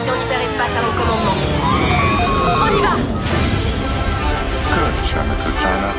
[0.00, 1.36] station hyperespace à mon commandement.
[2.62, 2.94] On y va
[4.70, 5.90] Good, China, good China.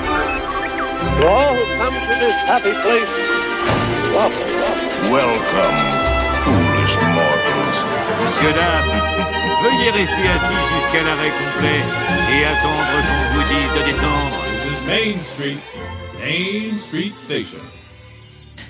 [1.02, 3.10] To all who come to this happy place,
[4.14, 4.92] welcome, welcome.
[5.12, 5.78] Welcome,
[6.44, 7.80] foolish mortals.
[8.22, 9.02] Monsieur, dames,
[9.64, 11.82] veuillez rester assis jusqu'à l'arrêt complet
[12.32, 14.38] et attendre qu'on vous dise de descendre.
[14.52, 15.58] This is Main Street,
[16.20, 17.60] Main Street Station.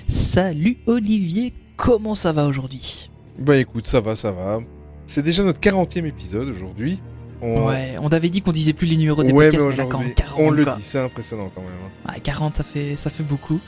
[0.08, 3.08] Salut Olivier, comment ça va aujourd'hui?
[3.38, 4.60] Bah écoute, ça va, ça va.
[5.06, 7.00] C'est déjà notre 40e épisode aujourd'hui.
[7.40, 7.66] On...
[7.66, 9.98] Ouais, on avait dit qu'on disait plus les numéros des Ouais, podcasts, mais là, quand
[9.98, 10.76] aujourd'hui, 40, on le quoi.
[10.76, 11.70] dit, c'est impressionnant quand même.
[12.06, 12.12] hein.
[12.12, 13.58] Ouais, 40, ça fait, ça fait beaucoup.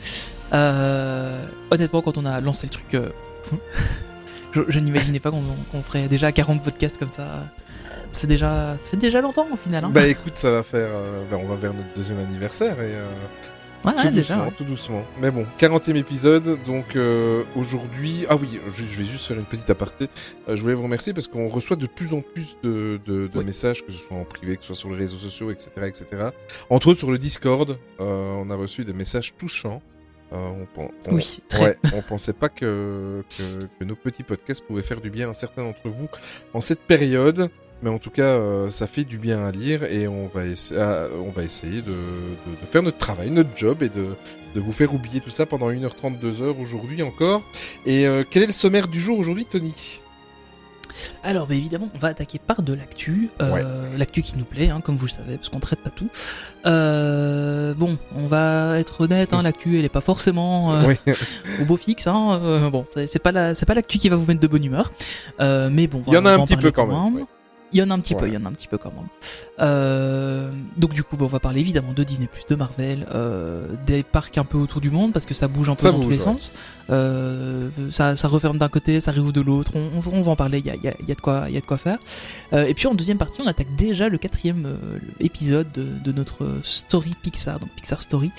[0.52, 3.08] Euh, honnêtement, quand on a lancé le truc, euh,
[4.52, 7.44] je, je n'imaginais pas qu'on qu'on ferait déjà 40 podcasts comme ça.
[8.12, 9.84] Ça fait déjà, ça fait déjà longtemps au final.
[9.84, 9.90] Hein.
[9.92, 10.86] Bah écoute, ça va faire.
[10.92, 12.92] euh, bah, on va vers notre deuxième anniversaire et.
[13.84, 14.34] Ouais, tout ouais, déjà.
[14.34, 14.54] doucement, ouais.
[14.56, 15.04] tout doucement.
[15.20, 18.26] Mais bon, 40e épisode, donc euh, aujourd'hui...
[18.28, 20.06] Ah oui, je, je vais juste faire une petite aparté.
[20.48, 23.38] Euh, je voulais vous remercier parce qu'on reçoit de plus en plus de, de- de
[23.38, 23.44] Oui.
[23.44, 25.70] messages, que ce soit en privé, que ce soit sur les réseaux sociaux, etc.
[25.86, 26.06] etc.
[26.70, 29.82] Entre autres sur le Discord, euh, on a reçu des messages touchants.
[30.32, 31.62] Euh, on- Oui, très.
[31.64, 35.32] Ouais, on pensait pas que, que, que nos petits podcasts pouvaient faire du bien à
[35.34, 36.08] certains d'entre vous
[36.54, 37.50] en cette période.
[37.84, 41.06] Mais en tout cas, euh, ça fait du bien à lire et on va, essa-
[41.22, 44.06] on va essayer de, de- de faire notre travail, notre job et de,
[44.54, 47.42] de vous faire oublier tout ça pendant 1h30, 2h aujourd'hui encore.
[47.84, 49.74] Et euh, quel est le sommaire du jour aujourd'hui, Tony?
[51.24, 53.28] Alors, bah, évidemment, on va attaquer par de l'actu.
[53.42, 56.08] euh, L'actu qui nous plaît, hein, comme vous le savez, parce qu'on traite pas tout.
[56.66, 60.94] Euh, bon, on va être honnête, hein, l'actu, elle est pas forcément euh, Oui.
[61.60, 62.06] au beau fixe.
[62.06, 64.92] Hein, bon, c'est pas la, c'est pas l'actu qui va vous mettre de bonne humeur.
[65.40, 67.24] Mais bon, Il y en a un petit peu quand même, ouais.
[67.74, 68.92] Il y en a un petit peu, il y en a un petit peu quand
[68.94, 69.08] même.
[69.58, 74.02] Euh, donc du coup, bah, on va parler évidemment de Disney+, de Marvel, euh, des
[74.04, 76.08] parcs un peu autour du monde parce que ça bouge un peu Ça dans tous
[76.10, 76.22] les ouais.
[76.24, 76.52] sens.
[76.90, 79.72] Euh, ça, ça referme d'un côté, ça réouvre de l'autre.
[79.74, 80.60] On, on- on va en parler.
[80.60, 81.98] Il y a, y a- y a de quoi, il y a de quoi faire.
[82.52, 84.76] Et puis en deuxième partie, on attaque déjà le quatrième
[85.18, 88.30] épisode de, de notre story Pixar, donc Pixar Story.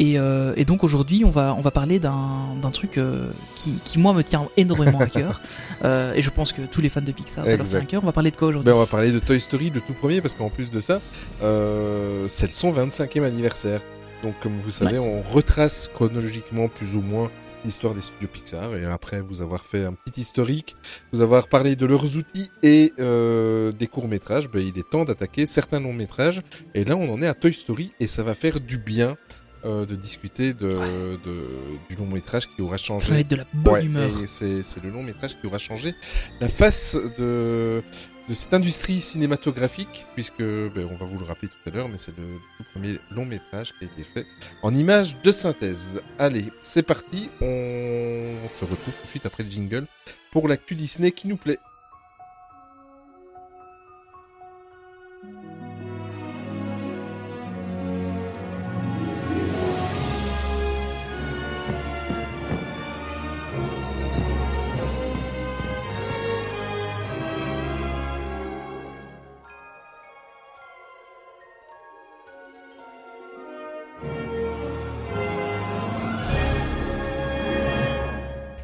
[0.00, 3.74] Et, euh, et donc aujourd'hui, on va on va parler d'un d'un truc euh, qui,
[3.84, 5.40] qui moi me tient énormément à cœur.
[5.82, 8.02] Euh, et je pense que tous les fans de Pixar, ça leur tient à cœur.
[8.02, 9.94] On va parler de quoi aujourd'hui Ben, on va parler de Toy Story, le tout
[9.94, 11.00] premier, parce qu'en plus de ça,
[11.42, 13.80] euh, c'est son 25e anniversaire.
[14.22, 17.30] Donc, comme vous savez, on retrace chronologiquement plus ou moins
[17.64, 18.76] l'histoire des studios Pixar.
[18.76, 20.76] Et après vous avoir fait un petit historique,
[21.12, 25.46] vous avoir parlé de leurs outils et euh, des courts-métrages, ben, il est temps d'attaquer
[25.46, 26.42] certains longs-métrages.
[26.74, 29.16] Et là, on en est à Toy Story et ça va faire du bien
[29.64, 31.46] euh, de discuter de, de-
[31.88, 33.06] du long-métrage qui aura changé.
[33.08, 34.10] Ça va être de la bonne Ouais, humeur.
[34.26, 35.94] c'est c'est le long métrage qui aura changé
[36.40, 37.82] la face de,
[38.28, 41.98] de cette industrie cinématographique, puisque ben, on va vous le rappeler tout à l'heure, mais
[41.98, 42.24] c'est le
[42.58, 44.26] tout premier long métrage qui a été fait
[44.62, 46.00] en images de synthèse.
[46.18, 49.86] Allez, c'est parti, on se retrouve tout de suite après le jingle
[50.32, 51.58] pour l'actu Disney qui nous plaît.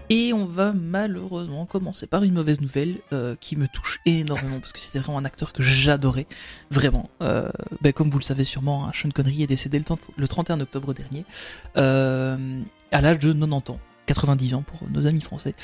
[0.09, 4.73] Et on va malheureusement commencer par une mauvaise nouvelle euh, qui me touche énormément parce
[4.73, 6.27] que c'était vraiment un acteur que j'adorais,
[6.71, 7.11] vraiment.
[7.23, 7.51] Euh,
[7.81, 10.61] ben, comme vous le savez sûrement, hein, Sean Connery est décédé le, 30 le 31
[10.61, 11.25] octobre dernier
[11.77, 12.61] euh,
[12.93, 13.81] à l'âge de 90 ans.
[14.07, 15.55] 90 ans pour nos amis français.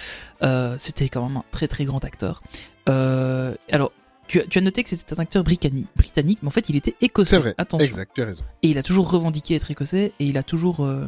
[0.79, 2.43] C'était quand même un très très grand acteur.
[2.87, 3.93] Alors,
[4.29, 6.77] tu as, tu as noté que c'était un acteur britannique, britannique, mais en fait il
[6.77, 7.37] était écossais.
[7.37, 7.87] C'est vrai, Attention.
[7.87, 8.45] exact, tu as raison.
[8.63, 11.07] Et il a toujours revendiqué être écossais et il a toujours euh,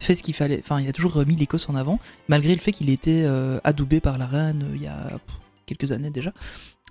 [0.00, 0.58] fait ce qu'il fallait.
[0.60, 1.98] Enfin, il a toujours mis l'Écosse en avant,
[2.28, 5.36] malgré le fait qu'il était euh, adoubé par la reine euh, il y a pff,
[5.66, 6.32] quelques années déjà.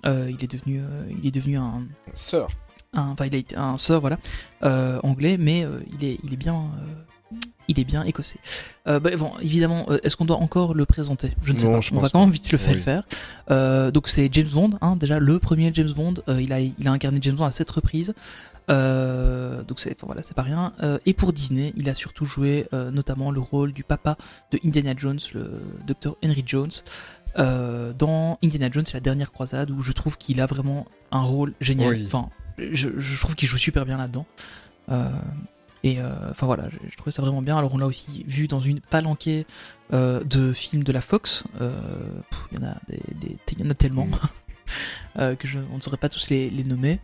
[0.06, 2.48] Euh, il est devenu, euh, il est devenu un, Sœur.
[2.92, 4.18] un- enfin, il a été un sir, voilà,
[4.64, 6.70] euh, anglais, mais euh, il est, il est bien.
[7.68, 8.38] Il est bien écossais.
[8.86, 11.32] Euh, bah, bon, évidemment, euh, est-ce qu'on doit encore le présenter?
[11.42, 11.86] Je ne sais Non, pas.
[11.92, 12.76] On va quand même vite le faire Oui.
[12.76, 13.02] le faire.
[13.50, 16.14] Euh, donc c'est James Bond, hein, déjà le premier James Bond.
[16.28, 18.14] Euh, il a, il a incarné James Bond à sept reprises.
[18.68, 20.72] Donc c'est, enfin, voilà, c'est pas rien.
[21.06, 24.16] Et pour Disney, il a surtout joué notamment le rôle du papa
[24.52, 26.70] de Indiana Jones, le docteur Henry Jones.
[27.36, 31.52] Dans Indiana Jones, c'est la dernière croisade où je trouve qu'il a vraiment un rôle
[31.60, 31.90] génial.
[31.94, 32.04] Oui.
[32.06, 32.28] Enfin,
[32.58, 34.26] je, je trouve qu'il joue super bien là-dedans.
[34.90, 35.10] Euh,
[35.84, 37.56] et euh, enfin voilà, je, je trouvais ça vraiment bien.
[37.56, 39.46] Alors on l'a aussi vu dans une palanquée
[39.92, 41.44] euh, de films de la Fox.
[41.60, 41.72] Euh,
[42.50, 45.36] Il y en a des, des- y en a tellement Mm.
[45.38, 46.98] que je, on ne saurait pas tous les, les nommer.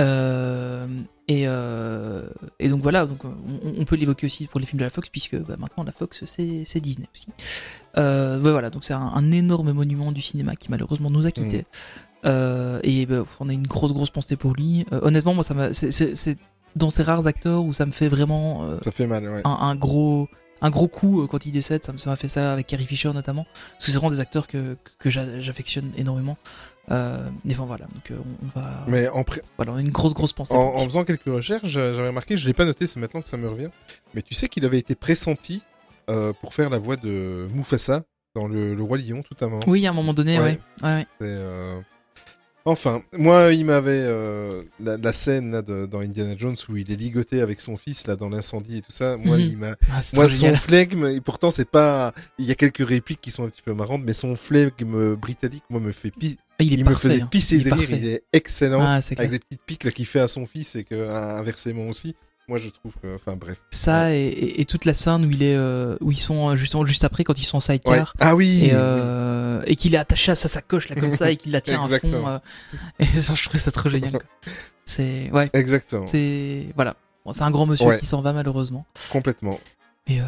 [0.00, 0.86] Euh,
[1.28, 2.28] Et, euh,
[2.58, 3.34] et donc voilà, donc on,
[3.78, 6.24] on peut l'évoquer aussi pour les films de la Fox, puisque bah, maintenant la Fox
[6.26, 7.28] c'est Disney aussi.
[7.96, 11.64] Euh, voilà, donc c'est un, un énorme monument du cinéma qui malheureusement nous a quittés.
[12.24, 14.84] Euh, et bah, on a une grosse grosse pensée pour lui.
[14.90, 16.36] Honnêtement, moi ça m'a, c'est
[16.76, 19.40] dans ces rares acteurs où ça me fait vraiment euh, Ça fait mal, ouais.
[19.44, 20.28] un, un gros
[20.62, 23.46] un gros coup euh, quand il décède ça m'a fait ça avec Carrie Fisher notamment
[23.72, 26.36] parce que c'est vraiment des acteurs que, que j'a- j'affectionne énormément
[26.90, 29.80] euh, et enfin voilà donc euh, on, on va Mais en, pré- voilà on a
[29.80, 32.86] une grosse grosse pensée en, faisant quelques recherches, j'a- j'avais remarqué, je l'ai pas noté,
[32.86, 33.70] c'est maintenant que ça me revient,
[34.14, 35.62] mais tu sais qu'il avait été pressenti
[36.42, 38.02] pour faire la voix de Mufasa
[38.34, 39.62] dans le, le Roi Lion tout à un moment.
[39.66, 40.58] oui à un moment donné Ouais.
[40.82, 41.82] ouais, ouais, ouais.
[42.70, 46.90] Enfin, moi, il m'avait euh, la, la scène là, de- dans Indiana Jones où il
[46.90, 49.16] est ligoté avec son fils là dans l'incendie et tout ça.
[49.16, 49.42] Moi, Mhm.
[49.42, 51.06] il m'a, Ah, moi, son flegme.
[51.06, 52.12] Et pourtant, c'est pas.
[52.38, 55.64] Il y a quelques répliques qui sont un petit peu marrantes, mais son flegme britannique,
[55.70, 57.28] moi, me fait pi- Ah, il parfait, me faisait hein.
[57.30, 57.90] pisser de rire.
[57.90, 61.08] Il est excellent ah, avec les petites piques qu'il fait à son fils et que
[61.08, 62.14] inversement aussi.
[62.50, 63.56] Moi, je trouve que, enfin, bref.
[63.70, 66.56] ça et, et- et toute la scène où il est euh, où ils sont euh,
[66.56, 67.64] justement juste après quand ils sont en Ouais.
[67.78, 68.64] sidecar Ah oui.
[68.64, 71.60] et, euh, et qu'il est attaché à sa sacoche là comme ça et qu'il la
[71.62, 72.38] tient à fond euh,
[72.98, 74.18] et je trouve ça trop génial
[74.84, 76.06] c'est ouais Exactement.
[76.10, 77.98] c'est voilà Bon, c'est un grand monsieur Ouais.
[78.00, 79.60] qui s'en va malheureusement Complètement.
[80.08, 80.24] et euh,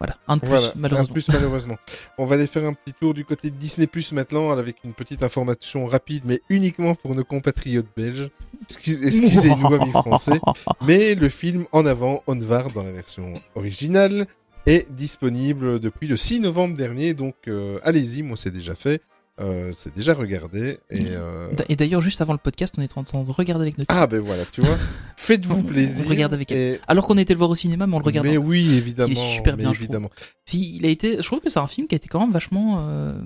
[0.00, 1.76] voilà un de plus Voilà, malheureusement un plus malheureusement.
[2.18, 4.94] On va aller faire un petit tour du côté de Disney Plus maintenant avec une
[4.94, 8.30] petite information rapide, mais uniquement pour nos compatriotes belges.
[8.62, 10.40] Excuse- Excusez-nous, amis français.
[10.86, 14.26] Mais le film En avant, Onvar dans la version originale
[14.66, 17.12] est disponible depuis le 6 novembre dernier.
[17.14, 19.02] Donc euh, allez-y, moi c'est déjà fait.
[19.38, 20.78] Euh, c'est déjà regardé.
[20.90, 23.78] Et, euh, Et d'ailleurs, juste avant le podcast, on est en train de regarder avec
[23.78, 23.94] notre.
[23.94, 24.76] Ah ben voilà, tu vois.
[25.16, 26.04] Faites-vous plaisir.
[26.06, 26.78] on regarde avec et...
[26.88, 28.26] Alors qu'on était le voir au cinéma, mais on le regarde.
[28.26, 28.48] Mais encore.
[28.50, 29.08] oui, évidemment.
[29.10, 29.84] Il est super bien, je trouve.
[29.84, 30.10] évidemment.
[30.44, 31.16] Si, il a été.
[31.16, 32.86] Je trouve que c'est un film qui a été quand même vachement.
[32.88, 33.20] euh,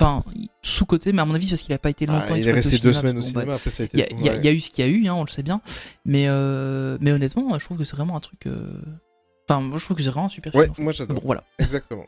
[0.00, 0.22] Enfin,
[0.62, 2.22] sous côté, mais à mon avis, c'est parce qu'il a pas été longtemps.
[2.30, 4.02] Ah, il est resté deux cinéma, semaines au bon, cinéma, après ça a Il y,
[4.02, 4.14] été...
[4.14, 4.38] a- il y a- ouais.
[4.38, 5.60] il y a eu ce qu'il y a eu, hein, on le sait bien.
[6.04, 6.28] Mais,
[7.00, 8.46] mais honnêtement, je trouve que c'est vraiment un truc.
[9.48, 10.84] Enfin, moi, je trouve que c'est vraiment un super Ouais, film.
[10.84, 11.16] moi j'adore.
[11.16, 11.42] Bon, voilà.
[11.58, 12.04] Exactement.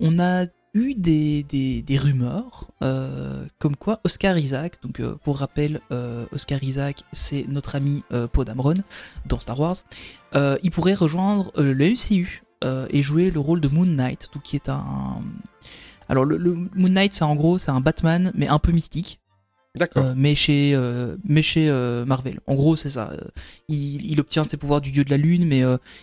[0.00, 5.80] On a eu des, des, rumeurs euh, comme quoi Oscar Isaac, donc euh, pour rappel,
[5.92, 8.74] euh, Oscar Isaac, c'est notre ami Poe Dameron
[9.26, 9.76] dans Star Wars,
[10.34, 12.42] il pourrait rejoindre le MCU
[12.90, 15.22] et jouer le rôle de Moon Knight, donc qui est un...
[16.08, 19.20] Alors le Moon Knight, c'est en gros, c'est un Batman, mais un peu mystique.
[19.76, 20.04] D'accord.
[20.06, 22.40] Euh, mais chez, euh, mais chez euh, Marvel.
[22.46, 23.12] En gros, c'est ça.
[23.68, 25.62] Il, il obtient ses pouvoirs du dieu de la lune, mais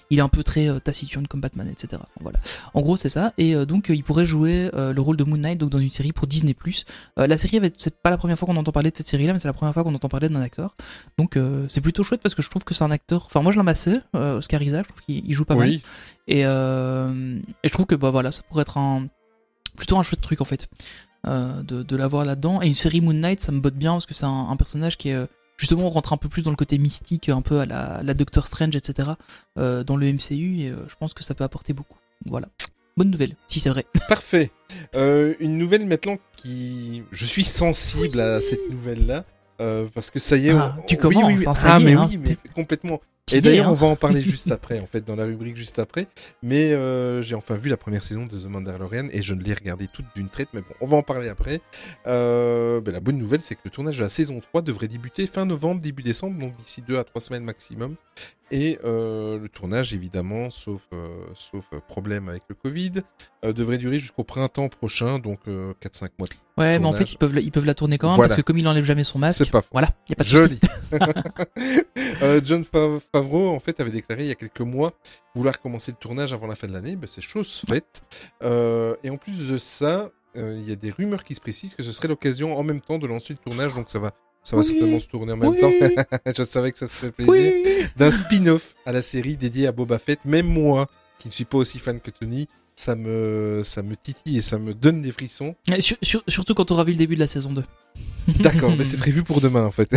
[0.10, 2.02] il est un peu très taciturne comme Batman, etc.
[2.22, 2.40] Voilà.
[2.74, 3.34] En gros, c'est ça.
[3.38, 6.28] Et donc, il pourrait jouer le rôle de Moon Knight donc dans une série pour
[6.28, 6.56] Disney+.
[7.18, 9.48] La série, c'est pas la première fois qu'on entend parler de cette série-là, mais c'est
[9.48, 10.76] la première fois qu'on entend parler d'un acteur.
[11.18, 11.38] Donc,
[11.70, 13.26] c'est plutôt chouette parce que je trouve que c'est un acteur.
[13.26, 14.86] Enfin, moi, je l'amassais, euh, Oscar Isaac.
[14.86, 15.70] Je trouve qu'il il joue pas mal.
[16.28, 19.08] Et, et je trouve que bah voilà, ça pourrait être un
[19.76, 20.70] plutôt un chouette truc en fait
[21.28, 22.62] euh, de, de l'avoir là-dedans.
[22.62, 24.98] Et une série Moon Knight, ça me botte bien parce que c'est un, un personnage
[24.98, 25.26] qui est euh,
[25.58, 28.14] justement on rentre un peu plus dans le côté mystique, un peu à la, la
[28.14, 29.10] Doctor Strange, etc.
[29.58, 31.98] euh, dans le MCU et euh, je pense que ça peut apporter beaucoup.
[32.26, 32.48] Voilà.
[32.98, 33.86] Bonne nouvelle, si c'est vrai.
[34.10, 34.52] parfait.
[34.96, 37.04] Euh, une nouvelle maintenant qui...
[37.12, 39.24] Je suis sensible à cette nouvelle-là.
[39.62, 41.46] euh, parce que ça y est, Ah, on- tu commences, oui, oui.
[41.48, 42.08] hein, ça ah y est, mais hein.
[42.10, 43.02] oui, mais complètement.
[43.34, 43.72] Et d'ailleurs, hein.
[43.72, 46.08] on va en parler juste après, en fait, dans la rubrique juste après.
[46.44, 49.56] Mais euh, j'ai enfin vu la première saison de The Mandalorian et je ne l'ai
[49.56, 51.60] regardée toute d'une traite, mais bon, on va en parler après.
[52.06, 55.26] Euh, ben, la bonne nouvelle, c'est que le tournage de la saison 3 devrait débuter
[55.26, 57.96] fin novembre, début décembre, donc d'ici 2 à 3 semaines maximum.
[58.52, 62.92] Et euh, le tournage, évidemment, sauf, euh, sauf euh, problème avec le Covid,
[63.44, 66.28] euh, devrait durer jusqu'au printemps prochain, donc 4-5 mois.
[66.58, 68.30] Ouais, mais en fait ils peuvent, la- ils peuvent la tourner quand même Voilà.
[68.30, 69.70] parce que comme il enlève jamais son masque, C'est pas faux.
[69.74, 70.30] voilà, y a pas de.
[70.30, 70.60] Joli.
[72.44, 74.94] John Fav- Favreau, en fait, avait déclaré il y a quelques mois
[75.36, 76.96] vouloir commencer le tournage avant la fin de l'année.
[76.96, 78.04] Ben, c'est chose faite.
[78.42, 81.92] Et en plus de ça, il y a des rumeurs qui se précisent que ce
[81.92, 83.74] serait l'occasion en même temps de lancer le tournage.
[83.74, 84.12] Donc ça va,
[84.46, 84.68] ça va Oui.
[84.68, 85.60] certainement se tourner en même Oui.
[85.60, 85.72] temps.
[86.38, 87.34] Je savais que ça se fait plaisir.
[87.34, 87.86] Oui.
[87.98, 90.20] D'un spin-off à la série dédiée à Boba Fett.
[90.24, 90.88] Même moi,
[91.20, 94.60] qui ne suis pas aussi fan que Tony, ça me, ça me titille et ça
[94.60, 95.56] me donne des frissons.
[95.70, 97.64] Ouais, sur- sur- surtout quand on aura vu le début de la saison 2.
[98.40, 99.90] D'accord, mais c'est prévu pour demain en fait.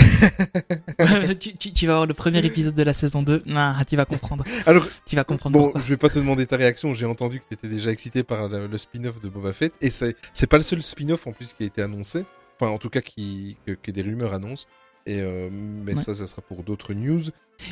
[1.41, 3.41] tu, tu- tu vas voir le premier épisode de la saison 2.
[3.55, 4.45] Ah, tu vas comprendre.
[4.67, 5.81] Alors, Tu vas comprendre Bon, pourquoi.
[5.81, 6.95] je vais pas te demander ta réaction.
[6.95, 9.73] J'ai entendu que tu étais déjà excité par le, le spin-off de Boba Fett.
[9.81, 12.25] Et c'est c'est pas le seul spin-off en plus qui a été annoncé.
[12.61, 14.67] Enfin, en tout cas, qui, que, que des rumeurs annoncent.
[15.07, 16.03] Et euh, mais Ouais.
[16.03, 17.23] ça, ça sera pour d'autres news.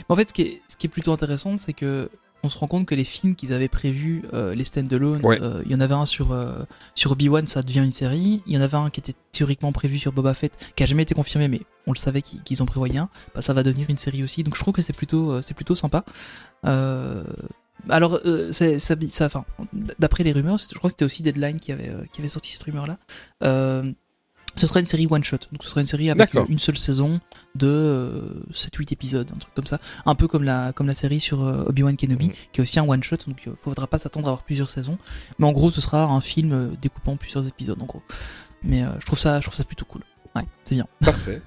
[0.09, 2.09] En fait, ce qui est, ce qui est plutôt intéressant, c'est que
[2.43, 5.40] on se rend compte que les films qu'ils avaient prévus, euh, les stand-alone, Ouais.
[5.43, 6.62] euh, il y en avait un sur, euh,
[6.95, 8.43] sur Obi-Wan, ça devient une série.
[8.47, 11.02] Il y en avait un qui était théoriquement prévu sur Boba Fett, qui a jamais
[11.02, 13.09] été confirmé, mais on le savait qu'ils en prévoyaient un.
[13.35, 15.55] Bah, ça va devenir une série aussi, donc je trouve que c'est plutôt, euh, c'est
[15.55, 16.05] plutôt sympa.
[17.88, 18.21] Alors,
[18.52, 18.95] ça, ça,
[19.99, 22.62] d'après les rumeurs, je crois que c'était aussi Deadline qui avait, qui avait sorti cette
[22.62, 22.99] rumeur-là.
[24.57, 26.59] Euh, Ce sera une série one shot, donc ce sera une série avec euh, une
[26.59, 27.21] seule saison
[27.55, 29.79] de euh, 7-8 épisodes, un truc comme ça.
[30.07, 32.33] Un peu comme la, comme la série sur euh, Obi-Wan Kenobi, Mhm.
[32.53, 34.99] qui est aussi un one shot, donc il faudra pas s'attendre à avoir plusieurs saisons.
[35.39, 38.03] Mais en gros, ce sera un film euh, découpé en plusieurs épisodes, en gros.
[38.63, 40.03] Mais euh, je trouve ça, je trouve ça plutôt cool.
[40.35, 40.87] Ouais, c'est bien.
[41.01, 41.43] Parfait.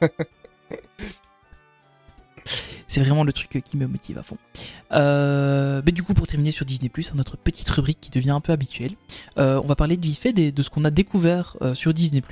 [2.88, 4.38] C'est vraiment le truc qui me motive à fond.
[4.92, 8.50] Euh, mais du coup, pour terminer sur Disney+, notre petite rubrique qui devient un peu
[8.52, 8.92] habituelle,
[9.38, 12.22] euh, on va parler vite fait des- de ce qu'on a découvert euh, sur Disney+.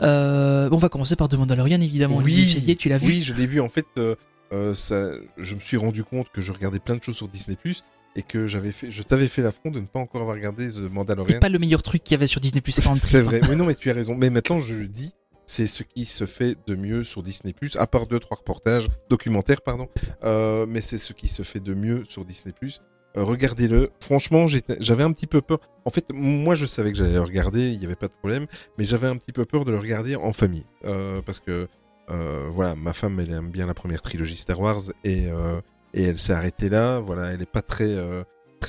[0.00, 2.16] Euh, on va commencer par The Mandalorian, évidemment.
[2.16, 2.48] Oui.
[2.48, 3.60] Chayet, tu l'as vu Oui, je l'ai vu.
[3.60, 3.86] En fait,
[4.74, 7.84] ça, je me suis rendu compte que je regardais plein de choses sur Disney Plus
[8.16, 10.72] et que j'avais fait, je t'avais fait l'affront de ne pas encore avoir regardé The
[10.72, 11.38] C'est Mandalorian.
[11.40, 13.40] pas le meilleur truc qu'il y avait sur Disney+, c'est quand même C'est vrai.
[13.48, 14.14] Oui, non, mais tu as raison.
[14.14, 15.12] Mais maintenant, je dis,
[15.52, 19.60] c'est ce qui se fait de mieux sur Disney à part deux, trois reportages documentaires,
[19.60, 19.86] pardon.
[20.24, 22.80] Euh, mais c'est ce qui se fait de mieux sur Disney Plus.
[23.14, 23.90] regardez-le.
[24.00, 25.58] Franchement, j'avais un petit peu peur.
[25.84, 28.46] En fait, moi, je savais que j'allais le regarder, il n'y avait pas de problème,
[28.78, 31.68] mais j'avais un petit peu peur de le regarder en famille, Euh, parce que
[32.10, 35.60] euh, voilà, ma femme, elle aime bien la première trilogie Star Wars et euh,
[35.92, 36.98] et elle s'est arrêtée là.
[37.00, 38.22] Voilà, elle n'est pas très euh,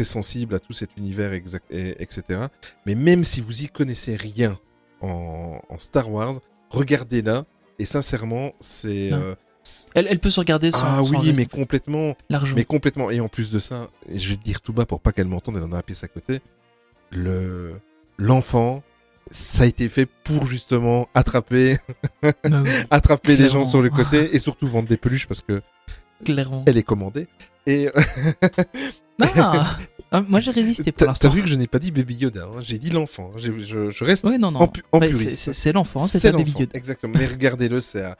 [0.03, 2.47] sensible à tout cet univers, etc.
[2.85, 4.59] Mais même si vous y connaissez rien
[4.99, 6.39] en, en Star Wars,
[6.73, 7.45] regardez-la.
[7.79, 11.37] Et sincèrement, c'est euh, c'est- Elle, elle peut se regarder sans, ah sans oui, reste,
[11.37, 12.15] mais complètement.
[12.29, 12.55] largement.
[12.57, 13.09] Mais complètement.
[13.09, 15.27] Et en plus de ça, et je vais te dire tout bas pour pas qu'elle
[15.27, 16.39] m'entende, elle en a un pièce à côté.
[17.11, 17.73] Le
[18.17, 18.83] l'enfant,
[19.31, 21.77] ça a été fait pour justement attraper,
[22.23, 22.29] oui,
[22.91, 25.61] attraper les gens sur le côté et surtout vendre des peluches parce que
[26.23, 26.63] clairement.
[26.67, 27.27] elle est commandée.
[27.65, 27.89] Et
[29.37, 29.77] Ah,
[30.13, 31.29] ah, moi j'ai résisté pour t'as t'as l'instant.
[31.31, 33.31] vu que je n'ai pas dit Baby Yoda, hein, j'ai dit l'enfant.
[33.35, 33.37] hein.
[33.39, 34.61] Je, je reste Ouais, non, non.
[34.61, 35.51] en, en puriste.
[35.53, 36.71] c'est- l'enfant, c'est C'est baby Yoda.
[36.75, 37.13] Exactement.
[37.17, 38.15] Mais regardez-le, c'est à,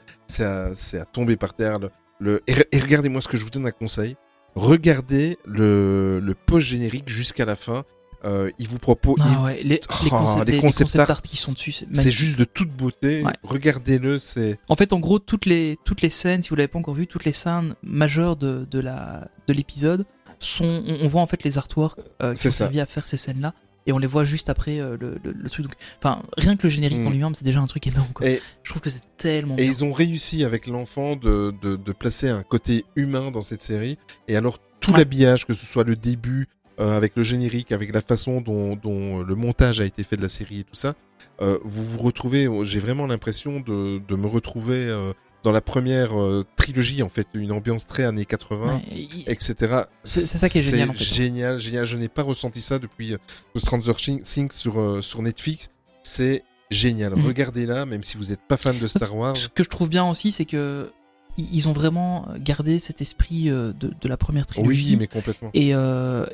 [1.12, 1.78] tomber par terre.
[1.78, 4.16] Le, le- et, re- et regardez-moi ce que je vous donne un conseil.
[4.54, 7.82] Regardez le, le post-générique jusqu'à la fin.
[8.24, 9.16] Euh, il vous propose.
[9.18, 11.72] il- Ah ouais, les, les, Oh, concepts, les les concept art, art qui sont dessus,
[11.92, 13.22] c'est juste de toute beauté.
[13.22, 13.32] Ouais.
[13.42, 14.58] Regardez-le, c'est.
[14.68, 17.06] En fait, en gros, toutes les, toutes les scènes, si vous l'avez pas encore vu,
[17.06, 20.06] toutes les scènes majeures de, de la de l'épisode
[20.44, 23.16] sont, on, on voit en fait les artworks euh, qui ont servi à faire ces
[23.16, 23.54] scènes-là,
[23.86, 25.66] et on les voit juste après euh, le, le, le truc.
[25.66, 27.06] Donc, enfin, rien que le générique Mm.
[27.06, 28.08] en lui-même, c'est déjà un truc énorme.
[28.14, 28.26] Quoi.
[28.26, 29.66] Et- Je trouve que c'est tellement Et bien.
[29.70, 33.98] ils ont réussi avec l'enfant de, de, de placer un côté humain dans cette série.
[34.28, 34.98] Et alors, tout Ouais.
[34.98, 36.48] l'habillage, que ce soit le début,
[36.80, 40.22] euh, avec le générique, avec la façon dont, dont le montage a été fait de
[40.22, 40.94] la série et tout ça,
[41.42, 45.12] euh, vous vous retrouvez, j'ai vraiment l'impression de, de me retrouver euh,
[45.44, 48.76] dans la première euh, trilogie, en fait, une ambiance très années 80.
[48.76, 49.82] Ouais, et- etc.
[50.02, 51.04] C'est- ça qui est génial, en fait.
[51.04, 51.84] Génial, génial.
[51.84, 53.18] Je n'ai pas ressenti ça depuis euh,
[53.54, 55.68] The Stranger Things sur, euh, sur Netflix.
[56.02, 57.14] C'est génial.
[57.14, 57.26] Mhm.
[57.26, 59.36] Regardez-la, même si vous n'êtes pas fan de Star Wars.
[59.36, 60.90] Ce que je trouve bien aussi, c'est que
[61.36, 64.90] ils ont vraiment gardé cet esprit euh, de, de la première trilogie.
[64.92, 65.50] Oui, mais complètement.
[65.52, 66.24] et euh,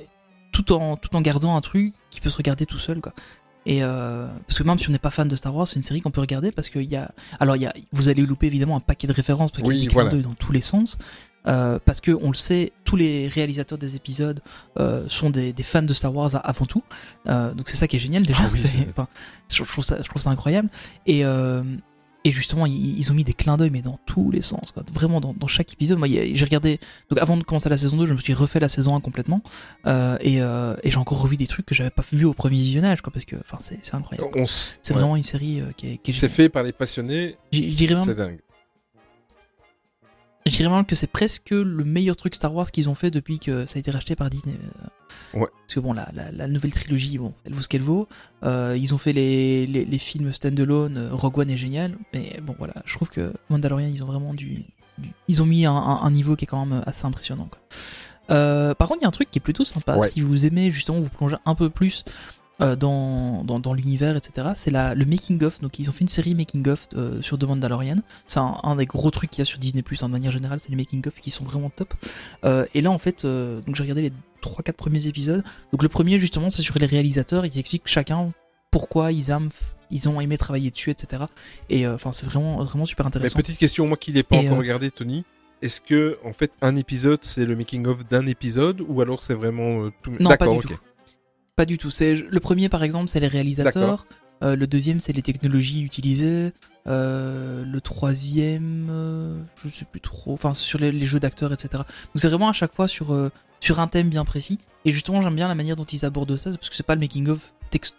[0.53, 3.15] tout en tout en gardant un truc qui peut se regarder tout seul quoi
[3.67, 5.83] et euh, parce que même si on n'est pas fan de Star Wars c'est une
[5.83, 8.77] série qu'on peut regarder parce qu'il y a alors y a vous allez louper évidemment
[8.77, 10.11] un paquet de références parce qu'il y a Oui, voilà.
[10.17, 10.97] dans tous les sens
[11.47, 14.41] euh, parce que on le sait tous les réalisateurs des épisodes
[14.79, 16.83] euh, sont des, des fans de Star Wars avant tout.
[17.27, 18.41] Donc c'est ça qui est génial déjà.
[18.43, 19.09] Ah oui, enfin,
[19.51, 20.69] je, trouve ça je trouve ça incroyable.
[21.07, 21.25] Et
[22.25, 24.83] et justement, ils, ils ont mis des clins d'œil, mais dans tous les sens, quoi.
[24.93, 25.99] Vraiment, dans, dans chaque épisode.
[25.99, 26.79] Moi, j'ai regardé.
[27.09, 29.43] Donc, avant de commencer la saison 2, je me suis refait la saison 1 complètement.
[29.87, 32.57] Euh, et euh, et j'ai encore revu des trucs que j'avais pas vu au premier
[32.57, 33.13] visionnage, quoi.
[33.13, 34.29] Parce que, enfin, c'est incroyable.
[34.47, 35.01] C'est ouais.
[35.01, 37.37] vraiment une série euh, qui est, qui est C'est fait par les passionnés.
[37.53, 38.41] C'est dingue.
[40.47, 43.39] Je dirais même que c'est presque le meilleur truc Star Wars qu'ils ont fait depuis
[43.39, 44.55] que ça a été racheté par Disney.
[45.35, 45.47] Ouais.
[45.67, 48.09] Parce que bon, la, la, la nouvelle trilogie, bon, elle vaut ce qu'elle vaut.
[48.43, 51.97] Euh, ils ont fait les, les, les films standalone, euh, Rogue One est génial.
[52.13, 54.65] Mais bon, voilà, je trouve que Mandalorian, ils ont vraiment du.
[54.99, 57.49] du- ils ont mis un, un- un niveau qui est quand même assez impressionnant.
[57.51, 57.61] Quoi.
[58.31, 59.97] Euh, par contre, il y a un truc qui est plutôt sympa.
[59.97, 60.07] Ouais.
[60.09, 62.05] Si vous aimez justement vous plonger un peu plus
[62.61, 65.61] euh, dans, dans, dans l'univers, etc., c'est le making-of.
[65.61, 67.99] Donc, ils ont fait une série making-of euh, sur The Mandalorian.
[68.27, 70.61] C'est un, un des gros trucs qu'il y a sur Disney, hein, de manière générale,
[70.61, 71.95] c'est les making-of qui sont vraiment top.
[72.45, 74.13] Euh, et là, en fait, donc j'ai regardé les
[74.43, 75.43] 3-4 premiers épisodes.
[75.73, 77.47] Donc, le premier, justement, c'est sur les réalisateurs.
[77.47, 78.33] Ils expliquent chacun
[78.71, 79.51] pourquoi ils aiment.
[79.91, 81.25] Ils ont aimé travailler dessus, etc.
[81.69, 83.39] Et enfin, c'est vraiment, vraiment super Mais intéressant.
[83.39, 85.25] petite question, moi qui l'ai pas Et, encore regardé, Tony.
[85.63, 89.91] Est-ce que, en fait, un épisode, c'est le making-of d'un épisode ou alors c'est vraiment
[90.03, 90.13] tout.
[90.19, 90.67] Non, pas du ok.
[90.69, 90.79] tout.
[91.61, 91.91] Pas du tout.
[91.91, 94.07] C'est le premier, par exemple, c'est les réalisateurs.
[94.43, 96.55] Euh, le deuxième, c'est les technologies utilisées.
[96.87, 100.33] Euh, le troisième, euh, je sais plus trop.
[100.33, 101.69] Enfin, sur les, les jeux d'acteurs, etc.
[101.75, 104.59] Donc c'est vraiment à chaque fois sur sur un thème bien précis.
[104.87, 107.03] Et justement, j'aime bien la manière dont ils abordent ça, parce que c'est pas le
[107.03, 107.53] making of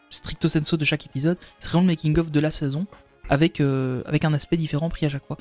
[0.09, 1.37] stricto sensu de chaque épisode.
[1.59, 2.87] C'est vraiment le making of de la saison
[3.29, 5.37] avec avec un aspect différent pris à chaque fois.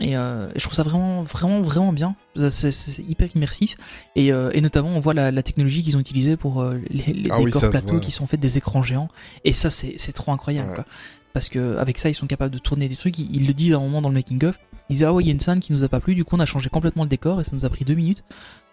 [0.00, 2.14] Et, euh, et je trouve ça vraiment, vraiment, vraiment bien.
[2.50, 3.76] C'est hyper immersif.
[4.14, 7.12] Et, euh, et notamment, on voit la, la technologie qu'ils ont utilisée pour euh, les,
[7.12, 9.08] les Ah décors plateaux qui sont faits des écrans géants.
[9.44, 10.68] Et ça, c'est c'est trop incroyable.
[10.70, 10.74] Ouais.
[10.76, 10.84] Quoi.
[11.32, 13.18] parce que avec ça ils sont capables de tourner des trucs.
[13.18, 14.58] Ils, ils le disent à un moment dans le making of.
[14.88, 16.24] Ils disent ah ouais il y a une scène qui nous a pas plu, du
[16.24, 18.22] coup on a changé complètement le décor et ça nous a pris deux minutes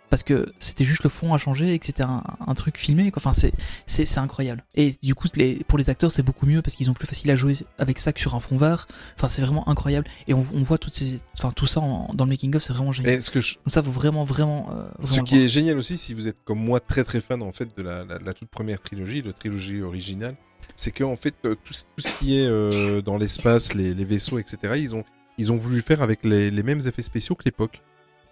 [0.10, 3.12] parce que c'était juste le fond à changer et que c'était un, un truc filmé.
[3.12, 3.20] Quoi.
[3.24, 3.54] Enfin c'est
[3.86, 4.64] c'est c'est incroyable.
[4.76, 7.30] Et du coup les, pour les acteurs c'est beaucoup mieux parce qu'ils ont plus facile
[7.32, 8.88] à jouer avec ça que sur un fond vert.
[9.18, 12.26] Enfin c'est vraiment incroyable et on, on voit toutes ces, enfin tout ça en- dans
[12.26, 13.14] le making of c'est vraiment génial.
[13.14, 14.70] Et ce que je- Donc ça vaut vraiment vraiment.
[14.72, 17.52] euh, Ce qui est génial aussi, si vous êtes comme moi très très fan en
[17.52, 20.36] fait de la, la- la toute première trilogie, la trilogie originale,
[20.76, 23.94] c'est que en fait euh, tout, ce- tout ce qui est euh, dans l'espace, les,
[23.94, 24.74] les vaisseaux, etc.
[24.78, 25.04] Ils ont
[25.38, 27.82] ils ont voulu faire avec les, les mêmes effets spéciaux que l'époque.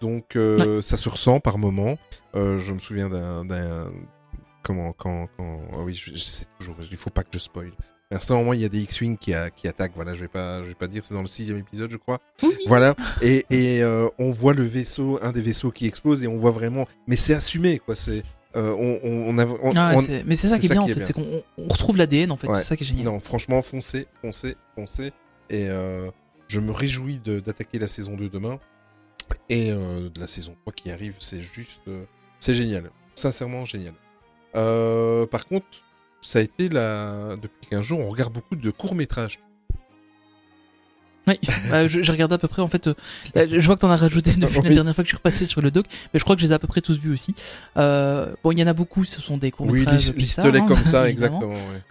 [0.03, 1.98] Donc euh, ça se ressent par moment.
[2.36, 3.89] Euh, je me souviens d'un
[4.62, 7.72] comment quand quand ah oui je, je sais toujours il faut pas que je spoil.
[8.12, 9.93] À un certain moment, il y a des X-wing qui, attaquent.
[9.95, 11.03] Voilà, je vais pas, je vais pas dire.
[11.03, 12.19] C'est dans le sixième épisode, je crois.
[12.43, 12.53] Oui.
[12.67, 12.93] Voilà.
[13.24, 16.51] Et, et euh, on voit le vaisseau, un des vaisseaux qui explose, et on voit
[16.51, 16.86] vraiment.
[17.07, 17.95] Mais c'est assumé, quoi.
[17.95, 18.22] C'est,
[18.55, 20.86] euh, on, on, on a, on- Ah, on- mais c'est ça qui est bien en
[20.86, 22.55] qui est fait, c'est qu'on on retrouve l'ADN en fait, Ouais.
[22.55, 23.05] c'est ça qui est génial.
[23.05, 25.12] non, franchement, foncez, foncez, foncez.
[25.50, 26.12] Et euh,
[26.48, 28.60] je me réjouis d'attaquer la saison 2 demain.
[29.50, 31.82] Et euh, de la saison 3 qui arrive, c'est juste.
[31.88, 32.03] euh,
[32.39, 32.89] c'est génial.
[33.15, 33.94] Sincèrement, génial.
[34.56, 35.65] Euh, par contre,
[36.22, 37.36] ça a été la.
[37.42, 39.39] Depuis 15 jours, on regarde beaucoup de courts-métrages.
[41.27, 41.39] Oui,
[41.70, 42.88] bah, je- j'ai regardé à peu près en fait.
[42.88, 42.94] euh,
[43.34, 44.75] là, je vois que t'en as rajouté depuis la Oui.
[44.75, 46.51] dernière fois que je suis repassé sur le doc, mais je crois que je les
[46.51, 47.34] ai à peu près tous vus aussi.
[47.77, 50.12] Euh, bon, il y en a beaucoup, ce sont des courts Oui, métrages.
[50.13, 51.53] lis- liste-les comme ça, exactement.
[51.53, 51.82] ouais.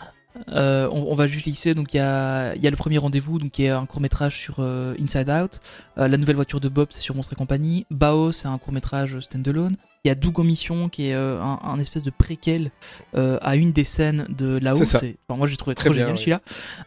[0.48, 1.74] Euh, on, on va juste lisser.
[1.74, 4.00] Donc il y a, il y a le premier rendez-vous, donc qui est un court
[4.00, 5.60] métrage sur euh, Inside Out.
[5.98, 7.86] Euh, la nouvelle voiture de Bob, c'est sur Monstre et compagnie.
[7.90, 9.76] Bao, c'est un court métrage standalone.
[10.04, 12.70] Il y a Doug mission, qui est un, un espèce de préquel
[13.14, 14.98] à une des scènes de ça.
[14.98, 16.40] C'est- enfin, moi j'ai trouvé Très trop bien, génial ouais.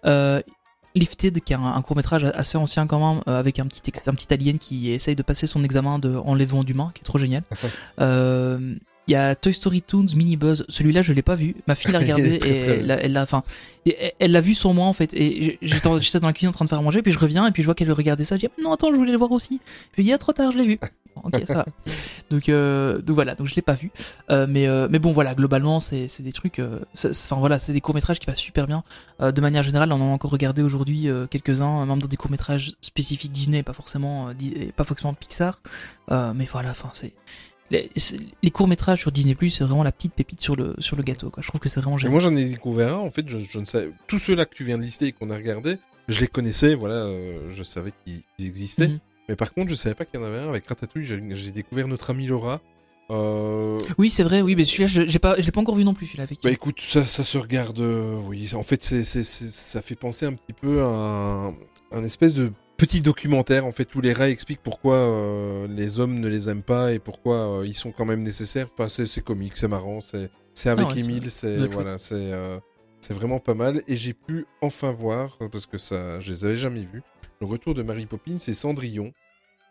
[0.03, 0.43] celui-là.
[0.97, 4.13] Lifted, qui est un, un court métrage assez ancien quand même, avec un petit, un
[4.13, 7.43] petit alien qui essaye de passer son examen de enlèvement d'humain, qui est trop génial.
[9.07, 10.65] Il y a Toy Story Toons Mini Buzz.
[10.69, 11.55] Celui-là, je l'ai pas vu.
[11.67, 13.43] Ma fille l'a regardé très, et très elle l'a, elle l'a, enfin,
[14.19, 15.13] elle- l'a vu sur moi en fait.
[15.13, 15.87] Et j'étais,
[16.19, 17.75] dans la cuisine en train de faire manger, puis je reviens et puis je vois
[17.75, 18.35] qu'elle regardait ça.
[18.35, 19.59] Je dis non attends, je voulais le voir aussi.
[19.91, 20.79] Je lui dis ah trop tard, je l'ai vu.
[21.23, 21.65] Ok, ça va.
[22.31, 23.91] Donc, euh, donc voilà, donc je l'ai pas vu.
[24.31, 26.57] Euh, mais, euh, mais bon voilà, globalement c'est, c'est des trucs.
[26.57, 28.83] euh, Enfin voilà, c'est des courts métrages qui passent super bien.
[29.21, 32.17] Euh, de manière générale, on en a encore regardé aujourd'hui euh, quelques-uns, même dans des
[32.17, 34.33] courts métrages spécifiques Disney, pas forcément, euh,
[34.75, 35.61] pas forcément Pixar.
[36.11, 37.13] Euh, mais voilà, enfin c'est
[37.71, 41.03] les, courts métrages sur Disney Plus, c'est vraiment la petite pépite sur le sur le
[41.03, 41.29] gâteau.
[41.29, 41.41] Quoi.
[41.43, 42.11] Je trouve que c'est vraiment génial.
[42.11, 42.99] moi, j'en ai découvert un.
[42.99, 43.89] En fait, je, je ne savais.
[44.07, 46.75] Tous ceux-là que tu viens de lister et qu'on a regardé, je les connaissais.
[46.75, 48.87] Voilà, euh, je savais qu'ils existaient.
[48.89, 48.99] Mhm.
[49.29, 51.05] Mais par contre, je savais pas qu'il y en avait un avec Ratatouille.
[51.05, 52.61] J'ai découvert notre amie Laura.
[53.11, 54.41] Euh, Oui, c'est vrai.
[54.41, 56.05] Oui, mais celui-là, je, j'ai pas, je l'ai pas encore vu non plus.
[56.05, 56.41] Celui-là avec.
[56.43, 57.79] Bah écoute, ça, ça se regarde.
[57.79, 61.47] euh, oui, en fait, c'est- ça fait penser un petit peu à un,
[61.91, 66.19] un espèce de petit documentaire en fait où les rats expliquent pourquoi euh, les hommes
[66.19, 68.67] ne les aiment pas et pourquoi euh, ils sont quand même nécessaires.
[68.73, 72.15] Enfin, c'est, c'est comique, c'est marrant, c'est, c'est avec Ah ouais, doit c'est voilà, c'est,
[72.15, 72.57] euh,
[73.01, 73.81] c'est vraiment pas mal.
[73.87, 77.01] Et j'ai pu enfin voir parce que ça, je les avais jamais vus.
[77.41, 79.13] Le retour de Mary Poppins et Cendrillon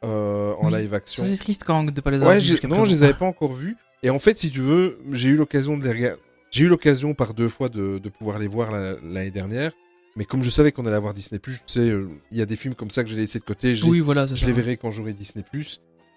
[0.02, 1.24] en Oui, live action.
[1.26, 3.52] C'est triste quand de pas les avoir Ouais, vus non, je les avais pas encore
[3.54, 3.76] vus.
[4.02, 6.20] Et en fait, si tu veux, j'ai eu l'occasion de les regarder.
[6.50, 9.72] J'ai eu l'occasion par deux fois de, de pouvoir les voir la- l'année dernière.
[10.16, 12.56] Mais comme je savais qu'on allait avoir Disney+, tu sais, euh, il y a des
[12.56, 13.74] films comme ça que j'ai laissé de côté.
[13.74, 14.46] Je, les- Oui, voilà, c'est je ça.
[14.46, 15.44] les verrai quand j'aurai Disney+.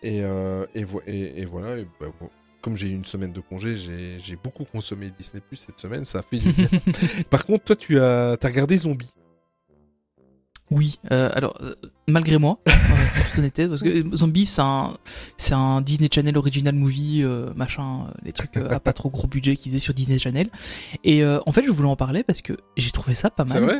[0.03, 1.79] Et, euh, et, vo- et, et voilà.
[1.79, 2.29] et bah, bon,
[2.61, 6.05] comme j'ai eu une semaine de congé, j'ai j'ai beaucoup consommé Disney+, cette semaine.
[6.05, 6.69] Ça a fait du bien.
[7.31, 9.09] par contre, toi, tu as, as regardé Zombie.
[10.69, 11.75] Oui, euh, alors euh,
[12.07, 12.71] malgré moi, euh,
[13.29, 14.97] toute honnêteté, parce que euh, Zombie c'est un
[15.37, 19.55] c'est un Disney Channel original movie euh, machin, les trucs à pas trop gros budget
[19.55, 20.49] qu'ils faisaient sur Disney Channel.
[21.05, 23.53] Et euh, en fait, je voulais en parler parce que j'ai trouvé ça pas mal.
[23.53, 23.79] C'est vrai?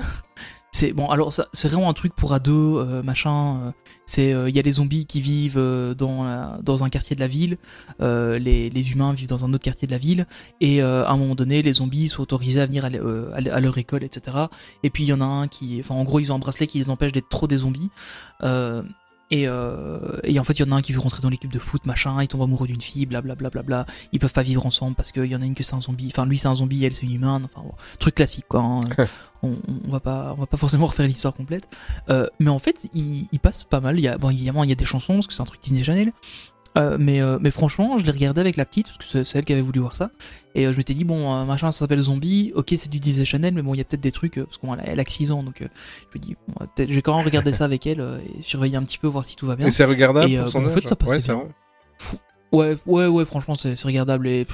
[0.80, 3.64] C'est bon, alors c'est vraiment un truc pour ados, euh, machin.
[3.64, 3.72] euh,
[4.06, 7.58] c'est, il y a les zombies qui vivent euh, dans un quartier de la ville,
[8.00, 10.28] euh, les, humains vivent dans un autre quartier de la ville,
[10.62, 13.60] et euh, à un moment donné, les zombies sont autorisés à venir à, euh, à
[13.60, 14.38] leur école, etc.
[14.84, 16.68] Et puis il y en a un qui, enfin en gros, ils ont un bracelet
[16.68, 17.90] qui les empêche d'être trop des zombies.
[19.30, 21.52] Et, euh, et en fait, il y en a un qui veut rentrer dans l'équipe
[21.52, 23.50] de foot, machin, il tombe amoureux d'une fille, blablabla.
[23.50, 23.94] Bla, bla, bla.
[24.14, 26.08] Ils peuvent pas vivre ensemble parce qu'il y en a une que c'est un zombie.
[26.08, 27.46] Enfin, lui c'est un zombie, elle c'est une humaine.
[27.46, 28.62] Enfin, bon, truc classique quoi.
[28.62, 28.82] hein.
[29.44, 31.68] on, on va pas, on va pas forcément refaire l'histoire complète.
[32.10, 34.00] Euh, mais en fait, il, il passe pas mal.
[34.00, 35.62] Il y a, bon, évidemment, il y a des chansons parce que c'est un truc
[35.62, 36.12] Disney Channel.
[36.78, 39.46] Euh, mais, euh, mais franchement, je l'ai regardé avec la petite parce que c'est elle
[39.46, 40.12] qui avait voulu voir ça.
[40.56, 42.52] Et euh, je m'étais dit, bon, euh, machin, ça s'appelle Zombie.
[42.56, 44.36] Ok, c'est du Disney Channel, mais bon, il y a peut-être des trucs.
[44.36, 45.66] parce qu'elle elle a que 6 ans, donc je
[46.18, 48.98] me dis, bon, je vais quand même regarder ça avec elle et surveiller un petit
[48.98, 49.68] peu, voir si tout va bien.
[49.68, 51.44] Et c'est regardable Et, pour son en fait, ça Ouais, bien.
[52.52, 54.28] Ouais, ouais, ouais, franchement, c'est regardable.
[54.28, 54.46] Et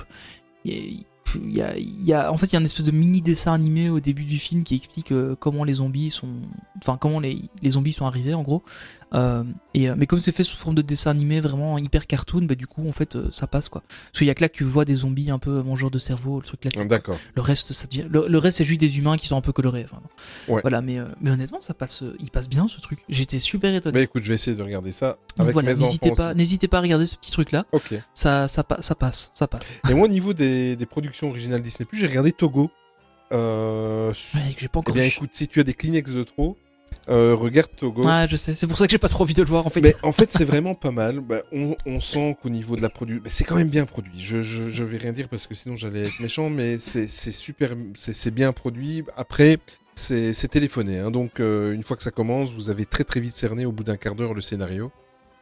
[0.65, 3.53] il y a- il y en fait, il y a un espèce de mini dessin
[3.53, 6.27] animé au début du film qui explique euh, comment les zombies sont,
[6.77, 8.63] enfin comment les, les zombies sont arrivés en gros.
[9.15, 9.43] Euh,
[9.75, 12.55] et, euh, mais comme c'est fait sous forme de dessin animé vraiment hyper cartoon, bah,
[12.55, 13.83] du coup, en fait, euh, ça passe quoi.
[13.87, 15.99] Parce qu'il y a que là que tu vois des zombies un peu mangeurs de
[15.99, 16.87] cerveau, le truc classique.
[16.87, 17.17] D'accord.
[17.35, 18.05] Le reste, ça devient.
[18.09, 19.85] Le, le reste, c'est juste des humains qui sont un peu colorés.
[19.85, 20.01] Enfin,
[20.47, 20.61] Ouais.
[20.61, 22.99] Voilà, mais, euh, mais honnêtement, ça passe, il passe bien ce truc.
[23.07, 23.99] J'étais super étonné.
[23.99, 26.35] Mais écoute, je vais essayer de regarder ça avec voilà, mes enfants n'hésitez pas, aussi.
[26.37, 27.65] n'hésitez pas à regarder ce petit truc là.
[27.71, 27.93] Ok.
[28.13, 29.67] Ça, ça, pa- ça passe, ça passe.
[29.89, 32.71] Et moi, au niveau des, des productions originales Disney+, j'ai regardé Togo.
[33.31, 35.09] Euh, Ouais, que j'ai pas eh encore bien, vu.
[35.09, 36.57] écoute, si tu as des Kleenex de trop,
[37.09, 38.05] euh, regarde Togo.
[38.05, 38.55] Ouais, je sais.
[38.55, 39.81] C'est pour ça que j'ai pas trop envie de le voir en fait.
[39.81, 41.19] Mais en fait, c'est vraiment pas mal.
[41.19, 44.19] Bah, on, on sent qu'au niveau de la production, c'est quand même bien produit.
[44.19, 47.71] Je, je, je vais rien dire parce que sinon j'allais être méchant, mais c'est super,
[47.93, 49.03] c'est bien produit.
[49.17, 49.57] Après,
[49.95, 50.99] c'est téléphoné.
[50.99, 53.71] Hein, donc, euh, une fois que ça commence, vous avez très très vite cerné au
[53.71, 54.91] bout d'un quart d'heure le scénario.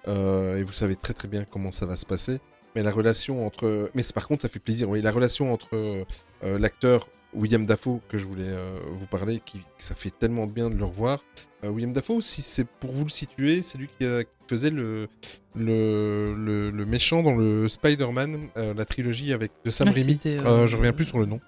[0.08, 2.40] Euh, et vous savez très très bien comment ça va se passer.
[2.76, 3.92] Mais la relation entre.
[3.94, 4.90] Mais par contre, ça fait plaisir.
[4.90, 6.06] Oui, la relation entre
[6.42, 10.76] l'acteur William Dafoe, que je voulais euh, vous parler, qui, ça fait tellement bien de
[10.76, 11.20] le revoir.
[11.64, 14.70] Euh, William Dafoe, si c'est pour vous le situer, c'est lui qui, a- qui faisait
[14.70, 15.08] le,
[15.56, 20.20] le, le, le méchant dans le Spider-Man, euh, la trilogie avec de Sam Ouais, Raimi.
[20.24, 21.40] je reviens plus sur le nom.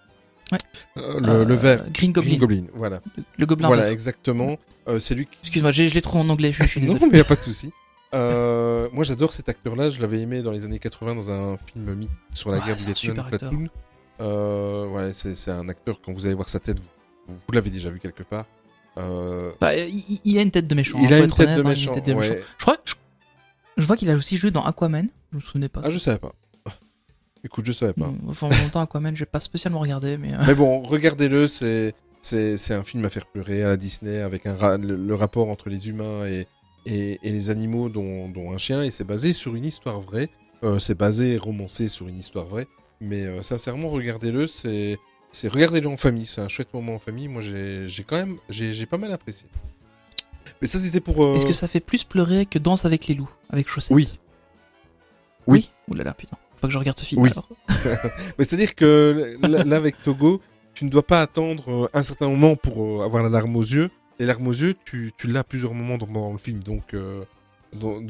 [0.52, 0.58] Ouais.
[0.96, 1.86] Le, le vert.
[1.92, 2.30] Green Goblin.
[2.38, 3.00] Green Goblin, voilà.
[3.38, 3.68] Le, gobelin.
[3.68, 3.92] Voilà, vert.
[3.92, 4.58] exactement.
[5.00, 5.38] C'est lui qui...
[5.42, 6.52] Excuse-moi, je l'ai trop en anglais.
[6.52, 7.72] Je, suis Non, mais y a pas de souci.
[8.14, 9.90] Moi, j'adore cet acteur-là.
[9.90, 12.78] Je l'avais aimé dans les années 80 dans un film mythique sur la Ouais, guerre
[12.78, 13.26] du Vietnam.
[13.28, 13.68] Platoon.
[14.22, 16.00] Euh, voilà, c'est un acteur.
[16.06, 18.46] Quand vous allez voir sa tête, vous, vous l'avez déjà vu quelque part.
[18.98, 21.00] Euh, Bah, il, a une tête de méchant.
[21.02, 22.30] il hein, a une être tête honnête, de hein, une tête de ouais.
[22.30, 22.42] méchant.
[22.58, 22.94] Je crois, je,
[23.78, 25.08] je vois qu'il a aussi joué dans Aquaman.
[25.32, 25.82] Je me souvenais pas.
[25.84, 26.34] Ah, je savais pas.
[27.46, 28.10] Écoute, je savais pas.
[28.28, 30.34] Enfin, en même temps, Aquaman, j'ai pas spécialement regardé, mais.
[30.34, 34.22] euh, Mais bon, regardez-le, c'est c'est c'est un film à faire pleurer à la Disney
[34.22, 36.48] avec un ra- le, le rapport entre les humains et,
[36.86, 40.30] et, et les animaux, dont, dont un chien, et c'est basé sur une histoire vraie.
[40.64, 42.68] Euh, c'est basé et romancé sur une histoire vraie.
[43.02, 44.98] Mais euh, sincèrement, regardez-le, c'est
[45.32, 47.28] c'est regardez-le en famille, c'est un chouette moment en famille.
[47.28, 49.48] Moi, j'ai j'ai quand même j'ai j'ai pas mal apprécié.
[50.62, 51.24] Mais ça, c'était pour.
[51.26, 54.20] euh, Est-ce que ça fait plus pleurer que Danse avec les loups, avec chaussettes Oui.
[55.48, 55.70] Oui.
[55.90, 56.38] Ouh là là, putain.
[56.56, 57.32] Faut pas que je regarde ce film Oui.
[57.32, 57.50] alors.
[58.38, 60.42] Mais c'est-à-dire que là, là, avec Togo,
[60.74, 63.62] tu ne dois pas attendre euh, un certain moment pour euh, avoir la larme aux
[63.64, 63.90] yeux.
[64.20, 66.60] Les larmes aux yeux, tu, tu l'as à plusieurs moments dans, dans le film.
[66.60, 67.24] Donc, euh,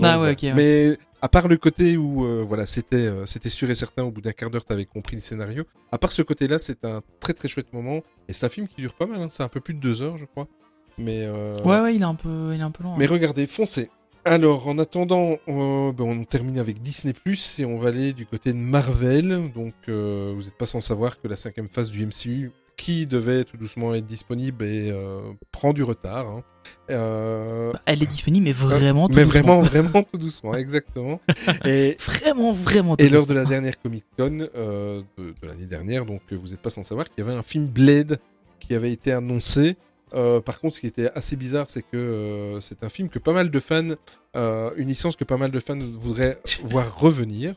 [0.04, 0.54] Ah ouais, ok, ouais.
[0.54, 4.12] Mais à part le côté où euh, voilà, c'était euh, c'était sûr et certain, au
[4.12, 5.64] bout d'un quart d'heure, tu avais compris le scénario.
[5.90, 8.02] À part ce côté-là, c'est un très très chouette moment.
[8.28, 9.22] Et c'est un film qui dure pas mal.
[9.22, 9.28] hein.
[9.30, 10.50] C'est un peu plus de deux heures, je crois.
[10.98, 12.98] Mais euh, Ouais, ouais, il est un peu, il est un peu long.
[12.98, 13.10] mais hein.
[13.10, 13.90] regardez, foncez.
[14.26, 17.14] Alors, en attendant, ben, on termine avec Disney+,
[17.60, 19.50] et on va aller du côté de Marvel.
[19.54, 23.58] Donc, vous n'êtes pas sans savoir que la cinquième phase du MCU, qui devait tout
[23.58, 26.28] doucement être disponible, et, euh, prend du retard.
[26.30, 26.44] hein.
[26.90, 29.08] Euh, Bah, Elle est disponible, mais vraiment.
[29.08, 29.62] tout mais doucement.
[29.62, 31.20] vraiment, vraiment tout doucement, exactement.
[31.66, 32.96] et Vraiment, vraiment.
[32.96, 36.36] tout et lors de la dernière Comic Con euh, de, de l'année dernière, donc euh,
[36.36, 38.20] vous n'êtes pas sans savoir qu'il y avait un film Blade
[38.60, 39.76] qui avait été annoncé.
[40.16, 43.18] Euh, par contre, ce qui était assez bizarre, c'est que euh, c'est un film que
[43.20, 43.88] pas mal de fans,
[44.36, 47.56] euh, une licence que pas mal de fans voudraient voir revenir.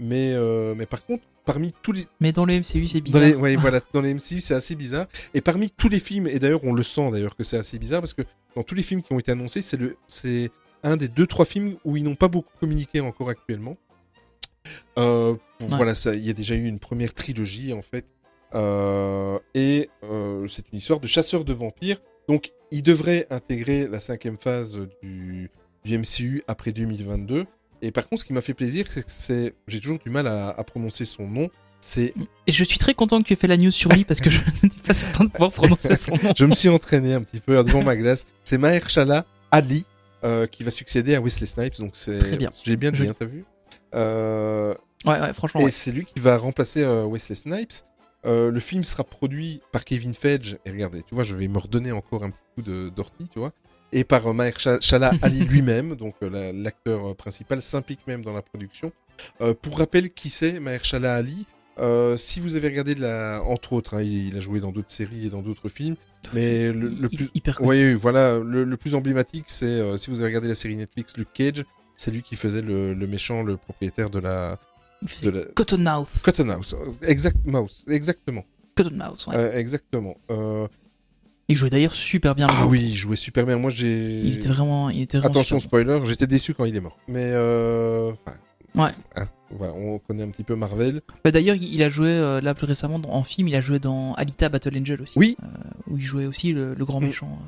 [0.00, 3.22] Mais, euh, mais par contre, parmi tous les, Mais dans le MCU, c'est dans bizarre.
[3.22, 5.06] les, ouais, voilà, dans les MCU, c'est assez bizarre.
[5.34, 8.00] Et parmi tous les films, et d'ailleurs, on le sent d'ailleurs que c'est assez bizarre
[8.00, 8.22] parce que
[8.56, 10.50] dans tous les films qui ont été annoncés, c'est le, c'est
[10.82, 13.76] un des deux trois films où ils n'ont pas beaucoup communiqué encore actuellement.
[14.98, 15.68] Euh, Ouais.
[15.76, 18.04] Voilà, il y a déjà eu une première trilogie en fait,
[18.54, 22.00] Euh, et euh, c'est une histoire de chasseurs de vampires.
[22.28, 25.50] Donc, ils devraient intégrer la cinquième phase du,
[25.84, 27.46] du MCU après 2022.
[27.84, 30.26] Et par contre, ce qui m'a fait plaisir, c'est que c'est, j'ai toujours du mal
[30.26, 31.50] à, à prononcer son nom.
[31.80, 32.14] C'est
[32.46, 34.30] Et je suis très content que tu aies fait la news sur lui parce que
[34.30, 36.32] je n'étais pas certain de pouvoir prononcer son nom.
[36.34, 38.24] je me suis entraîné un petit peu devant ma glace.
[38.42, 39.84] C'est Mahershala Ali
[40.24, 41.78] euh, qui va succéder à Wesley Snipes.
[41.78, 42.48] Donc c'est Très bien.
[42.64, 43.10] J'ai bien dit, Joli.
[43.10, 43.44] hein, t'as vu
[43.94, 45.60] Euh, Ouais, ouais, franchement.
[45.60, 45.70] Et Ouais.
[45.70, 47.74] c'est lui qui va remplacer euh, Wesley Snipes.
[48.26, 50.56] Le film sera produit par Kevin Feige.
[50.64, 53.38] Et regardez, tu vois, je vais me redonner encore un petit coup de d'ortie, tu
[53.38, 53.52] vois.
[53.94, 58.32] Et par euh, Mahershala Ali lui-même, donc euh, la- l'acteur euh, principal, s'implique même dans
[58.34, 58.92] la production.
[59.40, 61.46] Euh, pour rappel, qui c'est Mahershala Ali
[61.78, 63.40] Euh, Si vous avez regardé, de la...
[63.46, 65.96] entre autres, hein, il, il a joué dans d'autres séries et dans d'autres films,
[66.32, 67.28] mais le, plus...
[67.34, 67.94] Hyper cool.
[67.94, 71.32] Voilà, le, le plus emblématique, c'est euh, si vous avez regardé la série Netflix Luke
[71.32, 71.64] Cage,
[71.96, 74.58] c'est lui qui faisait le, le méchant, le propriétaire de la,
[75.22, 76.08] de la Cottonmouth.
[76.22, 76.74] Cotton House.
[77.02, 78.44] Exact, Mouse, exactement,
[78.76, 79.36] Cottonmouth, ouais.
[79.36, 80.16] Euh, exactement.
[81.48, 83.56] Il jouait d'ailleurs super bien le ah oui, il jouait super bien.
[83.56, 84.18] Moi, j'ai.
[84.20, 86.98] Il était vraiment, il était vraiment Attention spoiler, j'étais déçu quand il est mort.
[87.08, 88.12] Mais euh...
[88.12, 88.36] enfin.
[88.74, 88.90] Ouais.
[89.16, 91.00] hein, voilà, on connaît un petit peu Marvel.
[91.22, 93.46] Bah, d'ailleurs, il a joué euh, là plus récemment en film.
[93.46, 95.18] Il a joué dans Alita Battle Angel aussi.
[95.18, 95.36] Oui.
[95.42, 95.46] euh,
[95.88, 97.06] où il jouait aussi le, le grand Mm.
[97.06, 97.38] méchant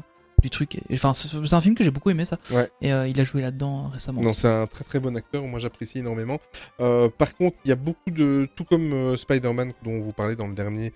[0.42, 0.78] du truc.
[0.92, 2.38] Enfin, c'est un film que j'ai beaucoup aimé ça.
[2.52, 2.68] Ouais.
[2.82, 4.20] Et euh, il a joué là-dedans récemment.
[4.20, 5.42] Non, c'est un très très bon acteur.
[5.44, 6.38] Moi, j'apprécie énormément.
[6.80, 10.36] Euh, par contre, il y a beaucoup de, tout comme euh, Spider-Man dont vous parlez
[10.36, 10.92] dans le dernier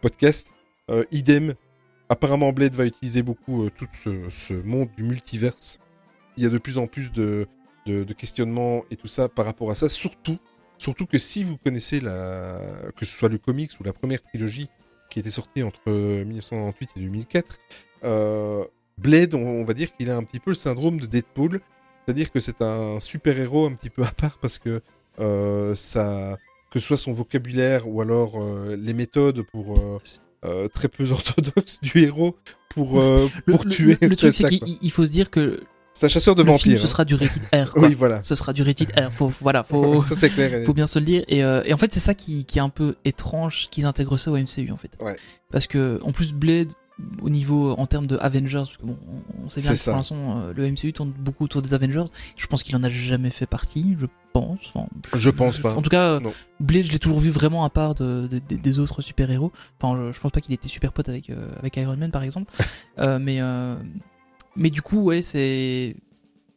[0.00, 0.46] podcast,
[1.10, 1.54] idem.
[2.12, 5.78] Apparemment, Blade va utiliser beaucoup euh, tout ce, monde du multiverse
[6.36, 7.46] il y a de plus en plus de,
[8.18, 9.88] questionnements et tout ça par rapport à ça.
[9.88, 10.36] Surtout,
[10.76, 12.60] surtout que si vous connaissez la,
[12.96, 14.68] que ce soit le comics ou la première trilogie
[15.08, 17.58] qui était sortie entre 1998 et 2004,
[18.04, 18.64] euh,
[18.98, 21.62] Blade, on, va dire qu'il a un petit peu le syndrome de Deadpool,
[22.04, 24.82] c'est-à-dire que c'est un super héros un petit peu à part parce que
[25.18, 26.36] euh, ça,
[26.70, 29.80] que ce soit son vocabulaire ou alors euh, les méthodes pour
[30.44, 32.36] euh, très peu orthodoxes du héros
[32.70, 33.98] pour euh, Le, pour le- tuer.
[34.00, 35.60] le- le truc, c'est qu'il faut se dire que
[35.92, 36.78] C'est un chasseur de film, vampires.
[36.80, 36.88] ce hein.
[36.88, 37.70] sera du rated R.
[37.72, 37.88] Quoi.
[37.88, 38.22] Oui, voilà.
[38.22, 39.12] Ce sera du rated R.
[39.12, 40.54] Faut, voilà, faut, ça c'est clair.
[40.54, 41.24] et- faut bien se le dire.
[41.28, 44.16] Et, euh, et en fait, c'est ça qui, qui est un peu étrange qu'ils intègrent
[44.16, 44.90] ça au MCU en fait.
[45.00, 45.16] Ouais.
[45.50, 46.72] Parce que en plus Blade,
[47.22, 48.98] au niveau en termes de Avengers, parce que bon,
[49.44, 52.04] on- sait bien que pour l'instant euh, le MCU tourne beaucoup autour des Avengers.
[52.38, 53.96] Je pense qu'il en a jamais fait partie.
[53.98, 54.58] Je pense.
[54.74, 55.74] Enfin, Je pense pas.
[55.74, 56.32] En tout cas, Non.
[56.60, 59.52] Blade, je l'ai toujours vu vraiment à part de, de- de- des autres super héros.
[59.80, 62.22] Enfin, je, je pense pas qu'il était super pote avec euh, avec Iron Man par
[62.22, 62.52] exemple.
[62.98, 63.76] Euh, mais euh,
[64.56, 65.96] mais du coup, ouais, c'est.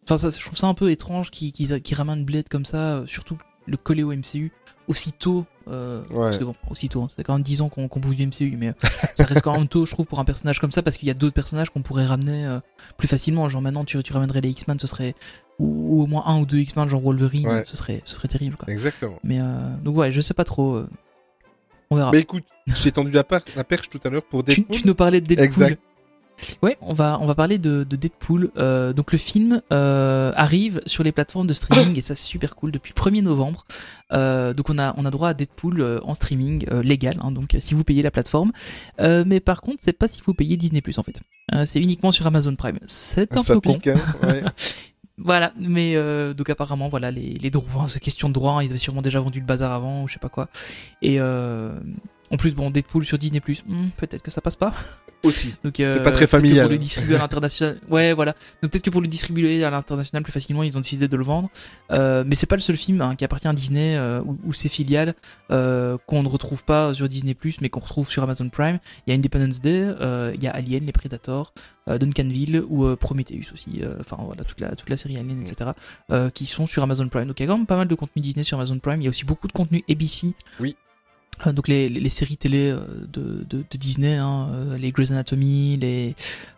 [0.04, 3.04] Enfin, ça, je trouve ça un peu étrange qu'ils qu'ils- qu'ils ramènent Blade comme ça,
[3.08, 4.52] surtout le coller au MCU
[4.88, 5.45] aussitôt.
[5.67, 8.56] Euh, Parce que bon, aussitôt, hein, c'est quand même 10 ans qu'on bouge du MCU,
[8.58, 8.74] mais euh,
[9.15, 11.12] ça reste quand même tôt, je trouve, pour un personnage comme ça, parce qu'il y
[11.12, 12.60] a d'autres personnages qu'on pourrait ramener euh,
[12.98, 13.48] plus facilement.
[13.48, 15.15] Genre maintenant, tu, tu ramènerais les X-Men, ce serait.
[15.58, 17.63] Ou, ou au moins un ou deux X-Men, genre Wolverine, Ouais.
[17.65, 18.58] ce, serait, ce serait terrible.
[18.58, 18.71] Quoi.
[18.71, 19.17] Exactement.
[19.24, 20.82] Mais euh, donc, ouais, je sais pas trop.
[21.89, 22.12] on verra.
[22.12, 24.76] Mais écoute, j'ai tendu la, perche tout à l'heure pour tu, Deadpool.
[24.78, 25.45] tu nous parlais de Deadpool.
[25.45, 25.82] Exact.
[26.62, 28.52] Ouais, on va on va parler de, de Deadpool.
[28.58, 32.56] Euh, donc le film euh, arrive sur les plateformes de streaming et ça c'est super
[32.56, 33.65] cool depuis le 1er novembre.
[34.12, 37.74] Euh, donc on a on a droit à Deadpool en streaming légal, hein, donc si
[37.74, 38.52] vous payez la plateforme.
[39.00, 41.21] Mais par contre c'est pas si vous payez Disney Plus en fait.
[41.65, 42.80] C'est uniquement sur Amazon Prime.
[42.86, 43.78] C'est un Ça peu con.
[43.86, 44.28] hein.
[44.28, 44.43] ouais.
[45.17, 48.78] Voilà, mais euh, donc apparemment voilà les les droits, c'est question de droits, ils avaient
[48.78, 50.50] sûrement déjà vendu le bazar avant ou je sais pas quoi.
[51.02, 51.71] Et euh,
[52.32, 54.74] en plus bon Deadpool sur Disney Plus, hmm, peut-être que ça passe pas.
[55.24, 55.56] Aussi.
[55.64, 56.66] Donc, euh, C'est pas très peut-être que familial.
[56.66, 58.34] Pour le distribuer à l'international, ouais, voilà.
[58.62, 61.24] Donc peut-être que pour le distribuer à l'international plus facilement, ils ont décidé de le
[61.24, 61.50] vendre.
[61.92, 64.54] Euh, mais c'est pas le seul film hein, qui appartient à Disney euh, ou, ou
[64.54, 65.16] ses filiales
[65.52, 68.80] euh, qu'on ne retrouve pas sur Disney mais qu'on retrouve sur Amazon Prime.
[69.06, 71.54] Il y a Independence Day, euh, il y a Alien, les Predators,
[71.90, 73.82] euh, Duncanville ou euh, Prometheus aussi.
[73.82, 75.72] euh, Enfin voilà toute la toute la série Alien, etc.
[76.12, 77.26] euh, qui sont sur Amazon Prime.
[77.28, 79.02] Donc il y a quand même pas mal de contenu Disney sur Amazon Prime.
[79.02, 80.34] Il y a aussi beaucoup de contenu ABC.
[80.60, 80.76] Oui.
[81.45, 82.80] Euh, donc les, les, les séries télé euh,
[83.12, 86.15] de, de, de Disney, hein, euh, les Grey's Anatomy, les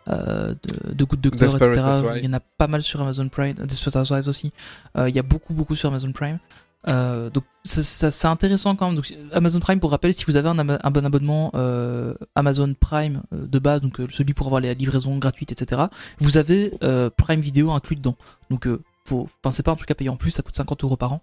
[0.08, 1.86] euh, de, de Good Doctor, Desperate etc.
[1.88, 2.20] Housewives.
[2.22, 4.52] Il y en a pas mal sur Amazon Prime, Desperate Housewives aussi.
[4.96, 6.38] Euh, il y a beaucoup beaucoup sur Amazon Prime.
[6.86, 8.94] Euh, donc c'est intéressant quand même.
[8.94, 13.22] Donc, Amazon Prime, pour rappel, si vous avez un, un bon abonnement euh, Amazon Prime
[13.34, 15.82] euh, de base, donc celui pour avoir les livraisons gratuites, etc.,
[16.18, 16.72] vous avez
[17.16, 18.16] Prime Vidéo inclus dedans.
[18.48, 18.66] Donc
[19.08, 21.22] faut, pas en tout cas payer en plus, ça coûte 50 euros par an.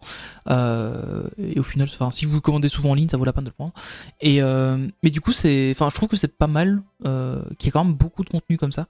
[0.49, 3.49] Euh, et au final, si vous commandez souvent en ligne, ça vaut la peine de
[3.49, 3.73] le prendre.
[4.23, 7.69] Euh, mais du coup, c'est, enfin, je trouve que c'est pas mal, euh, qu'il y
[7.69, 8.87] ait quand même beaucoup de contenu comme ça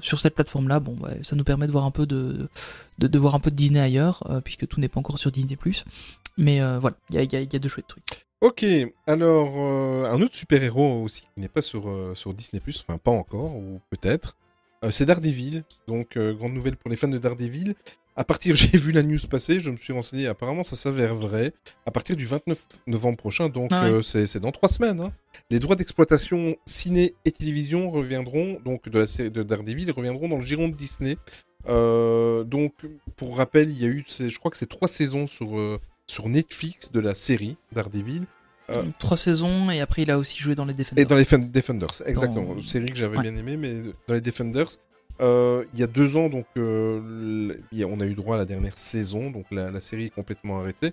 [0.00, 0.80] sur cette plateforme-là.
[0.80, 2.48] Bon, ça nous permet de voir un peu de,
[2.98, 5.58] de, voir un peu de Disney ailleurs, puisque tout n'est pas encore sur Disney+.
[6.36, 8.26] Mais euh, voilà, il y a, y, a, y a de chouettes trucs.
[8.40, 8.64] Ok,
[9.06, 9.56] alors
[10.06, 14.36] un autre super-héros aussi qui n'est pas sur, sur Disney+, enfin pas encore, ou peut-être,
[14.90, 15.64] c'est Daredevil.
[15.86, 17.74] Donc, euh, grande nouvelle pour les fans de Daredevil.
[18.16, 21.52] À partir, j'ai vu la news passer, je me suis renseigné, apparemment ça s'avère vrai.
[21.86, 23.90] À partir du 29 novembre prochain, donc Ah ouais.
[23.90, 25.12] euh, c'est dans trois semaines, hein,
[25.50, 30.38] les droits d'exploitation ciné et télévision reviendront, donc de la série de Daredevil, reviendront dans
[30.38, 31.16] le giron de Disney.
[31.68, 32.72] Euh, donc,
[33.16, 36.28] pour rappel, il y a eu, je crois que c'est trois saisons sur, euh, sur
[36.28, 38.22] Netflix de la série Daredevil.
[38.70, 41.02] Euh, Trois saisons, et après il a aussi joué dans les Defenders.
[41.02, 42.44] Et dans les Fen- Defenders, exactement.
[42.46, 43.22] Dans- Une série que j'avais Ouais.
[43.22, 44.68] bien aimée, mais dans les Defenders,
[45.20, 47.52] euh, il y a deux ans, donc euh,
[47.86, 50.92] on a eu droit à la dernière saison, donc la, la série est complètement arrêtée.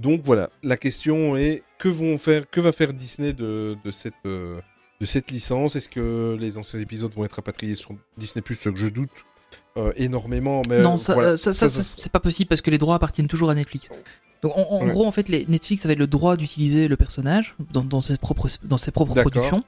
[0.00, 4.14] Donc voilà, la question est que vont faire, que va faire Disney de, de cette
[4.24, 5.74] de cette licence?
[5.74, 9.10] Est-ce que les anciens épisodes vont être rapatriés sur Disney ce que je doute
[9.96, 12.94] énormément Mais non, ça, voilà, ça, ça, ça, c'est pas possible parce que les droits
[12.96, 13.88] appartiennent toujours à Netflix.
[14.42, 14.92] Donc en, en Ouais.
[14.92, 18.48] gros, en fait, les Netflix avait le droit d'utiliser le personnage dans, dans ses propres
[18.64, 19.32] dans ses propres D'accord.
[19.32, 19.64] productions.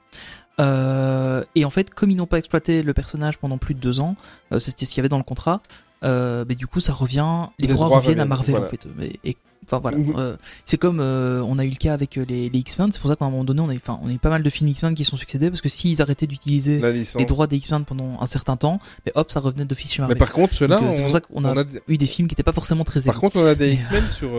[0.59, 3.99] Euh, et en fait, comme ils n'ont pas exploité le personnage pendant plus de deux
[3.99, 4.15] ans,
[4.51, 5.61] euh, c'était ce qu'il y avait dans le contrat.
[6.03, 8.65] Euh, mais du coup, ça revient, les, Les droits, droits reviennent à Marvel voilà.
[8.65, 8.87] en fait.
[8.97, 9.97] Mais- et, enfin voilà.
[10.17, 10.35] Euh,
[10.65, 12.91] c'est comme euh, on a eu le cas avec les, les X-Men.
[12.91, 14.31] C'est pour ça qu'à un moment donné, on a, eu- enfin, on a eu pas
[14.31, 16.81] mal de films X-Men qui sont succédés parce que s'ils arrêtaient d'utiliser
[17.17, 20.07] les droits des X-Men pendant un certain temps, mais hop, ça revenait d'office chez Mais
[20.07, 20.17] Marvel.
[20.17, 22.51] par contre, ceux-là, c'est on, pour ça qu'on a, eu des films qui n'étaient pas
[22.53, 23.19] forcément très par élus.
[23.19, 24.31] contre, on a des Mais- X-Men sur,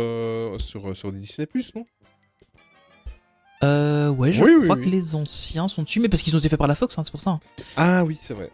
[0.58, 1.46] sur sur Disney
[1.76, 1.84] non?
[3.64, 4.84] Euh, ouais, je Oui, crois oui.
[4.84, 7.04] que les anciens sont dessus, mais parce qu'ils ont été faits par la Fox, hein,
[7.04, 7.38] c'est pour ça.
[7.76, 8.50] Ah oui, c'est vrai.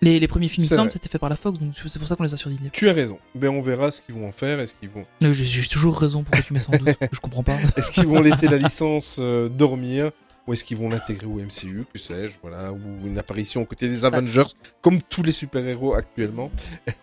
[0.00, 0.88] Les, les premiers films vrai.
[0.88, 2.70] c'était fait par la Fox, donc c'est pour ça qu'on les a sur Disney.
[2.72, 3.18] Tu as raison.
[3.34, 4.60] Ben on verra ce qu'ils vont en faire.
[4.60, 7.56] Est-ce qu'ils vont, Euh, J'ai toujours raison pourquoi tu mets sans doute, je comprends pas.
[7.76, 10.10] est-ce qu'ils vont laisser la licence euh, dormir
[10.46, 13.86] ou est-ce qu'ils vont l'intégrer au MCU, que sais-je, voilà, ou une apparition aux côtés
[13.88, 14.46] des Avengers,
[14.80, 16.50] comme tous les super-héros actuellement.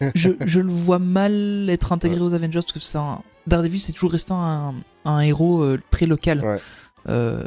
[0.16, 3.22] je, je le vois mal être intégré aux Avengers parce que c'est un...
[3.46, 4.74] Daredevil c'est toujours resté un,
[5.06, 6.42] un héros euh, très local.
[6.44, 6.58] Ouais.
[7.08, 7.44] Euh,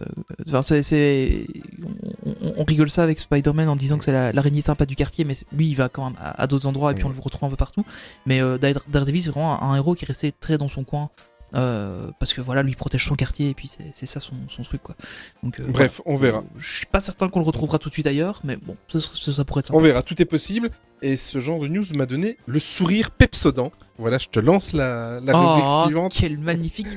[0.46, 1.46] enfin, c'est, c'est-
[2.56, 5.36] on, rigole ça avec Spider-Man en disant que c'est la- l'araignée sympa du quartier, mais
[5.52, 7.50] lui il va quand même à, à d'autres endroits et puis on le retrouve un
[7.50, 7.84] peu partout.
[8.26, 10.84] Mais euh, Dare- Daredevil c'est vraiment un, un héros qui est resté très dans son
[10.84, 11.10] coin.
[11.54, 14.62] euh, parce que voilà, lui protège son quartier et puis c'est, c'est ça son, son
[14.62, 14.94] truc quoi.
[15.42, 16.44] Donc, euh, Bref, on verra.
[16.58, 19.32] Je suis pas certain qu'on le retrouvera tout de suite ailleurs, mais bon, ça, ça-
[19.32, 19.78] ça pourrait être sympa.
[19.78, 20.70] On verra, tout est possible.
[21.00, 23.70] Et ce genre de news m'a donné le sourire pepsodent.
[23.98, 26.12] Voilà, je te lance la, la Oh, suivante.
[26.14, 26.88] quel magnifique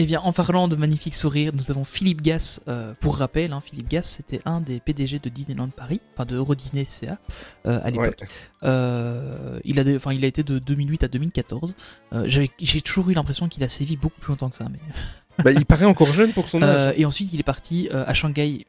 [0.00, 2.60] Eh bien, en parlant de magnifique sourire, nous avons Philippe Gass.
[2.68, 6.36] euh, pour rappel, hein, Philippe Gass, c'était un des PDG de Disneyland Paris, enfin de
[6.36, 7.18] Euro Disney CA
[7.66, 8.20] euh, à l'époque.
[8.20, 8.28] Ouais.
[8.62, 11.74] Euh, il a, de- il a été de 2008 à 2014.
[12.12, 14.68] Euh, j'avais- J'ai toujours eu l'impression qu'il a sévi beaucoup plus longtemps que ça.
[14.70, 14.78] Mais...
[15.44, 16.94] Bah, il paraît encore jeune pour son âge.
[16.96, 18.66] et ensuite, il est parti à Shanghai.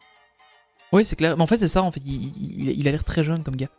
[0.91, 1.35] Oui, c'est clair.
[1.37, 1.81] Mais en fait, c'est ça.
[1.83, 3.69] En fait, il, il- il a l'air très jeune comme gars.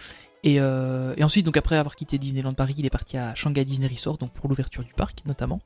[0.43, 3.65] Et, euh, et ensuite, donc après avoir quitté Disneyland Paris, il est parti à Shanghai
[3.65, 5.61] Disney Resort, donc pour l'ouverture du parc notamment.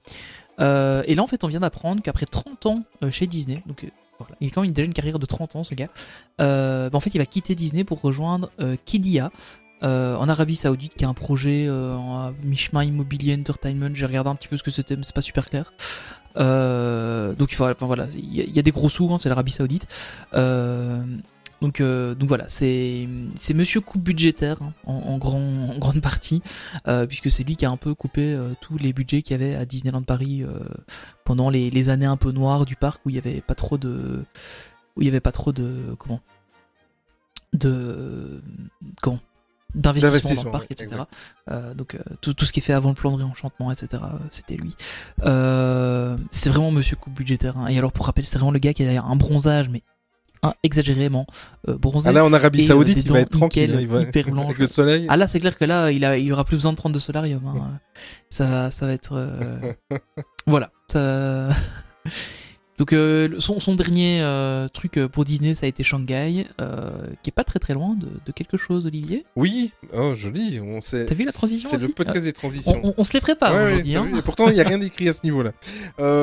[0.60, 3.84] Euh, et là, en fait, on vient d'apprendre qu'après 30 ans euh, chez Disney, donc
[3.84, 3.88] euh,
[4.40, 5.88] il a quand même déjà une carrière de 30 ans, ce gars.
[6.38, 8.50] Bah, en fait, il va quitter Disney pour rejoindre
[8.84, 9.30] Kidia.
[9.82, 13.90] en Arabie Saoudite, qui a un projet en mi-chemin immobilier entertainment.
[13.94, 15.72] J'ai regardé un petit peu ce que c'était, mais c'est pas super clair.
[16.36, 19.52] Donc il voilà, il y, a- il y a des gros sous, hein, c'est l'Arabie
[19.52, 19.86] Saoudite.
[21.60, 26.00] Donc, euh, donc voilà, c'est c'est Monsieur coupe budgétaire hein, en, en grand, en grande
[26.02, 26.42] partie,
[26.88, 29.42] euh, puisque c'est lui qui a un peu coupé euh, tous les budgets qu'il y
[29.42, 30.44] avait à Disneyland Paris
[31.24, 33.78] pendant les, les années un peu noires du parc où il y avait pas trop
[33.78, 34.24] de
[34.96, 36.20] où il y avait pas trop de comment?
[37.52, 38.42] De
[39.00, 39.20] comment?
[39.74, 41.02] D'investissement dans le parc, etc.
[41.50, 44.02] Euh, donc euh, tout, tout ce qui est fait avant le plan de réenchantement, etc.
[44.04, 44.76] euh, C'était lui.
[46.30, 47.56] C'est vraiment Monsieur coupe budgétaire.
[47.58, 47.66] hein.
[47.68, 49.82] Et alors pour rappel, c'est vraiment le gars qui a un bronzage, mais
[50.44, 51.26] un exagérément
[51.68, 52.09] euh, bronzé.
[52.09, 53.70] Ah là, en Arabie et, euh, Saoudite, il va être tranquille.
[53.70, 54.02] nickel, il va...
[54.09, 54.44] hyper blanches.
[54.46, 55.07] Avec le soleil.
[55.09, 57.00] Ah là, c'est clair que là, il, a, il aura plus besoin de prendre de
[57.00, 57.42] solarium.
[57.46, 57.80] hein.
[58.30, 59.12] Ça, va- ça va être.
[59.14, 59.72] euh,
[60.46, 60.70] voilà.
[60.90, 61.48] Ça...
[62.78, 66.90] Donc, euh, son, son dernier euh, truc euh, pour Disney, ça a été Shanghai, euh,
[67.22, 69.24] qui est pas très très loin de, de quelque chose, Olivier.
[69.37, 70.58] Oui, oh, joli.
[70.60, 71.06] On sait...
[71.06, 72.80] T'as vu la transition C'est le podcast des On, transitions.
[72.82, 73.94] on- on se les prépare Ouais, aujourd'hui.
[73.94, 74.04] hein.
[74.12, 75.52] vu, et pourtant, il n'y a rien d'écrit à ce niveau-là.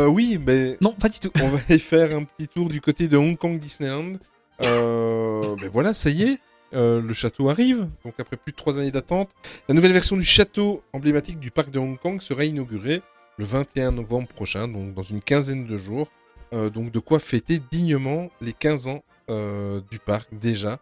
[0.08, 1.32] Oui, mais Non, pas du tout.
[1.42, 4.14] on va y faire un petit tour du côté de Hong Kong Disneyland.
[4.62, 6.40] Euh, ben voilà, ça y est,
[6.74, 7.88] le château arrive.
[8.04, 9.30] Donc après plus de trois années d'attente,
[9.70, 13.02] la nouvelle version du château emblématique du parc de Hong Kong sera inaugurée
[13.38, 16.10] le 21 novembre prochain, donc dans une quinzaine de jours.
[16.54, 20.80] Euh, donc de quoi fêter dignement les 15 ans euh, du parc déjà.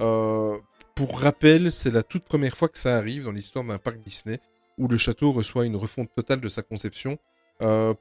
[0.00, 0.58] Euh,
[0.94, 4.40] pour rappel, c'est la toute première fois que ça arrive dans l'histoire d'un parc Disney
[4.78, 7.18] où le château reçoit une refonte totale de sa conception.
[7.60, 7.94] Euh,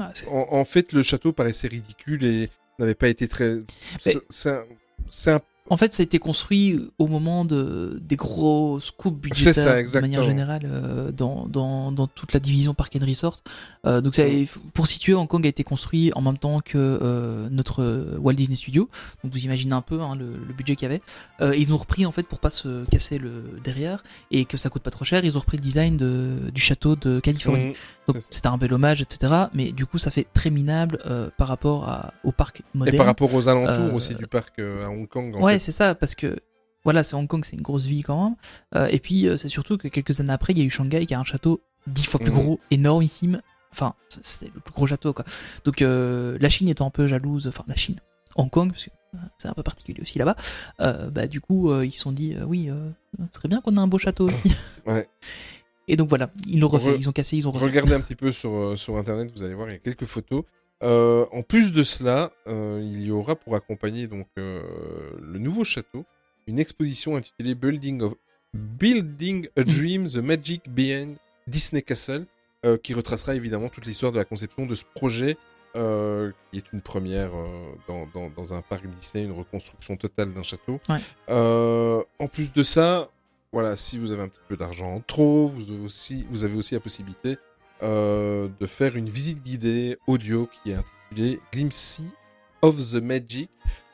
[0.00, 3.58] Ah, en, en fait, le château paraissait ridicule et n'avait pas été très.
[4.28, 4.64] C'est un,
[5.36, 9.80] un- En fait, ça a été construit au moment de, des gros scoops C'est ça,
[9.80, 13.42] budgétaires de manière générale euh, dans, dans, dans toute la division Park and Resort.
[13.86, 14.44] Euh, donc, ça, Mm.
[14.74, 18.56] pour situer, Hong Kong a été construit en même temps que euh, notre Walt Disney
[18.56, 18.90] Studio.
[19.22, 21.00] Donc, vous imaginez un peu hein, le, le budget qu'il y avait.
[21.40, 24.68] Euh, ils ont repris en fait pour pas se casser le derrière et que ça
[24.68, 25.24] coûte pas trop cher.
[25.24, 27.70] Ils ont repris le design de, du château de Californie.
[27.70, 29.32] Mm, Donc, c'était un bel hommage, etc.
[29.54, 32.94] Mais du coup, ça fait très minable euh, par rapport à, au parc moderne.
[32.94, 35.34] Et par rapport aux alentours Euh, aussi du parc à Hong Kong.
[35.36, 36.38] En Ouais, c'est ça, parce que
[36.84, 38.36] voilà, c'est Hong Kong, c'est une grosse ville quand même.
[38.74, 41.06] Euh, et puis, euh, c'est surtout que quelques années après, il y a eu Shanghai
[41.06, 42.42] qui a un château dix fois plus Mhm.
[42.42, 43.40] gros, énormissime.
[43.72, 45.24] Enfin, c'était le plus gros château, quoi.
[45.64, 48.00] Donc, euh, la Chine étant un peu jalouse, enfin, la Chine,
[48.36, 48.90] Hong Kong, parce que
[49.38, 50.36] c'est un peu particulier aussi là-bas,
[51.10, 52.68] bah, du coup, ils se sont dit, oui,
[53.32, 54.52] ce serait bien qu'on ait un beau château aussi.
[54.86, 55.08] Ouais.
[55.88, 57.64] Et donc, voilà, ils l'ont refait, Re- ils ont cassé, ils ont refait.
[57.66, 60.44] Regardez un petit peu sur, sur internet, vous allez voir, il y a quelques photos.
[60.82, 64.60] Euh, en plus de cela, euh, il y aura pour accompagner donc euh,
[65.22, 66.04] le nouveau château
[66.46, 68.14] une exposition intitulée Building of
[68.52, 69.64] Building a Mm.
[69.64, 72.26] Dream: The Magic Behind Disney Castle,
[72.82, 75.36] qui retracera évidemment toute l'histoire de la conception de ce projet,
[75.74, 77.32] qui est une première
[77.88, 80.80] dans, dans- dans un parc Disney, une reconstruction totale d'un château.
[80.88, 81.00] Ouais.
[81.28, 83.10] En plus de ça,
[83.52, 86.54] voilà, si vous avez un petit peu d'argent en trop, vous avez aussi, vous avez
[86.56, 87.36] aussi la possibilité
[87.84, 92.04] euh, de faire une visite guidée audio qui est intitulée Glimpsy
[92.62, 93.50] of the Magic.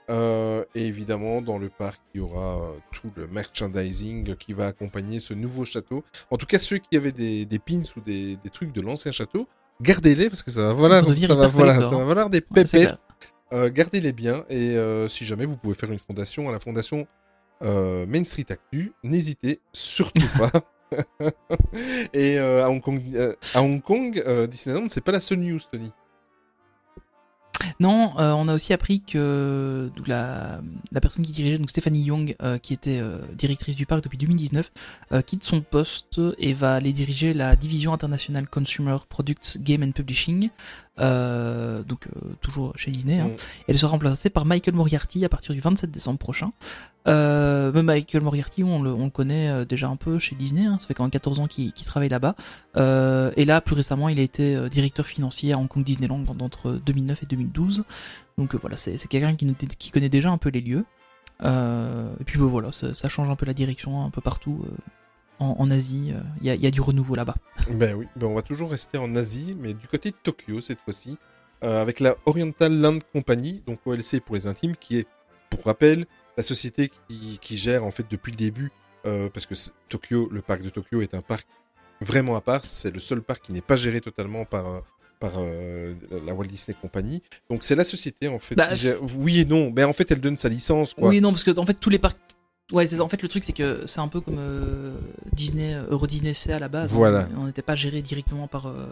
[0.09, 4.67] Euh, et évidemment, dans le parc, il y aura euh, tout le merchandising qui va
[4.67, 6.05] accompagner ce nouveau château.
[6.31, 9.13] En tout cas, ceux qui avaient des, des pins ou des, des trucs de l'ancien
[9.13, 9.47] château,
[9.81, 12.05] gardez-les parce que ça va valoir, ça va, ça va hein.
[12.05, 12.97] valoir des pépettes.
[13.53, 17.09] Euh, gardez-les bien et euh, si jamais vous pouvez faire une fondation à la fondation
[17.63, 20.53] euh, Main Street Actu, n'hésitez surtout pas.
[22.13, 23.35] et euh, à Hong Kong, euh,
[24.27, 25.91] euh, Disneyland, c'est pas la seule news, Tony.
[27.79, 30.61] Non, on a aussi appris que la,
[31.01, 33.03] personne qui dirigeait, donc Stéphanie Young, qui était
[33.35, 34.71] directrice du parc depuis 2019,
[35.13, 39.93] euh, quitte son poste et va aller diriger la division internationale Consumer Products Game and
[39.93, 40.51] Publishing,
[41.01, 43.19] euh, donc euh, toujours chez Disney.
[43.19, 43.29] hein.
[43.29, 43.37] Mm.
[43.69, 46.53] Elle sera remplacée par Michael Moriarty à partir du 27 décembre prochain.
[47.09, 50.77] Euh, mais Michael Moriarty, on le, on le connaît déjà un peu chez Disney, hein,
[50.81, 52.35] ça fait quand même 14 ans qu'il travaille là-bas.
[52.77, 57.23] Et là, plus récemment, il a été directeur financier à Hong Kong Disneyland entre 2009
[57.23, 57.85] et 2012.
[58.37, 60.85] Donc voilà, c'est quelqu'un qui, connaît déjà un peu les lieux.
[61.43, 64.67] Et puis voilà, ça, ça change un peu la direction un peu partout
[65.41, 66.13] en, en Asie.
[66.15, 67.35] euh, Il y, a, il y a du renouveau là-bas.
[67.71, 70.81] Ben oui, ben on va toujours rester en Asie, mais du côté de Tokyo cette
[70.81, 71.17] fois-ci,
[71.65, 75.09] euh, avec la Oriental Land Company, donc OLC pour les intimes, qui est,
[75.51, 78.71] pour rappel, la société qui, qui gère en fait depuis le début,
[79.07, 79.55] euh, parce que
[79.89, 81.47] Tokyo, le parc de Tokyo est un parc
[82.01, 84.83] vraiment à part, c'est le seul parc qui n'est pas géré totalement par,
[85.19, 87.23] par euh, la Walt Disney Company.
[87.51, 88.55] Donc c'est la société en fait.
[88.55, 91.09] Bah, qui gère- Oui et non, mais en fait elle donne sa licence quoi.
[91.11, 92.17] Oui, non, parce que en fait, tous les parcs.
[92.73, 93.01] Ouais, c'est.
[93.01, 94.95] En fait, le truc, c'est que c'est un peu comme euh,
[95.33, 96.93] Disney, euh, Euro Disney C à la base.
[96.93, 96.97] hein.
[96.97, 97.29] Voilà.
[97.37, 98.87] On n'était pas géré directement par, euh,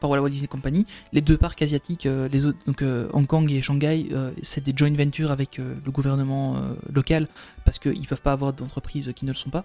[0.00, 0.86] par Walt Disney Company.
[1.12, 4.08] Les deux parcs asiatiques, euh, les autres, donc euh, Hong Kong et Shanghai,
[4.42, 6.56] c'est des joint ventures avec le gouvernement
[6.92, 7.28] local
[7.64, 9.64] parce qu'ils peuvent pas avoir d'entreprises qui ne le sont pas.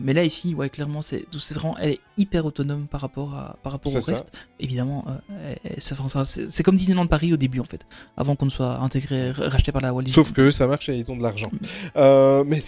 [0.00, 3.56] Mais là, ici, ouais, clairement, c'est c'est vraiment, elle est hyper autonome par rapport, à,
[3.62, 4.12] par rapport au ça.
[4.12, 4.32] reste.
[4.60, 5.04] Évidemment,
[5.74, 9.82] c'est comme Disneyland Paris au début, en fait, avant qu'on ne soit intégré, racheté par
[9.82, 10.24] la Walt Disney.
[10.24, 11.50] Sauf que ça marche et ils ont de l'argent.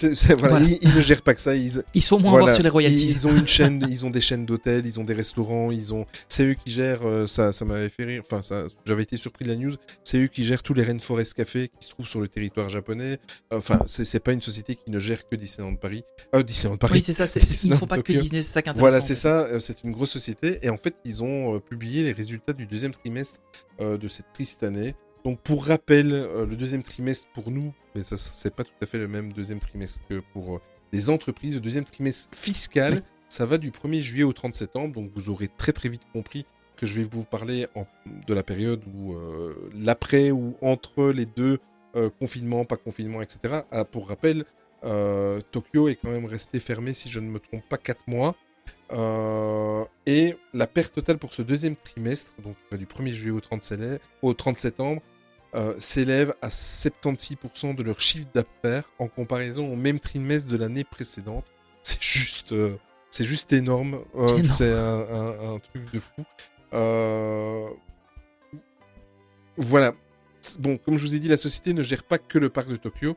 [0.03, 0.65] Voilà, Voilà.
[0.67, 1.55] Ils, ils ne gèrent pas que ça.
[1.55, 2.55] Ils, Ils sont moins Voilà.
[2.55, 2.97] sur les royalties.
[3.05, 5.95] Ils, ils ont une chaîne, ils ont des chaînes d'hôtels, ils ont des restaurants, ils
[5.95, 6.07] ont.
[6.29, 7.07] C'est eux qui gèrent.
[7.07, 8.23] euh, ça, ça m'avait fait rire.
[8.25, 9.75] Enfin, ça, j'avais été surpris de la news.
[10.05, 13.19] C'est eux qui gèrent tous les Rainforest Café qui se trouvent sur le territoire japonais.
[13.51, 16.03] Enfin, c'est, pas une société qui ne gère que Disneyland Paris.
[16.35, 16.95] Euh, Disneyland Paris.
[16.95, 17.27] Oui, c'est ça.
[17.27, 18.13] c'est- c'est- Ils ne font pas que.
[18.13, 18.71] Disney, c'est ça qui.
[18.77, 19.47] Voilà, c'est ça.
[19.47, 20.59] euh, C'est une grosse société.
[20.63, 23.37] Et en fait, ils ont euh, publié les résultats du deuxième trimestre
[23.81, 24.95] de cette triste année.
[25.27, 28.87] Donc, pour rappel, euh, le deuxième trimestre pour nous, mais ça, c'est pas tout à
[28.87, 30.61] fait le même deuxième trimestre que pour euh,
[30.93, 31.57] les entreprises.
[31.57, 34.95] Le deuxième trimestre fiscal, ça va du 1er juillet au 30 septembre.
[34.95, 36.47] Donc, vous aurez très très vite compris
[36.77, 37.87] que je vais vous parler en-
[38.29, 41.59] de la période où euh, l'après ou entre les deux
[42.21, 43.63] confinement, pas confinement, etc.
[43.73, 44.45] Ah, pour rappel,
[45.51, 48.37] Tokyo est quand même resté fermé, si je ne me trompe pas, 4 mois.
[48.93, 53.63] Euh, et la perte totale pour ce deuxième trimestre, donc du 1er juillet au 30,
[53.63, 55.01] sélè- au 30 septembre,
[55.55, 60.85] euh, s'élève à 76% de leur chiffre d'affaires en comparaison au même trimestre de l'année
[60.85, 61.45] précédente.
[61.83, 62.77] C'est juste, euh,
[63.11, 64.01] c'est juste énorme.
[64.17, 66.25] Euh, C'est un, un- un truc de fou.
[69.57, 69.95] Voilà.
[70.59, 72.77] Bon, comme je vous ai dit, la société ne gère pas que le parc de
[72.77, 73.17] Tokyo.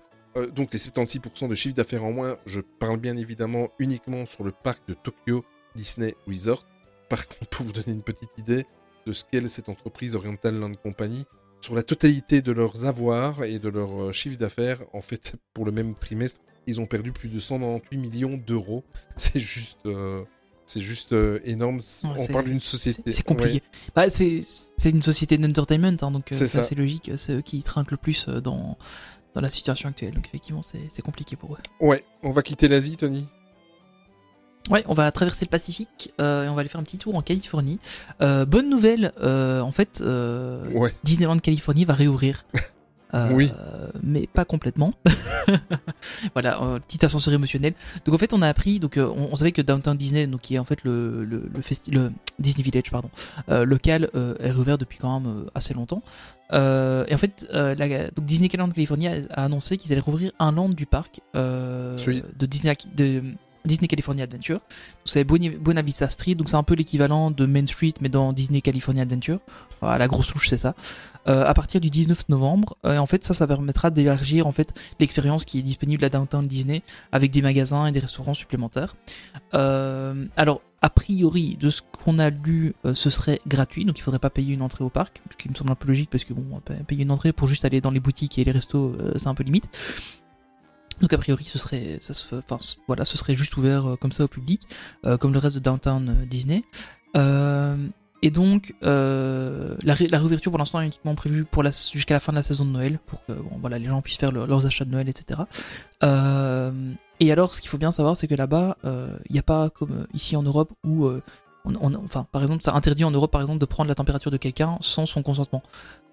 [0.53, 4.51] Donc les 76% de chiffre d'affaires en moins, je parle bien évidemment uniquement sur le
[4.51, 5.43] parc de Tokyo
[5.75, 6.65] Disney Resort.
[7.09, 8.65] Par contre, pour vous donner une petite idée
[9.05, 11.25] de ce qu'est cette entreprise Oriental Land Company,
[11.61, 15.65] sur la totalité de leurs avoirs et de leur euh, chiffre d'affaires, en fait, pour
[15.65, 18.83] le même trimestre, ils ont perdu plus de 198 millions d'euros.
[19.17, 20.23] C'est juste, euh,
[20.65, 21.77] c'est juste euh, énorme.
[21.77, 23.11] Ouais, On parle d'une société.
[23.11, 23.63] c'est compliqué.
[23.95, 24.43] Bah, c'est
[24.85, 27.11] une société d'entertainment, hein, donc euh, C'est logique.
[27.17, 28.77] C'est eux qui trinquent le plus dans,
[29.33, 30.13] dans la situation actuelle.
[30.13, 31.57] Donc effectivement, c'est compliqué pour eux.
[31.79, 33.27] Ouais, on va quitter l'Asie, Tony.
[34.69, 37.15] Ouais, on va traverser le Pacifique euh, et on va aller faire un petit tour
[37.15, 37.79] en Californie.
[38.21, 40.01] Euh, bonne nouvelle, euh, en fait,
[40.73, 40.93] Ouais.
[41.03, 42.45] Disneyland Californie va réouvrir.
[43.31, 43.51] Oui.
[44.03, 44.93] Mais pas complètement.
[46.35, 47.73] voilà, petit ascenseur émotionnel.
[48.05, 50.53] Donc en fait, on a appris, donc on, on savait que Downtown Disney, donc qui
[50.53, 53.09] est en fait le le, le, festi- le Disney Village, pardon,
[53.47, 54.09] local,
[54.39, 56.03] est réouvert depuis quand même assez longtemps.
[56.53, 60.31] Euh, et en fait, euh, la, donc Disneyland Californie a, a annoncé qu'ils allaient rouvrir
[60.39, 61.97] un land du parc euh,
[62.37, 63.23] de Disney de
[63.69, 64.59] Disney California Adventure.
[65.05, 68.61] C'est Buena Vista Street, donc c'est un peu l'équivalent de Main Street, mais dans Disney
[68.61, 69.39] California Adventure.
[69.79, 70.73] Voilà, la grosse touche, c'est ça.
[71.27, 74.51] Euh, à partir du 19 novembre, euh, et en fait, ça, ça permettra d'élargir en
[74.51, 78.95] fait l'expérience qui est disponible à Downtown Disney avec des magasins et des restaurants supplémentaires.
[79.53, 84.01] Euh, alors, a priori, de ce qu'on a lu, euh, ce serait gratuit, donc il
[84.01, 86.23] faudrait pas payer une entrée au parc, ce qui me semble un peu logique parce
[86.23, 89.13] que bon, payer une entrée pour juste aller dans les boutiques et les restos, euh,
[89.17, 89.67] c'est un peu limite.
[91.01, 91.99] Donc a priori, ce serait,
[92.87, 94.61] voilà, ce serait juste ouvert euh, comme ça au public,
[95.05, 96.63] euh, comme le reste de Downtown euh, Disney.
[98.21, 101.45] Et donc, la, ré- la réouverture pour l'instant est uniquement prévue
[101.93, 103.31] jusqu'à la fin de la saison de Noël, pour que
[103.61, 105.39] voilà, les gens puissent faire leur- leurs achats de Noël, etc.
[107.21, 110.05] Et alors, ce qu'il faut bien savoir, c'est que là-bas, il n'y a pas comme
[110.13, 111.09] ici en Europe où,
[111.65, 114.77] enfin, par exemple, ça interdit en Europe, par exemple, de prendre la température de quelqu'un
[114.81, 115.63] sans son consentement.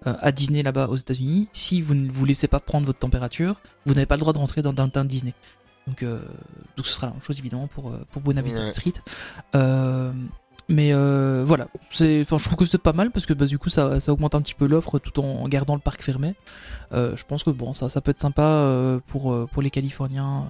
[0.05, 3.59] Euh, à Disney, là-bas, aux États-Unis, si vous ne vous laissez pas prendre votre température,
[3.85, 5.33] vous n'avez pas le droit de rentrer dans Downtown Disney.
[5.87, 6.19] Donc, euh,
[6.75, 8.67] donc ce sera la même chose évidemment pour, euh, pour Buena Vista Ouais.
[8.67, 8.93] Street.
[10.69, 14.11] Mais voilà, je trouve que c'est pas mal parce que bah, du coup ça, ça
[14.11, 16.35] augmente un petit peu l'offre tout en gardant le parc fermé.
[16.91, 20.45] Je pense que bon, ça, ça peut être sympa pour, pour les Californiens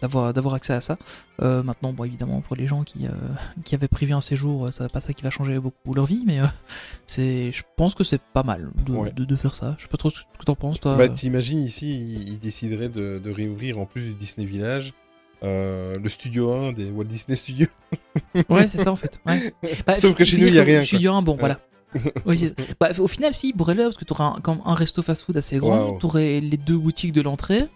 [0.00, 0.96] d'avoir, d'avoir accès à ça.
[1.42, 3.10] Euh, maintenant, bon, évidemment, pour les gens qui, euh,
[3.64, 6.06] qui avaient prévu un séjour, euh, ça va pas ça qui va changer beaucoup leur
[6.06, 6.46] vie, mais euh,
[7.06, 9.12] c'est, je pense que c'est pas mal de, Ouais.
[9.12, 9.74] de, de faire ça.
[9.78, 10.96] Je sais pas trop ce que t'en penses, toi.
[10.96, 14.92] Bah, t'imagines ici, ils, décideraient de, de réouvrir en plus du Disney Village.
[15.42, 17.66] le studio 1 des Walt Disney Studios.
[18.48, 19.20] Ouais, c'est ça en fait.
[19.26, 19.52] Ouais.
[19.86, 21.38] Bah, Sauf que chez nous, il y a rien, le Studio 1, bon, Ouais.
[21.38, 21.60] voilà.
[22.26, 25.36] Oui, bah, au final, si, l'être, parce que tu auras un, comme un resto fast-food
[25.38, 25.98] assez grand, Waouh.
[25.98, 27.66] tu aurais les deux boutiques de l'entrée.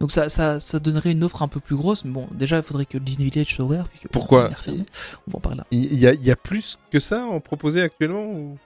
[0.00, 2.04] Donc ça, ça, ça donnerait une offre un peu plus grosse.
[2.04, 3.88] Mais bon, déjà, il faudrait que Disney Village soit ouvert.
[3.88, 4.84] Puis que, bon, Pourquoi refermé.
[5.26, 5.66] On va en parler là.
[5.70, 8.56] Il y a, il y a plus que ça en proposé actuellement ou...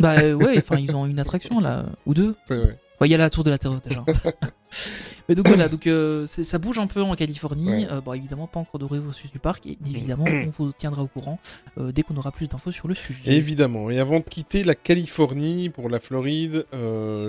[0.00, 2.36] Bah euh, ouais, enfin, ils ont une attraction là, ou deux.
[2.44, 2.78] C'est vrai.
[3.00, 4.04] Ouais, Il y a la tour de la terreur déjà.
[5.28, 7.84] Mais donc voilà, donc euh, ça bouge un peu en Californie.
[7.84, 7.88] Ouais.
[7.92, 9.66] Euh, bon, évidemment, pas encore de réouverture du parc.
[9.66, 11.38] Et évidemment, on vous tiendra au courant
[11.78, 13.20] euh, dès qu'on aura plus d'infos sur le sujet.
[13.26, 13.90] Évidemment.
[13.90, 16.64] Et avant de quitter la Californie pour la Floride,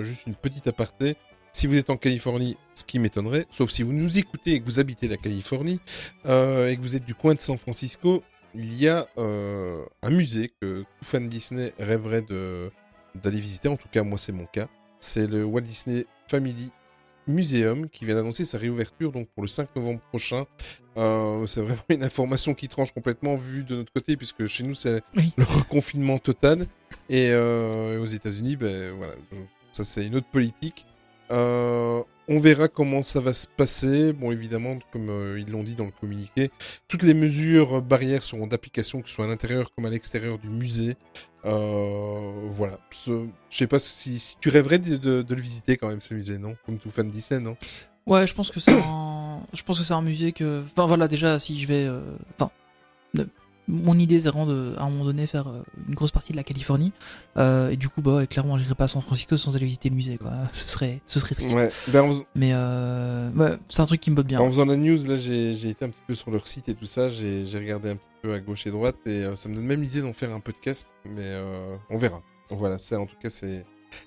[0.02, 1.16] juste une petite aparté.
[1.52, 4.64] Si vous êtes en Californie, ce qui m'étonnerait, sauf si vous nous écoutez et que
[4.64, 5.80] vous habitez la Californie
[6.26, 8.22] euh, et que vous êtes du coin de San Francisco,
[8.54, 13.68] il y a euh, un musée que tout fan Disney rêverait d'aller visiter.
[13.68, 14.68] En tout cas, moi, c'est mon cas.
[15.00, 16.70] C'est le Walt Disney Family
[17.26, 20.46] Museum qui vient d'annoncer sa réouverture donc pour le 5 novembre prochain.
[20.96, 24.74] Euh, c'est vraiment une information qui tranche complètement vu de notre côté puisque chez nous
[24.74, 25.32] c'est Oui.
[25.36, 26.66] le reconfinement total
[27.08, 29.14] et euh, aux États-Unis ben voilà
[29.70, 30.86] ça c'est une autre politique.
[31.30, 34.12] Euh, on verra comment ça va se passer.
[34.12, 36.50] Bon, évidemment, comme euh, ils l'ont dit dans le communiqué,
[36.88, 40.48] toutes les mesures barrières seront d'application, que ce soit à l'intérieur comme à l'extérieur du
[40.48, 40.96] musée.
[41.44, 42.78] Euh, voilà.
[43.04, 46.56] Je sais pas si, tu rêverais de, le visiter quand même, ce musée, non?
[46.66, 47.56] Comme tout fan Disney, non?
[48.06, 49.40] Ouais, je pense que c'est un...
[49.52, 52.00] je pense que c'est un musée que, enfin voilà, déjà si je vais, euh,
[52.38, 52.50] enfin,
[53.70, 56.36] mon idée c'est vraiment de, à un moment donné faire euh, une grosse partie de
[56.36, 56.92] la Californie,
[57.36, 59.88] Euh, et du coup bah ouais, clairement j'irai pas à San Francisco sans aller visiter
[59.88, 60.32] le musée quoi.
[60.52, 61.56] Ce serait, ce serait triste.
[61.56, 61.70] Ouais.
[61.88, 64.40] Ben, Mais euh, ouais, c'est un truc qui me botte bien.
[64.40, 66.86] en faisant la news, là, j'ai été un petit peu sur leur site et tout
[66.86, 67.08] ça.
[67.10, 69.82] J'ai regardé un petit peu à gauche et droite et euh, ça me donne même
[69.82, 71.30] l'idée d'en faire un podcast, mais
[71.88, 72.20] on verra.
[72.50, 73.64] Voilà, ça en tout cas, c'est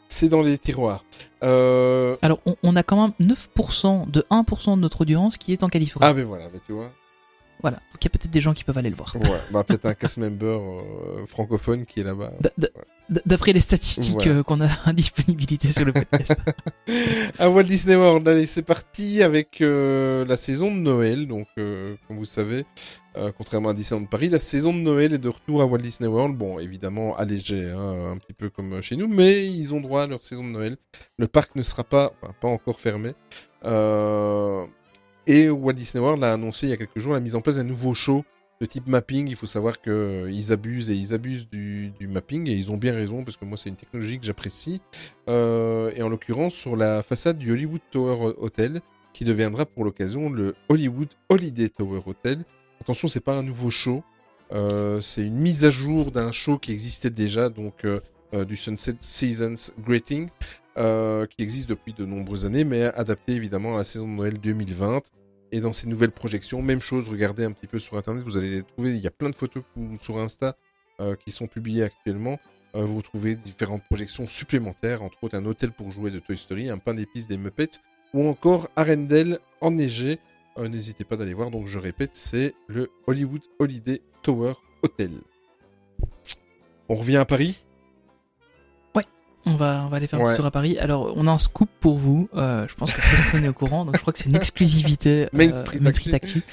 [0.08, 1.04] c'est dans les tiroirs.
[1.42, 5.70] Alors on, on a quand même 9% de 1% de notre audience qui est en
[5.70, 6.08] Californie.
[6.10, 6.92] Ah, ben voilà, ben, tu vois.
[7.64, 9.16] Voilà, donc il y a peut-être des gens qui peuvent aller le voir.
[9.16, 12.34] Ouais, bah, peut-être un cast member euh, francophone qui est là-bas.
[13.26, 14.32] D'après les statistiques Voilà.
[14.32, 16.36] euh, qu'on a à disponibilité sur le podcast.
[17.40, 21.28] À Walt Disney World, allez, c'est parti avec euh, la saison de Noël.
[21.28, 22.66] Donc, euh, comme vous savez,
[23.38, 26.38] contrairement à Disneyland Paris, la saison de Noël est de retour à Walt Disney World.
[26.38, 30.08] Bon, évidemment, allégé, hein, un petit peu comme chez nous, mais ils ont droit à
[30.08, 30.78] leur saison de Noël.
[31.18, 33.14] Le parc ne sera pas, enfin, pas encore fermé.
[33.66, 34.66] Euh,
[35.28, 37.58] et Walt Disney World a annoncé il y a quelques jours la mise en place
[37.58, 38.24] d'un nouveau show
[38.62, 39.28] de type mapping.
[39.28, 43.24] Il faut savoir qu'ils abusent et ils abusent du, mapping et ils ont bien raison
[43.24, 44.82] parce que moi, c'est une technologie que j'apprécie.
[45.30, 48.82] Euh, et en l'occurrence sur la façade du Hollywood Tower Hotel,
[49.14, 52.44] qui deviendra pour l'occasion le Hollywood Holiday Tower Hotel.
[52.82, 54.04] Attention, c'est pas un nouveau show,
[54.52, 58.02] euh, c'est une mise à jour d'un show qui existait déjà, donc euh,
[58.34, 60.30] euh, du Sunset Seasons Greeting,
[60.78, 64.40] euh, qui existe depuis de nombreuses années, mais adapté évidemment à la saison de Noël
[64.40, 65.02] 2020.
[65.52, 68.50] Et dans ces nouvelles projections, même chose, regardez un petit peu sur Internet, vous allez
[68.50, 69.64] les trouver, il y a plein de photos
[70.02, 70.58] sur Insta
[71.00, 72.40] euh, qui sont publiées actuellement.
[72.76, 76.70] Euh, vous trouvez différentes projections supplémentaires, entre autres un hôtel pour jouer de Toy Story,
[76.72, 77.80] un pain d'épices des Muppets,
[78.16, 80.20] ou encore Arendelle enneigé.
[80.58, 85.12] N'hésitez pas d'aller voir, donc je répète, c'est le Hollywood Holiday Tower Hotel.
[86.90, 87.64] On revient à Paris?
[89.46, 90.36] On va, on va aller faire un Ouais.
[90.38, 90.78] tour à Paris.
[90.78, 92.30] Alors, on a un scoop pour vous.
[92.36, 95.28] Euh, je pense que personne n'est au courant, donc je crois que c'est une exclusivité.
[95.34, 95.94] Main euh, Street Main.
[95.94, 96.44] Street Actu.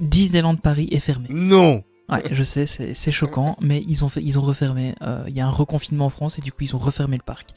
[0.00, 1.26] Disneyland Paris est fermé.
[1.30, 4.94] Non Ouais, je sais, c'est choquant, mais ils ont fait, ils ont refermé.
[5.02, 7.22] euh, Il y a un reconfinement en France et du coup ils ont refermé le
[7.22, 7.50] parc.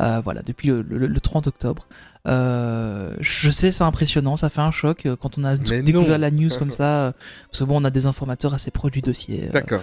[0.00, 1.86] Euh, voilà, depuis le, le- le 30 octobre.
[2.26, 6.30] Euh, je sais, c'est impressionnant, ça fait un choc euh, quand on a découvert la
[6.32, 7.12] news comme ça.
[7.50, 9.48] parce que bon, on a des informateurs assez proches du dossier.
[9.52, 9.82] D'accord.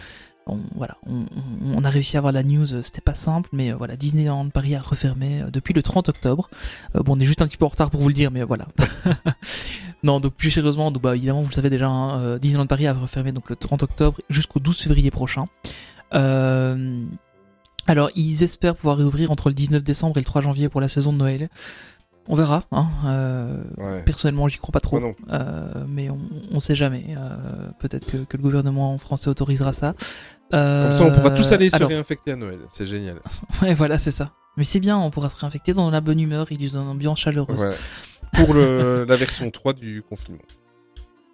[0.49, 3.75] On, voilà, on, a réussi à avoir la news, euh, c'était pas simple, mais euh,
[3.75, 6.49] voilà, Disneyland Paris a refermé euh, depuis le 30 octobre.
[6.93, 8.67] Bon, on est juste un petit peu en retard pour vous le dire, mais voilà.
[10.03, 12.93] non, donc plus sérieusement, donc, bah, évidemment, vous le savez déjà, hein, Disneyland Paris a
[12.93, 15.45] refermé donc le 30 octobre jusqu'au 12 février prochain.
[16.11, 20.87] Alors, ils espèrent pouvoir réouvrir entre le 19 décembre et le 3 janvier pour la
[20.87, 21.49] saison de Noël.
[22.31, 22.63] On verra.
[22.71, 24.03] Hein, euh, Ouais.
[24.03, 24.99] Personnellement, j'y crois pas trop.
[25.31, 26.19] Euh, mais on,
[26.51, 27.05] on sait jamais.
[27.17, 29.95] Euh, Peut-être que, que le gouvernement français autorisera ça.
[30.51, 32.59] Comme ça, on pourra tous aller se réinfecter à Noël.
[32.69, 33.17] C'est génial.
[33.61, 34.31] Ouais, voilà, c'est ça.
[34.57, 37.19] Mais c'est bien, on pourra se réinfecter dans la bonne humeur et dans une ambiance
[37.19, 37.61] chaleureuse.
[37.61, 37.75] Ouais.
[38.33, 40.41] Pour le, la version 3 du confinement.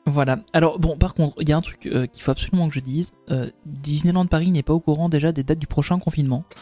[0.08, 0.38] Voilà.
[0.54, 2.80] Alors bon, par contre, il y a un truc euh, qu'il faut absolument que je
[2.80, 3.12] dise.
[3.32, 6.44] Euh, Disneyland Paris n'est pas au courant déjà des dates du prochain confinement.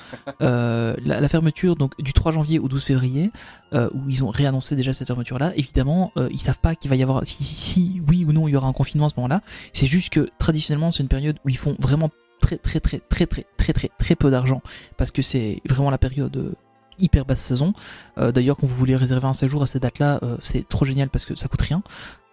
[0.41, 3.31] Euh, la, la fermeture donc du 3 janvier au 12 février,
[3.73, 5.53] euh, où ils ont réannoncé déjà cette fermeture-là.
[5.55, 8.55] Évidemment, ils savent pas qu'il va y avoir si, si oui ou non il y
[8.55, 9.41] aura un confinement à ce moment-là.
[9.71, 12.09] C'est juste que traditionnellement, c'est une période où ils font vraiment
[12.41, 14.61] très très très très très très très très peu d'argent
[14.97, 16.55] parce que c'est vraiment la période
[16.99, 17.73] hyper basse saison.
[18.17, 21.09] Euh, D'ailleurs, quand vous voulez réserver un séjour à ces dates-là, euh, c'est trop génial
[21.09, 21.83] parce que ça coûte rien,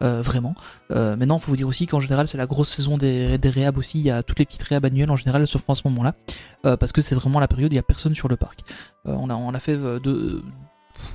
[0.02, 0.54] euh, vraiment.
[0.90, 3.98] Maintenant, faut vous dire aussi qu'en général, c'est la grosse saison des, des réhab aussi.
[3.98, 6.14] Il y a toutes les petites réhab annuelles en général, sauf en ce moment-là,
[6.62, 8.60] parce que c'est vraiment la période où il y a personne sur le parc.
[9.04, 10.42] On a on a fait deux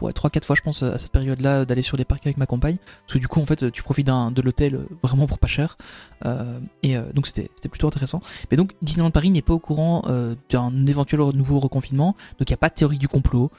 [0.01, 2.77] ouais, 3-4 fois je pense à cette période-là d'aller sur les parcs avec ma compagne.
[3.01, 5.77] Parce que du coup en fait tu profites de l'hôtel euh, vraiment pour pas cher.
[6.25, 8.21] Euh, et euh, donc c'était c'était plutôt intéressant.
[8.49, 12.15] Mais donc Disneyland Paris n'est pas au courant euh, d'un éventuel nouveau reconfinement.
[12.39, 13.51] Donc il n'y a pas de théorie du complot.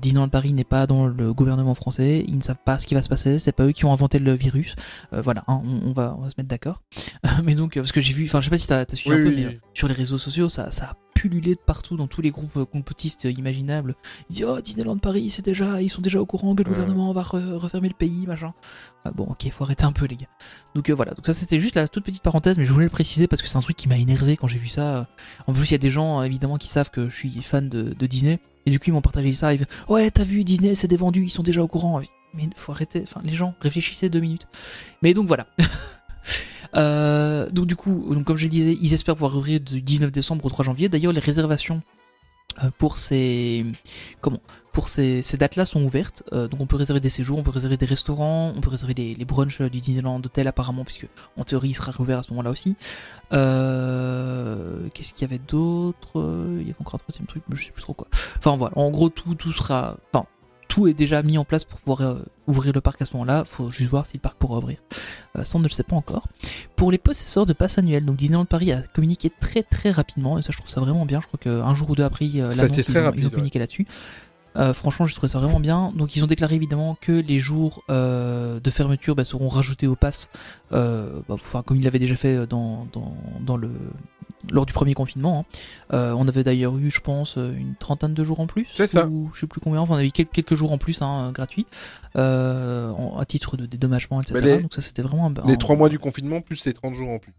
[0.00, 2.24] Disneyland Paris n'est pas dans le gouvernement français.
[2.26, 3.38] Ils ne savent pas ce qui va se passer.
[3.38, 4.74] C'est pas eux qui ont inventé le virus.
[5.12, 6.82] Voilà hein, on, on va on va se mettre d'accord.
[7.44, 9.20] Mais donc parce que j'ai vu enfin je sais pas si t'as as suivi Oui,
[9.20, 12.06] un peu oui, mais sur les réseaux sociaux ça ça a pullulé de partout dans
[12.06, 13.94] tous les groupes euh, complotistes euh, imaginables.
[14.30, 17.12] Ils disent oh Disneyland Paris c'est déjà ils sont déjà au courant que le gouvernement
[17.12, 18.52] va re- refermer le pays machin.
[19.04, 20.28] Ah bon ok faut arrêter un peu les gars.
[20.74, 21.12] Donc euh, voilà.
[21.14, 23.48] Donc ça c'était juste la toute petite parenthèse mais je voulais le préciser parce que
[23.48, 25.08] c'est un truc qui m'a énervé quand j'ai vu ça.
[25.46, 27.94] En plus il y a des gens évidemment qui savent que je suis fan de,
[27.98, 28.38] de Disney.
[28.66, 29.54] Et du coup ils m'ont partagé ça.
[29.54, 32.00] Ils disent, ouais t'as vu Disney c'est des vendus ils sont déjà au courant.
[32.34, 33.02] Mais faut arrêter.
[33.04, 34.46] Enfin les gens réfléchissez deux minutes.
[35.02, 35.46] Mais donc voilà
[36.74, 40.44] Euh, donc du coup, donc comme je disais, ils espèrent pouvoir ouvrir du 19 décembre
[40.44, 40.88] au 3 janvier.
[40.88, 41.82] D'ailleurs, les réservations
[42.64, 43.66] euh, pour ces
[44.20, 44.40] comment
[44.72, 46.22] pour ces, ces dates-là sont ouvertes.
[46.32, 48.94] Euh, donc on peut réserver des séjours, on peut réserver des restaurants, on peut réserver
[48.94, 52.50] les, brunchs du Disneyland Hotel apparemment, puisque en théorie il sera rouvert à ce moment-là
[52.50, 52.76] aussi.
[53.30, 56.10] Qu'est-ce qu'il y avait d'autre?
[56.60, 58.08] Il y avait encore un troisième truc, mais je sais plus trop quoi.
[58.38, 60.26] Enfin voilà, en gros tout tout sera, enfin
[60.76, 63.46] tout est déjà mis en place pour pouvoir euh, ouvrir le parc à ce moment-là.
[63.46, 64.76] Faut juste voir si le parc pourra ouvrir.
[65.42, 66.28] Ça on ne le sait pas encore.
[66.76, 70.42] Pour les possesseurs de pass annuels, donc Disneyland Paris a communiqué très très rapidement, et
[70.42, 71.22] ça je trouve ça vraiment bien.
[71.22, 73.86] Je crois qu'un jour ou deux après euh, l'annonce, ils, ont communiqué là-dessus.
[74.56, 75.92] Euh, franchement, j'ai trouvé ça vraiment bien.
[75.94, 79.96] Donc, ils ont déclaré évidemment que les jours euh, de fermeture bah, seront rajoutés au
[79.96, 80.30] pass,
[80.72, 83.70] euh, bah, enfin comme ils l'avaient déjà fait dans, dans, dans le
[84.52, 85.44] lors du premier confinement.
[85.90, 86.14] hein.
[86.16, 88.66] On avait d'ailleurs eu, je pense, une trentaine de jours en plus.
[88.74, 89.06] C'est ça.
[89.08, 89.80] Ou je sais plus combien.
[89.80, 91.66] Enfin, on avait eu quel- quelques jours en plus, hein, gratuits,
[92.14, 94.40] en- à titre de dédommagement, etc.
[94.42, 96.94] Les- Donc ça, c'était vraiment un, Les un- 3 mois du confinement plus les 30
[96.94, 97.32] jours en plus.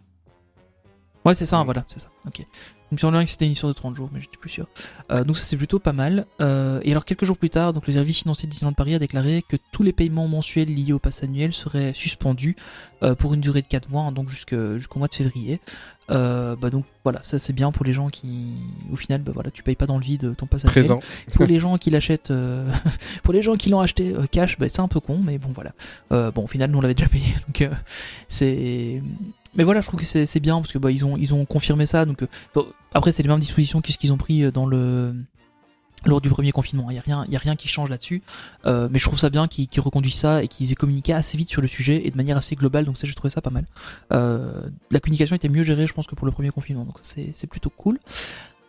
[1.26, 2.10] Ouais, c'est ça, voilà, c'est ça.
[2.26, 2.46] Ok.
[2.92, 4.68] Il me semblait que c'était une histoire de 30 jours, mais j'étais plus sûr.
[5.12, 6.26] Euh, donc ça c'est plutôt pas mal.
[6.40, 9.00] Euh, et alors quelques jours plus tard, donc le service financier de Disneyland Paris a
[9.00, 12.56] déclaré que tous les paiements mensuels liés au pass annuel seraient suspendus
[13.04, 15.60] euh, pour une durée de 4 mois, hein, donc jusqu'au mois de février.
[16.10, 18.54] Bah donc voilà, ça c'est bien pour les gens qui,
[18.90, 20.72] au final, bah voilà, tu payes pas dans le vide ton pass annuel.
[20.72, 21.00] Présent.
[21.34, 22.32] Pour les gens qui l'achètent,
[23.24, 25.74] pour les gens qui l'ont acheté cash, bah, c'est un peu con, mais bon voilà.
[26.32, 27.70] Bon, au final, nous on l'avait déjà payé, donc
[28.30, 29.02] c'est.
[29.56, 31.86] Mais voilà, je trouve que c'est bien parce que bah ils ont ils ont confirmé
[31.86, 32.06] ça.
[32.06, 35.16] Donc euh, après c'est les mêmes dispositions que ce qu'ils ont pris euh, dans le
[36.06, 36.90] lors du premier confinement.
[36.92, 38.22] Il y a rien a rien qui change là-dessus.
[38.66, 41.50] Euh, mais je trouve ça bien qu'ils reconduisent ça et qu'ils aient communiqué assez vite
[41.50, 42.86] sur le sujet et de manière assez globale.
[42.86, 43.66] Donc ça j'ai trouvé ça pas mal.
[44.12, 46.86] La communication était mieux gérée, je pense que pour le premier confinement.
[46.86, 48.00] Donc c'est plutôt cool.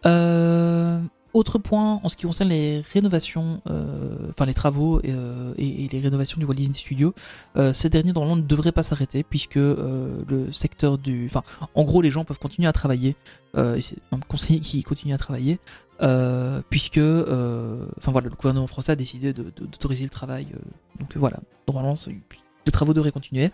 [0.06, 1.00] Euh,
[1.38, 6.00] autre point en ce qui concerne les rénovations, euh, enfin les travaux euh, et, les
[6.00, 7.14] rénovations du Walt Disney Studio,
[7.56, 11.42] euh, ces derniers normalement ne devraient pas s'arrêter puisque le secteur du, enfin
[11.74, 13.16] en gros les gens peuvent continuer à travailler
[13.56, 15.58] et c'est même conseillé qu'ils continuent à travailler
[16.68, 20.48] puisque, le gouvernement français a décidé d'autoriser le travail,
[20.98, 21.96] donc voilà, normalement
[22.68, 23.50] les travaux devraient continuer.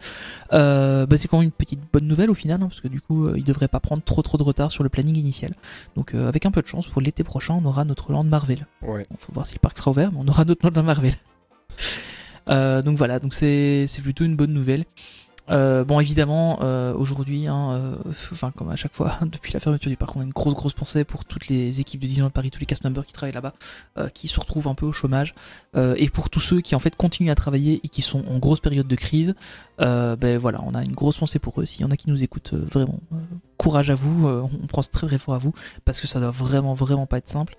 [0.52, 3.00] Euh, bah, c'est quand même une petite bonne nouvelle au final, hein, parce que du
[3.00, 5.54] coup, euh, ils devraient pas prendre trop trop de retard sur le planning initial.
[5.96, 8.66] Donc, euh, avec un peu de chance, pour l'été prochain, on aura notre land Marvel.
[8.82, 9.06] Ouais.
[9.10, 11.14] Bon, faut voir si le parc sera ouvert, mais on aura notre land Marvel.
[12.46, 14.84] Donc voilà, donc c'est c'est plutôt une bonne nouvelle.
[15.50, 17.96] Euh, bon évidemment euh, aujourd'hui, hein, euh,
[18.32, 20.72] enfin comme à chaque fois depuis la fermeture du parc, on a une grosse grosse
[20.72, 23.52] pensée pour toutes les équipes de Disneyland Paris, tous les cast members qui travaillent là-bas,
[24.14, 25.34] qui se retrouvent un peu au chômage,
[25.76, 28.60] et pour tous ceux qui en fait continuent à travailler et qui sont en grosse
[28.60, 29.34] période de crise,
[29.78, 31.66] ben voilà, on a une grosse pensée pour eux.
[31.66, 33.00] S'il y en a qui nous écoutent, vraiment,
[33.56, 35.52] courage à vous, on pense très très fort à vous
[35.84, 37.56] parce que ça doit vraiment vraiment pas être simple.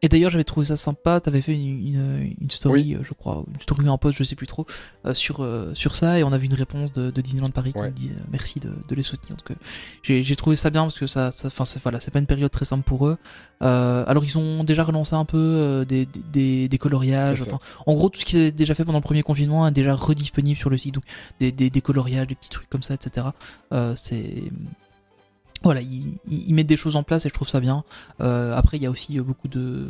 [0.00, 1.20] Et d'ailleurs, j'avais trouvé ça sympa.
[1.20, 4.22] T'avais fait une, une, une story, euh, je crois, une story ou un post, je
[4.22, 4.64] sais plus trop,
[5.06, 7.72] euh, sur euh, sur ça, et on a vu une réponse de, de Disneyland Paris
[7.72, 7.88] qui Ouais.
[7.88, 9.36] nous dit euh, merci de, de les soutenir.
[9.36, 9.56] Donc,
[10.04, 12.64] j'ai trouvé ça bien parce que ça, ça- enfin, c'est voilà, pas une période très
[12.64, 13.18] simple pour eux.
[13.60, 16.06] Alors, ils ont déjà relancé un peu des,
[16.68, 17.42] des, coloriages.
[17.86, 20.56] En gros, tout ce qu'ils avaient déjà fait pendant le premier confinement est déjà redisponible
[20.58, 20.94] sur le site.
[20.94, 21.04] Donc,
[21.40, 23.26] des, des, des coloriages, des petits trucs comme ça, etc.
[23.96, 24.44] C'est
[25.62, 27.84] voilà, ils, ils- mettent des choses en place et je trouve ça bien.
[28.20, 29.88] Euh, après, il y a aussi beaucoup de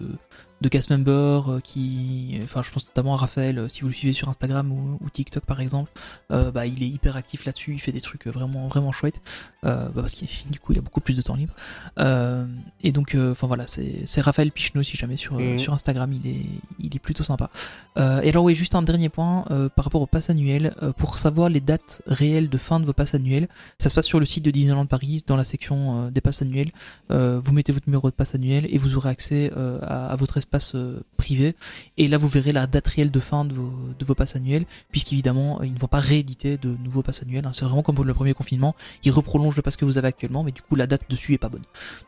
[0.60, 3.94] de cast members euh, qui, enfin, je pense notamment à Raphaël, euh, si vous le
[3.94, 5.90] suivez sur Instagram ou, ou TikTok par exemple,
[6.32, 9.20] euh, bah, il est hyper actif là-dessus, il fait des trucs vraiment, vraiment chouettes,
[9.64, 11.54] euh, bah, parce qu'il du coup, il a beaucoup plus de temps libre.
[12.00, 12.44] Euh,
[12.82, 15.58] et donc, enfin voilà, c'est c'est Raphaël Pichneau si jamais sur, Mhm.
[15.60, 16.46] sur Instagram, il est,
[16.80, 17.50] il est plutôt sympa.
[17.96, 19.44] Et alors oui, juste un dernier point
[19.76, 23.14] par rapport au pass annuel, pour savoir les dates réelles de fin de vos passes
[23.14, 23.48] annuels,
[23.78, 26.70] ça se passe sur le site de Disneyland Paris, dans la section des passes annuels.
[27.10, 29.52] Vous mettez votre numéro de passe annuel et vous aurez accès
[29.82, 31.54] à, à votre espace euh, privé.
[31.96, 34.64] Et là, vous verrez la date réelle de fin de vos, de vos passes annuels,
[34.90, 37.46] puisqu'évidemment, euh, ils ne vont pas rééditer de nouveaux passes annuels.
[37.46, 37.52] hein.
[37.54, 38.74] C'est vraiment comme pour le premier confinement.
[39.04, 41.38] Ils reprolongent le pass que vous avez actuellement, mais du coup, la date dessus est
[41.38, 41.62] pas bonne.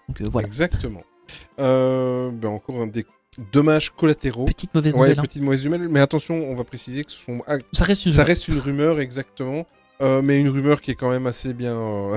[0.09, 1.03] Donc euh, voilà, Exactement.
[1.61, 3.07] Euh, ben encore un des
[3.53, 4.47] dommages collatéraux.
[4.47, 5.19] petite mauvaise Ouais, nouvelle.
[5.21, 5.23] hein.
[5.23, 8.13] petite mauvaise humeur, mais attention, on va préciser que ce sont ah, Ça reste une
[8.13, 9.67] ça reste une rumeur exactement,
[10.01, 12.17] euh, mais une rumeur qui est quand même assez bien, euh,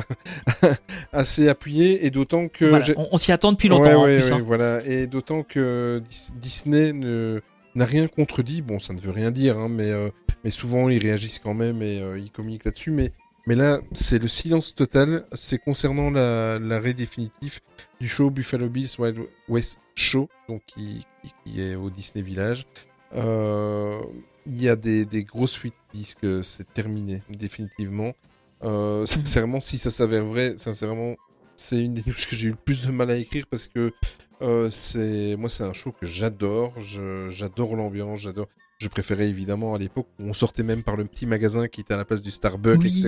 [1.11, 4.19] assez appuyée et d'autant que Voilà, on, on s'y attend depuis longtemps Ouais, en ouais,
[4.19, 4.31] plus.
[4.31, 4.43] ouais, hein.
[4.45, 7.41] voilà, et d'autant que Dis- Disney ne
[7.75, 8.61] n'a rien contredit.
[8.61, 10.09] Bon, ça ne veut rien dire, hein, mais euh,
[10.43, 12.91] mais souvent ils réagissent quand même et ils communiquent là-dessus.
[12.91, 13.11] Mais
[13.45, 15.25] mais là, c'est le silence total.
[15.33, 17.59] C'est concernant la- l'arrêt définitif
[17.99, 19.17] du show Buffalo Bills Wild
[19.49, 22.65] West Show, donc qui, qui, qui est au Disney Village.
[23.15, 23.99] Euh,
[24.45, 28.13] Il y a des, des grosses fuites qui disent que c'est terminé définitivement.
[28.63, 31.15] Euh, sincèrement, si ça s'avère vrai, sincèrement,
[31.55, 33.93] c'est une des news que j'ai eu le plus de mal à écrire parce que
[34.41, 36.73] euh, c'est moi c'est un show que j'adore.
[37.29, 38.47] J'adore l'ambiance, j'adore.
[38.79, 41.93] Je préférais évidemment à l'époque où on sortait même par le petit magasin qui était
[41.93, 43.05] à la place du Starbucks, Oui,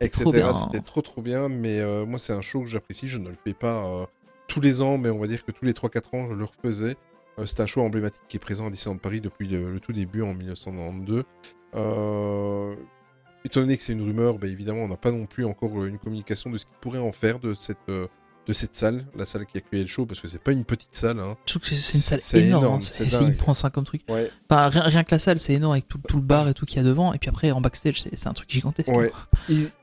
[0.00, 3.30] etc c'était trop trop bien, mais euh, moi c'est un show que j'apprécie, je ne
[3.30, 4.06] le fais pas
[4.46, 6.96] tous les ans, mais on va dire que tous les 3-4 ans je le refaisais.
[7.38, 10.22] Euh, c'est un show emblématique qui est présent à Disneyland Paris depuis le, tout début
[10.22, 11.24] en 1992.
[11.74, 12.74] Euh,
[13.44, 15.98] étant donné que c'est une rumeur, bah, évidemment on n'a pas non plus encore une
[15.98, 18.06] communication de ce qu'il pourrait en faire de cette, euh,
[18.46, 20.94] de cette salle, la salle qui accueillait le show, parce que c'est pas une petite
[20.94, 21.18] salle.
[21.18, 21.36] Hein.
[21.46, 22.64] Je trouve que c'est une salle C'est énorme.
[22.64, 24.02] énorme, c'est comme truc.
[24.08, 24.30] Ouais.
[24.48, 26.64] Enfin, rien, rien que la salle, c'est énorme avec tout, tout le bar et tout
[26.66, 27.12] qu'il y a devant.
[27.12, 28.88] Et puis après, en backstage, c'est c'est un truc gigantesque.
[28.88, 29.10] Ouais.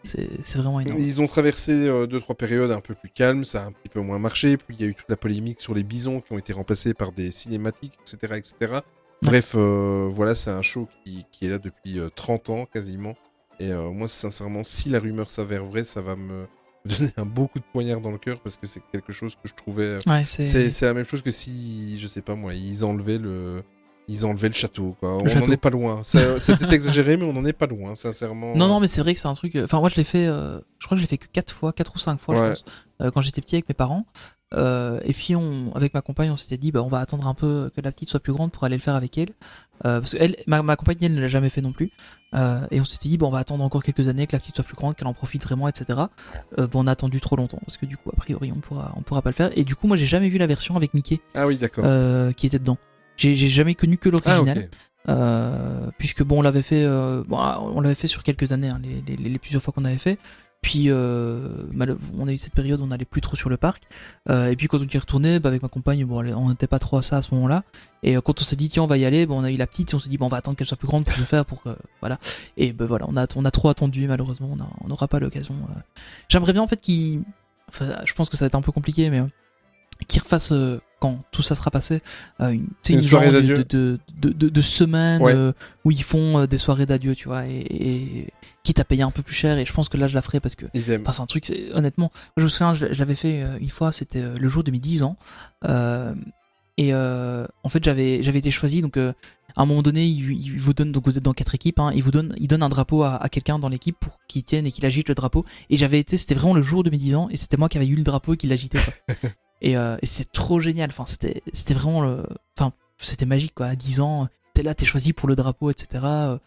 [0.03, 0.99] C'est c'est vraiment énorme.
[0.99, 3.89] Ils ont traversé euh, deux trois périodes un peu plus calmes, ça a un petit
[3.89, 4.57] peu moins marché.
[4.57, 6.93] Puis il y a eu toute la polémique sur les bisons qui ont été remplacés
[6.93, 8.80] par des cinématiques, etc., etc.
[9.22, 13.16] Bref, euh, voilà, c'est un show qui, qui est là depuis euh, 30 ans quasiment.
[13.59, 16.45] Et euh, moi, sincèrement, si la rumeur s'avère vraie, ça va me
[16.86, 19.47] donner un beau coup de poignard dans le cœur parce que c'est quelque chose que
[19.47, 19.84] je trouvais.
[19.84, 20.81] euh, Ouais, c'est.
[20.81, 23.63] La même chose que si, je sais pas moi, ils enlevaient le.
[24.09, 25.15] Ils enlevaient le château, quoi.
[25.17, 26.01] on n'en est pas loin.
[26.01, 28.53] Peut-être exagéré, mais on n'en est pas loin, sincèrement.
[28.53, 29.55] Non, non, mais c'est vrai que c'est un truc.
[29.55, 30.25] euh, Enfin, moi, je l'ai fait.
[30.27, 32.41] euh, Je crois que je l'ai fait que 4 fois, 4 ou 5 fois, Ouais.
[32.57, 32.65] je pense,
[33.01, 34.05] euh, quand j'étais petit avec mes parents.
[34.53, 37.33] Euh, et puis, on, avec ma compagne, on s'était dit, bah, on va attendre un
[37.33, 39.29] peu que la petite soit plus grande pour aller le faire avec elle.
[39.85, 41.91] Euh, parce que elle, ma, ma compagne, elle ne l'a jamais fait non plus.
[42.35, 44.55] Euh, et on s'était dit, bon, on va attendre encore quelques années que la petite
[44.55, 45.99] soit plus grande, qu'elle en profite vraiment, etc.
[46.57, 49.01] Bon, on a attendu trop longtemps parce que du coup, a priori, on pourra, on
[49.01, 49.49] pourra pas le faire.
[49.57, 51.85] Et du coup, moi, j'ai jamais vu la version avec Mickey Ah oui, d'accord.
[52.35, 52.77] qui était dedans.
[53.17, 54.69] J'ai jamais connu que ah, l'original.
[55.09, 58.69] Euh, puisque bon on l'avait fait euh, bon, ah, on l'avait fait sur quelques années
[58.69, 60.17] hein, les, les- les plusieurs fois qu'on avait fait
[60.64, 61.68] puis euh,
[62.18, 63.84] on a eu cette période où on n'allait plus trop sur le parc.
[64.30, 66.97] Euh, et puis quand on est retourné bah, avec ma compagne on n'était pas trop
[66.97, 67.64] à ça à ce moment là
[68.01, 69.68] et euh, quand on s'est dit tiens on va y aller on a eu la
[69.68, 71.26] petite et on s'est dit bon on va attendre qu'elle soit plus grande pour le
[71.26, 72.18] faire pour que voilà.
[72.55, 75.53] Et ben on a on a trop attendu malheureusement on n'aura pas l'occasion
[76.30, 77.24] j'aimerais bien en fait qu'il
[77.68, 79.28] enfin je pense que ça va être un peu compliqué mais euh,
[80.03, 82.01] qu'ils refassent euh, quand tout ça sera passé
[82.41, 83.63] euh, une, Une une soirée de, d'adieu.
[83.65, 85.33] de, de, de, de semaine Ouais.
[85.35, 85.51] euh,
[85.85, 88.33] où ils font des soirées d'adieu tu vois et, et
[88.63, 90.39] quitte à payer un peu plus cher et je pense que là je la ferai
[90.39, 92.11] parce que c'est un truc, honnêtement.
[92.37, 95.03] Je me souviens, je, je l'avais fait une fois, c'était le jour de mes 10
[95.03, 95.17] ans.
[95.65, 96.13] Euh,
[96.77, 98.81] et euh, en fait, j'avais j'avais été choisi.
[98.81, 99.13] Donc, euh,
[99.55, 101.91] à un moment donné, il, il vous donne, donc vous êtes dans quatre équipes, hein,
[101.93, 104.65] il vous donne, il donne un drapeau à, à quelqu'un dans l'équipe pour qu'il tienne
[104.65, 105.45] et qu'il agite le drapeau.
[105.69, 107.77] Et j'avais été, c'était vraiment le jour de mes 10 ans, et c'était moi qui
[107.77, 108.79] avais eu le drapeau et qui l'agitait.
[109.64, 110.89] et euh, et c'était trop génial.
[110.91, 112.24] Enfin, c'était c'était vraiment le.
[112.57, 113.66] Enfin, c'était magique, quoi.
[113.68, 116.03] À 10 ans, t'es là, t'es choisi pour le drapeau, etc.
[116.03, 116.38] Euh,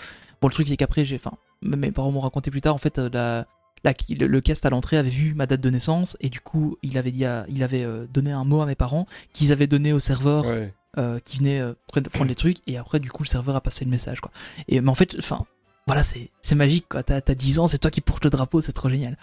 [0.43, 1.17] Bon, le truc, c'est qu'après, j'ai.
[1.17, 3.47] Enfin, mes parents m'ont raconté plus tard, en fait, euh, la
[3.85, 6.77] la- le, le cast à l'entrée avait vu ma date de naissance et du coup
[6.83, 9.93] il avait dit à- il avait donné un mot à mes parents qu'ils avaient donné
[9.93, 10.75] au serveur Ouais.
[10.99, 13.61] euh, qui venait euh, prendre prendre les trucs et après du coup le serveur a
[13.61, 14.33] passé le message quoi
[14.67, 15.45] et mais en fait enfin
[15.87, 18.61] voilà c'est c'est magique quoi t'as t'as 10 ans c'est toi qui portes le drapeau
[18.61, 19.17] c'est trop génial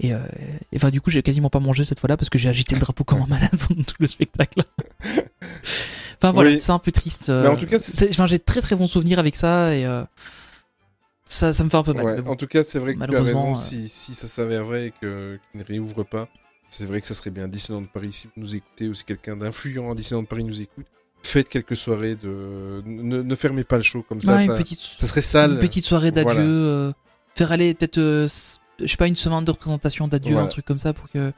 [0.00, 0.18] et euh,
[0.72, 2.80] et, enfin du coup j'ai quasiment pas mangé cette fois-là parce que j'ai agité le
[2.80, 4.62] drapeau comme un malade pendant tout le spectacle
[6.16, 6.60] enfin voilà Oui.
[6.60, 7.76] c'est un peu triste euh, Mais en tout cas,
[8.10, 10.04] enfin j'ai très très bons souvenirs avec ça et euh,
[11.28, 12.30] ça ça me fait un peu mal Ouais, mais bon.
[12.32, 13.52] En tout cas, c'est vrai que tu as raison.
[13.52, 16.28] euh, Si, si ça s'avère vrai et que- qu'il ne réouvre pas,
[16.70, 17.48] c'est vrai que ça serait bien.
[17.48, 20.86] Disneyland Paris, si vous nous écoutez ou si quelqu'un d'influent à Disneyland Paris nous écoute,
[21.22, 22.82] faites quelques soirées de.
[22.86, 24.36] Ne, ne fermez pas le show comme ça.
[24.36, 25.52] Ouais, ça, une petite ça serait sale.
[25.52, 26.40] Une petite soirée d'adieu, Voilà.
[26.40, 26.92] euh,
[27.34, 28.28] faire aller peut-être, euh,
[28.80, 30.46] je sais pas, une semaine de représentation d'adieu, Voilà.
[30.46, 31.32] un truc comme ça pour que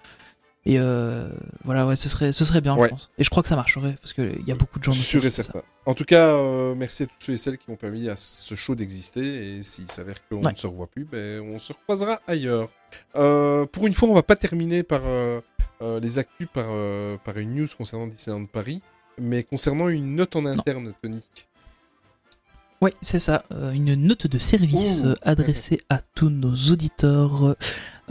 [0.66, 1.30] Et euh,
[1.64, 2.88] voilà, ouais, ce serait, ce serait bien, Ouais.
[2.88, 3.10] je pense.
[3.16, 4.92] Et je crois que ça marcherait parce qu'il y a beaucoup de gens.
[4.92, 5.62] Sûr et certain.
[5.86, 8.54] En tout cas, euh, merci à tous ceux et celles qui ont permis à ce
[8.54, 9.56] show d'exister.
[9.56, 10.52] Et s'il s'avère qu'on Ouais.
[10.52, 12.68] ne se revoit plus, ben, on se recroisera ailleurs.
[13.14, 15.00] Pour une fois, on va pas terminer par
[16.02, 16.66] les actus, par,
[17.24, 18.82] par une news concernant Disneyland Paris,
[19.18, 21.20] mais concernant une note en interne, Tony.
[22.80, 23.44] Ouais, c'est ça.
[23.52, 27.56] euh, une note de service euh, adressée à tous nos auditeurs.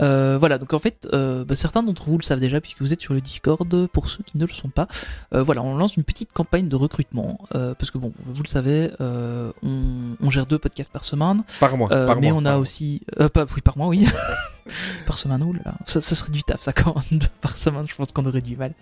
[0.00, 2.92] Euh, voilà, donc en fait, euh, bah, certains d'entre vous le savent déjà puisque vous
[2.92, 3.86] êtes sur le Discord.
[3.88, 4.88] Pour ceux qui ne le sont pas,
[5.34, 8.90] euh, voilà, on lance une petite campagne de recrutement parce que bon, vous le savez,
[9.00, 9.52] on,
[10.20, 11.88] on gère deux podcasts par semaine, Par mois.
[11.88, 14.06] par mais mois, on a aussi, pas, oui, par mois, oui.
[15.06, 15.74] par semaine, oh là là.
[15.86, 18.56] Ça, ça serait du taf, ça quand même, par semaine, je pense qu'on aurait du
[18.56, 18.72] mal.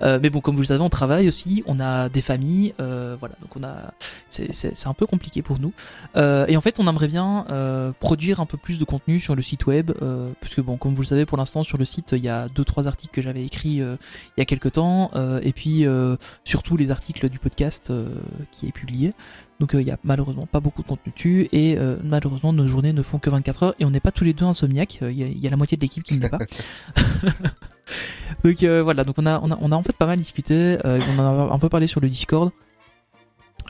[0.00, 3.54] Mais bon, comme vous le savez, on travaille aussi, on a des familles, voilà, donc
[3.56, 3.92] on a,
[4.28, 5.72] c'est- un peu compliqué pour nous.
[6.16, 7.46] Et en fait, on aimerait bien
[8.00, 10.94] produire un peu plus de contenu sur le site web, euh, parce que bon, comme
[10.94, 13.22] vous le savez, pour l'instant sur le site, il y a deux trois articles que
[13.22, 13.96] j'avais écrits euh,
[14.36, 17.92] il y a quelques temps, euh, et puis euh, surtout les articles du podcast
[18.50, 19.12] qui est publié.
[19.60, 23.02] Donc il y a malheureusement pas beaucoup de contenu dessus, et malheureusement nos journées ne
[23.02, 24.98] font que 24 heures, et on n'est pas tous les deux insomniaques.
[25.02, 26.38] Il y, a- il y a la moitié de l'équipe qui ne l'est pas.
[28.44, 31.18] donc voilà, donc on a, on a on a en fait pas mal discuté, on
[31.18, 32.50] en a un peu parlé sur le Discord.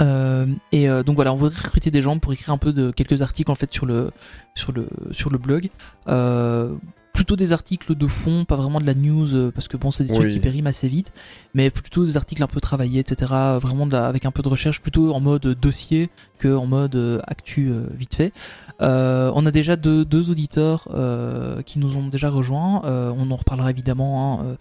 [0.01, 2.91] Euh, et euh, donc voilà, on voudrait recruter des gens pour écrire un peu de
[2.91, 4.11] quelques articles en fait sur le
[4.55, 5.71] sur le sur le blog.
[6.09, 6.75] Euh,
[7.13, 10.03] plutôt des articles de fond, pas vraiment de la news euh, parce que bon, c'est
[10.03, 10.33] des trucs Oui.
[10.33, 11.13] qui périment assez vite,
[11.55, 13.33] mais plutôt des articles un peu travaillés, etc.
[13.63, 16.97] Vraiment de la- avec un peu de recherche, plutôt en mode dossier que en mode
[16.97, 18.33] euh, actu euh, vite fait.
[18.81, 22.83] Euh, on a déjà deux, deux auditeurs euh, qui nous ont déjà rejoints.
[22.85, 24.41] Euh, on en reparlera évidemment.
[24.41, 24.57] hein,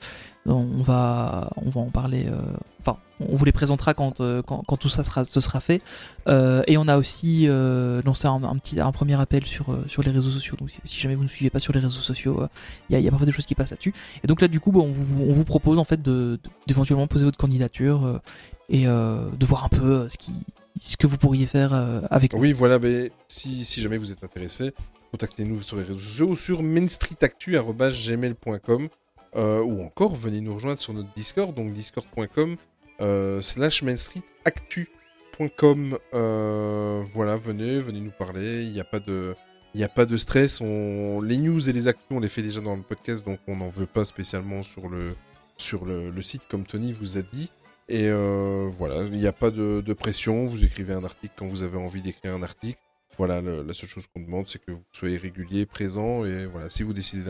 [0.45, 2.25] on va on va en parler.
[2.27, 2.41] euh,
[2.85, 4.41] Enfin, on vous les présentera quand euh,
[4.79, 5.81] tout ça sera, se sera fait.
[6.27, 10.31] Euh, et on a aussi euh, lancé un, petit premier appel sur euh, les réseaux
[10.31, 10.57] sociaux.
[10.59, 12.49] Donc si jamais vous ne suivez pas sur les réseaux sociaux, euh,
[12.89, 13.93] il y, a, parfois des choses qui passent là-dessus.
[14.23, 18.05] Et donc là du coup, bon, on, vous, propose en fait d'éventuellement poser votre candidature
[18.05, 18.19] euh,
[18.67, 20.33] et euh, de voir un peu euh, ce qui
[20.81, 22.33] ce que vous pourriez faire euh, avec.
[22.33, 24.73] Oui, voilà, mais si, si jamais vous êtes intéressé,
[25.11, 28.89] contactez-nous sur les réseaux sociaux ou sur mainstreetactu.gmail.com
[29.35, 32.57] euh, ou encore venez nous rejoindre sur notre Discord, donc discord.com
[33.01, 35.97] euh, slash mainstreetactu.com.
[36.13, 39.35] Euh, voilà, venez, venez nous parler, il n'y a pas de...
[39.75, 42.61] Il n'y a pas de stress, les news et les actus, on les fait déjà
[42.61, 45.15] dans le podcast, donc on n'en veut pas spécialement sur le,
[45.57, 47.49] sur le, site, comme Tony vous a dit.
[47.89, 50.45] Et euh, voilà, il n'y a pas de, pression.
[50.45, 52.77] Vous écrivez un article quand vous avez envie d'écrire un article.
[53.17, 56.23] Voilà, la seule chose qu'on demande, c'est que vous soyez régulier, présent.
[56.23, 57.23] Et voilà, si vous décidez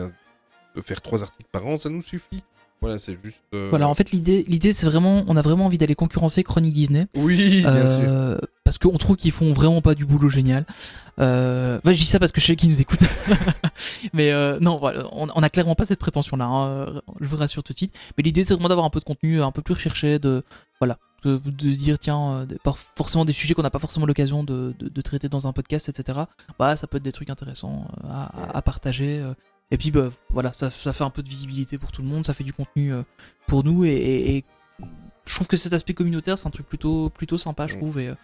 [0.82, 2.42] faire trois articles par an, ça nous suffit.
[2.80, 3.38] Voilà, c'est juste.
[3.54, 6.74] euh, Voilà, en fait l'idée l'idée c'est vraiment on a vraiment envie d'aller concurrencer Chronique
[6.74, 7.06] Disney.
[7.16, 8.00] Oui, bien sûr.
[8.04, 10.66] Euh, parce qu'on trouve qu'ils font vraiment pas du boulot génial.
[11.20, 12.98] Euh, bah, je dis ça parce que je sais qu'ils nous écoutent.
[14.12, 16.44] Mais euh, non, voilà, on, on a clairement pas cette prétention-là.
[16.44, 17.94] hein, je vous rassure tout de suite.
[18.18, 20.42] Mais l'idée, c'est vraiment d'avoir un peu de contenu, un peu plus recherché, de
[20.80, 24.06] voilà, de, de se dire tiens, euh, pas forcément des sujets qu'on n'a pas forcément
[24.06, 26.18] l'occasion de, de, de traiter dans un podcast, etc.
[26.58, 29.22] Bah, ça peut être des trucs intéressants euh, à, à- à partager.
[29.70, 32.24] Et puis, bah, voilà, ça, ça fait un peu de visibilité pour tout le monde,
[32.26, 33.02] ça fait du contenu euh,
[33.46, 34.44] pour nous et, et- et
[35.26, 37.78] je trouve que cet aspect communautaire c'est un truc plutôt plutôt sympa je Mm.
[37.78, 38.14] trouve et, euh,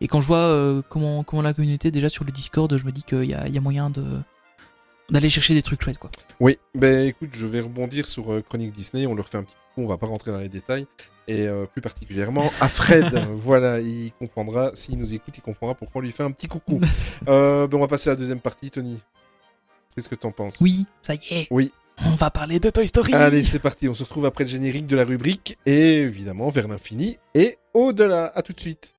[0.00, 2.90] et quand je vois euh, comment comment la communauté déjà sur le Discord je me
[2.90, 4.04] dis qu'il y a, il y a moyen de
[5.08, 8.72] d'aller chercher des trucs chouettes quoi Oui, ben écoute, je vais rebondir sur euh, Chronique
[8.74, 9.06] Disney.
[9.06, 10.86] On leur fait un petit coup, on va pas rentrer dans les détails.
[11.28, 13.14] Et euh, plus particulièrement à Fred.
[13.34, 14.70] voilà, il comprendra.
[14.74, 16.78] S'il nous écoute, il comprendra pourquoi on lui fait un petit coucou.
[17.26, 18.98] Ben, on va passer à la deuxième partie, Tony.
[19.98, 21.72] Qu'est-ce que t'en penses oui ça y est Oui.
[22.06, 23.88] on va parler de Toy Story Allez, c'est parti.
[23.88, 28.30] On se retrouve après le générique de la rubrique et évidemment vers l'infini et au-delà.
[28.36, 28.94] À tout de suite.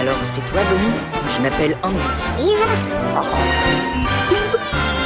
[0.00, 0.94] Alors c'est toi, Bonnie
[1.36, 1.98] Je m'appelle Andy.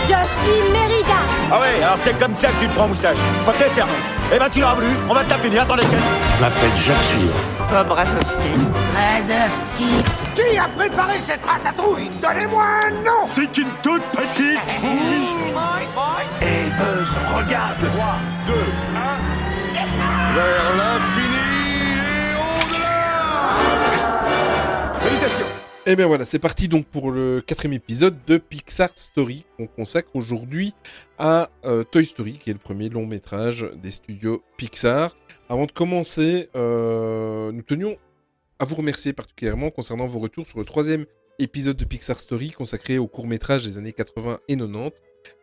[0.07, 1.21] Je suis Mérida.
[1.51, 3.16] Ah ouais, alors c'est comme ça que tu te prends moustache.
[3.47, 3.89] Ok, ferme.
[4.35, 6.03] Eh ben tu l'auras voulu, on va te taper bien dans les chaînes.
[6.37, 7.33] Je m'appelle Jacques Sûr.
[7.85, 8.53] Brazowski.
[10.35, 15.53] Qui a préparé cette ratatouille Donnez-moi un nom C'est une toute petite fouille
[16.41, 17.91] Et Buzz, regarde 3,
[18.47, 18.57] 2, 1...
[20.35, 21.38] Vers l'infini
[25.89, 30.11] Et bien voilà, c'est parti donc pour le quatrième épisode de Pixar Story qu'on consacre
[30.16, 30.74] aujourd'hui
[31.16, 35.16] à euh, Toy Story, qui est le premier long métrage des studios Pixar.
[35.49, 37.97] Avant de commencer, euh, nous tenions
[38.59, 41.07] à vous remercier particulièrement concernant vos retours sur le troisième
[41.39, 44.91] épisode de Pixar Story consacré au court métrage des années 80 et 90.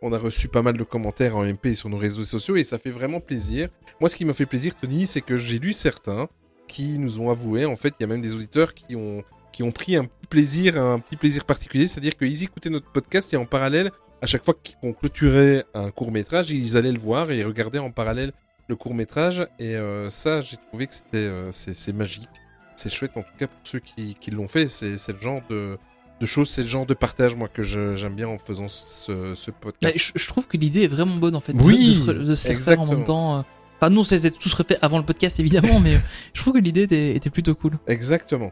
[0.03, 2.77] On a reçu pas mal de commentaires en MP sur nos réseaux sociaux et ça
[2.77, 3.69] fait vraiment plaisir.
[3.99, 6.29] Moi, ce qui m'a fait plaisir, Tony, c'est que j'ai lu certains
[6.67, 9.23] qui nous ont avoué, en fait, il y a même des auditeurs qui ont,
[9.55, 13.37] qui ont pris un plaisir, un petit plaisir particulier, c'est-à-dire qu'ils écoutaient notre podcast et
[13.37, 13.89] en parallèle,
[14.21, 17.89] à chaque fois qu'on clôturait un court métrage, ils allaient le voir et regardaient en
[17.89, 18.33] parallèle
[18.67, 19.47] le court métrage.
[19.57, 22.27] Et euh, ça, j'ai trouvé que c'était euh, c'est magique.
[22.75, 24.67] C'est chouette en tout cas pour ceux qui, qui l'ont fait.
[24.67, 25.77] C'est le genre de,
[26.19, 29.51] de choses, c'est le genre de partage moi que j'aime bien en faisant ce, ce
[29.51, 29.97] podcast.
[29.97, 31.53] je, je, trouve que l'idée est vraiment bonne en fait.
[31.53, 33.37] Oui, de, de, se, faire en même temps.
[33.37, 33.41] Euh,
[33.79, 35.97] enfin, nous, on s'est tous refait avant le podcast évidemment, mais
[36.33, 37.79] je trouve que l'idée était, était, plutôt cool.
[37.87, 38.51] Exactement.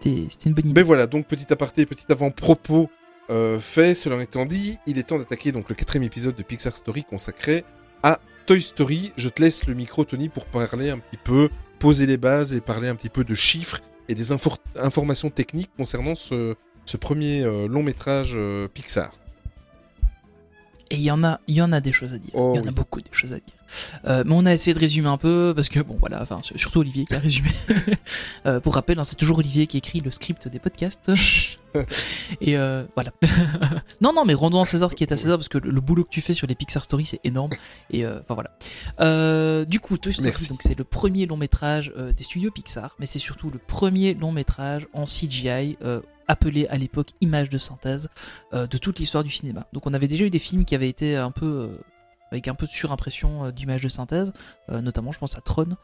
[0.00, 0.80] C'était une bonne idée.
[0.80, 2.90] Mais voilà, donc petit aparté, petit avant-propos
[3.30, 3.94] euh, fait.
[3.94, 7.64] Cela étant dit, il est temps d'attaquer donc le quatrième épisode de Pixar Story consacré
[8.02, 9.12] à Toy Story.
[9.16, 12.60] Je te laisse le micro, Tony, pour parler un petit peu, poser les bases et
[12.60, 16.54] parler un petit peu de chiffres et des informations techniques concernant ce,
[17.00, 19.12] premier euh, long métrage euh, Pixar.
[20.90, 22.30] Et il y en a, il y en a des choses à dire.
[22.34, 23.56] Oh il y en a beaucoup de choses à dire.
[24.04, 26.80] Euh, mais on a essayé de résumer un peu parce que bon voilà, enfin surtout
[26.80, 27.50] Olivier qui a résumé.
[28.46, 31.10] euh, pour rappel, hein, c'est toujours Olivier qui écrit le script des podcasts.
[32.40, 33.12] Et euh, voilà.
[34.00, 35.80] non non, mais rendons à César ce qui est à César parce que le, le
[35.80, 37.50] boulot que tu fais sur les Pixar Stories c'est énorme.
[37.90, 39.64] Et enfin voilà.
[39.64, 43.18] Du coup, Toy Story, donc c'est le premier long métrage des studios Pixar, mais c'est
[43.18, 45.76] surtout le premier long métrage en CGI
[46.28, 48.08] appelé à l'époque image de synthèse
[48.52, 49.66] euh, de toute l'histoire du cinéma.
[49.72, 51.78] Donc on avait déjà eu des films qui avaient été un peu euh,
[52.32, 54.32] avec un peu de surimpression euh, d'images de synthèse,
[54.68, 55.76] notamment je pense à Tron,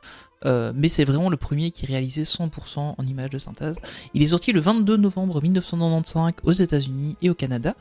[0.45, 3.77] mais c'est vraiment le premier qui réalisait 100% en images de synthèse.
[4.15, 7.75] Il est sorti le 22 novembre 1995 aux États-Unis et au Canada.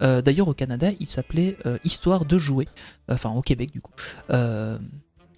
[0.00, 2.68] D'ailleurs au Canada il s'appelait Histoire de jouer,
[3.08, 3.92] enfin au Québec du coup.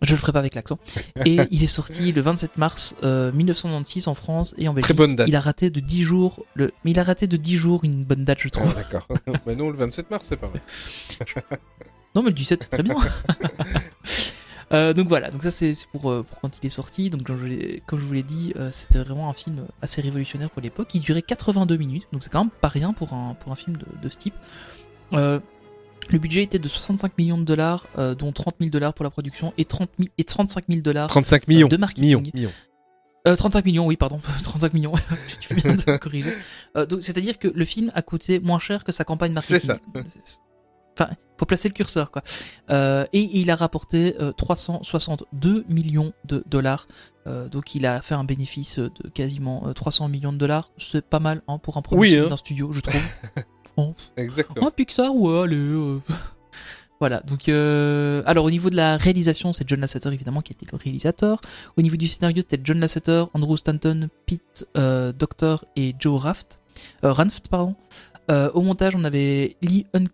[0.02, 0.78] Je le ferai pas avec l'accent.
[1.26, 4.84] Et il est sorti le 27 mars euh, 1996 en France et en Belgique.
[4.84, 5.28] Très bonne date.
[5.28, 6.44] Il a raté de 10 jours.
[6.54, 6.72] Le...
[6.84, 8.72] Mais il a raté de 10 jours une bonne date, je trouve.
[8.76, 9.06] Ah, D'accord.
[9.46, 10.60] mais non, le 27 mars, c'est pas vrai.
[12.14, 12.96] non, mais le 17, c'est très bien.
[14.72, 17.10] euh, donc voilà, donc ça c'est pour, euh, pour quand il est sorti.
[17.10, 20.48] Donc comme je, comme je vous l'ai dit, euh, c'était vraiment un film assez révolutionnaire
[20.48, 20.94] pour l'époque.
[20.94, 23.76] Il durait 82 minutes, donc c'est quand même pas rien pour un, pour un film
[23.76, 24.34] de, de ce type.
[26.10, 29.04] Euh, le budget était de 65 millions de dollars, euh, dont 30 000 dollars pour
[29.04, 31.68] la production et, 30 000, et 35 000 dollars 35 millions.
[31.68, 32.04] de marketing.
[32.04, 32.52] Millions, millions.
[33.28, 34.94] Euh, 35 millions, oui, pardon, 35 millions,
[35.40, 36.32] tu viens de corriger.
[36.76, 39.60] Euh, donc, c'est-à-dire que le film a coûté moins cher que sa campagne marketing.
[39.60, 39.78] C'est ça.
[40.98, 42.22] Enfin, faut placer le curseur, quoi.
[42.70, 46.88] Euh, et il a rapporté euh, 362 millions de dollars.
[47.26, 50.72] Euh, donc, il a fait un bénéfice de quasiment euh, 300 millions de dollars.
[50.78, 52.28] C'est pas mal hein, pour un Oui, film hein.
[52.28, 53.00] d'un studio, je trouve.
[54.16, 54.66] Exactement.
[54.66, 55.56] un Pixar, ouais, allez.
[55.56, 56.00] euh.
[57.00, 57.48] voilà, donc.
[57.48, 58.22] Euh...
[58.26, 61.40] Alors, au niveau de la réalisation, c'est John Lasseter, évidemment, qui était le réalisateur.
[61.76, 66.58] Au niveau du scénario, c'était John Lasseter, Andrew Stanton, Pete euh, Doctor et Joe Raft.
[67.04, 67.74] Euh, Ranft, pardon.
[68.54, 70.04] Au montage, on avait Lee Un...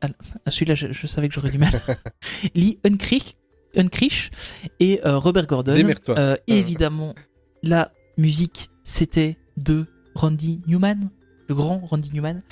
[0.00, 0.08] Ah,
[0.50, 1.82] celui-là, je, je savais que j'aurais du mal.
[2.54, 3.36] Lee Unkrich,
[3.76, 4.30] Unkrich
[4.80, 5.74] et Robert Gordon.
[6.46, 7.14] Évidemment,
[7.62, 9.84] la musique, c'était de
[10.14, 11.10] Randy Newman,
[11.50, 12.42] le grand Randy Newman.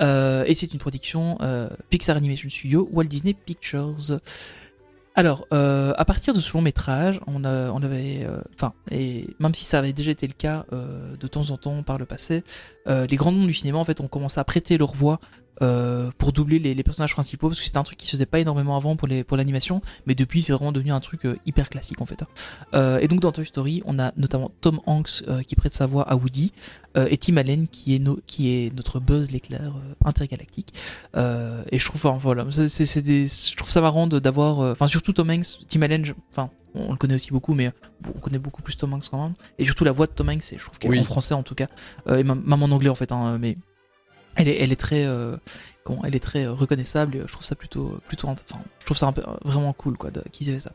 [0.00, 4.20] Euh, et c'est une production euh, Pixar Animation Studio, Walt Disney Pictures.
[5.16, 9.64] Alors, euh, à partir de ce long métrage, on, on avait, enfin, et même si
[9.64, 12.42] ça avait déjà été le cas de temps en temps par le passé,
[12.86, 15.20] les grands noms du cinéma en fait ont commencé à prêter leur voix
[15.62, 18.26] euh, pour doubler les, les personnages principaux parce que c'était un truc qui se faisait
[18.26, 21.36] pas énormément avant pour les pour l'animation, mais depuis c'est vraiment devenu un truc euh,
[21.46, 22.22] hyper classique en fait.
[22.22, 22.26] hein.
[22.74, 25.86] Euh, et donc dans Toy Story, on a notamment Tom Hanks euh, qui prête sa
[25.86, 26.52] voix à Woody
[26.96, 30.74] euh, et Tim Allen qui est no- qui est notre Buzz l'éclair euh, intergalactique.
[31.16, 35.12] Euh, et je trouve, enfin, voilà, c'est, des, je trouve ça marrant d'avoir, enfin surtout
[35.12, 37.70] Tom Hanks, Tim Allen, enfin on le connaît aussi beaucoup, mais
[38.14, 39.34] on connaît beaucoup plus Tom Hanks quand même.
[39.58, 40.98] Et surtout la voix de Tom Hanks, je trouve qu'elle Oui.
[40.98, 41.68] en français en tout cas,
[42.08, 43.56] euh, et même même en anglais en fait, hein, mais
[44.36, 45.36] elle est, très, euh,
[46.04, 47.16] elle est très euh, reconnaissable.
[47.16, 49.12] Et euh, je trouve ça plutôt, plutôt, enfin, je trouve ça
[49.44, 50.72] vraiment cool quoi, qu'ils aient fait ça.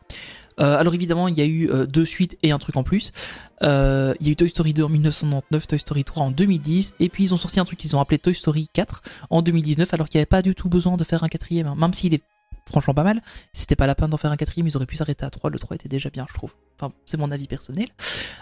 [0.58, 3.14] Alors évidemment, il y a eu deux suites et un truc en plus.
[3.62, 7.08] Il y a eu Toy Story 2 en 1999, Toy Story 3 en 2010, et
[7.08, 10.10] puis ils ont sorti un truc qu'ils ont appelé Toy Story 4 en 2019, alors
[10.10, 11.76] qu'il n'y avait pas du tout besoin de faire un quatrième, hein.
[11.78, 12.24] même s'il est
[12.70, 13.22] franchement pas mal.
[13.54, 15.60] C'était pas la peine d'en faire un quatrième, ils auraient pu s'arrêter à 3, le
[15.60, 16.54] 3 était déjà bien, je trouve.
[16.80, 17.88] Enfin, c'est mon avis personnel.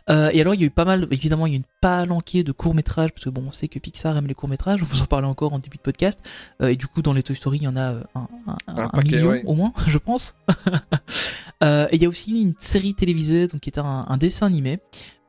[0.09, 1.65] Euh, et alors, il y a eu pas mal, évidemment, il y a eu une
[1.81, 5.01] palanquée de courts-métrages, parce que bon, on sait que Pixar aime les courts-métrages, on vous
[5.01, 6.19] en parlait encore en début de podcast,
[6.61, 8.57] Euh, et du coup, dans les Toy Story, il y en a euh, un, un,
[8.67, 9.43] Un un paquet, million ouais.
[9.45, 10.35] au moins, je pense.
[11.63, 14.79] Et il y a aussi une série télévisée, donc qui est un, un dessin animé,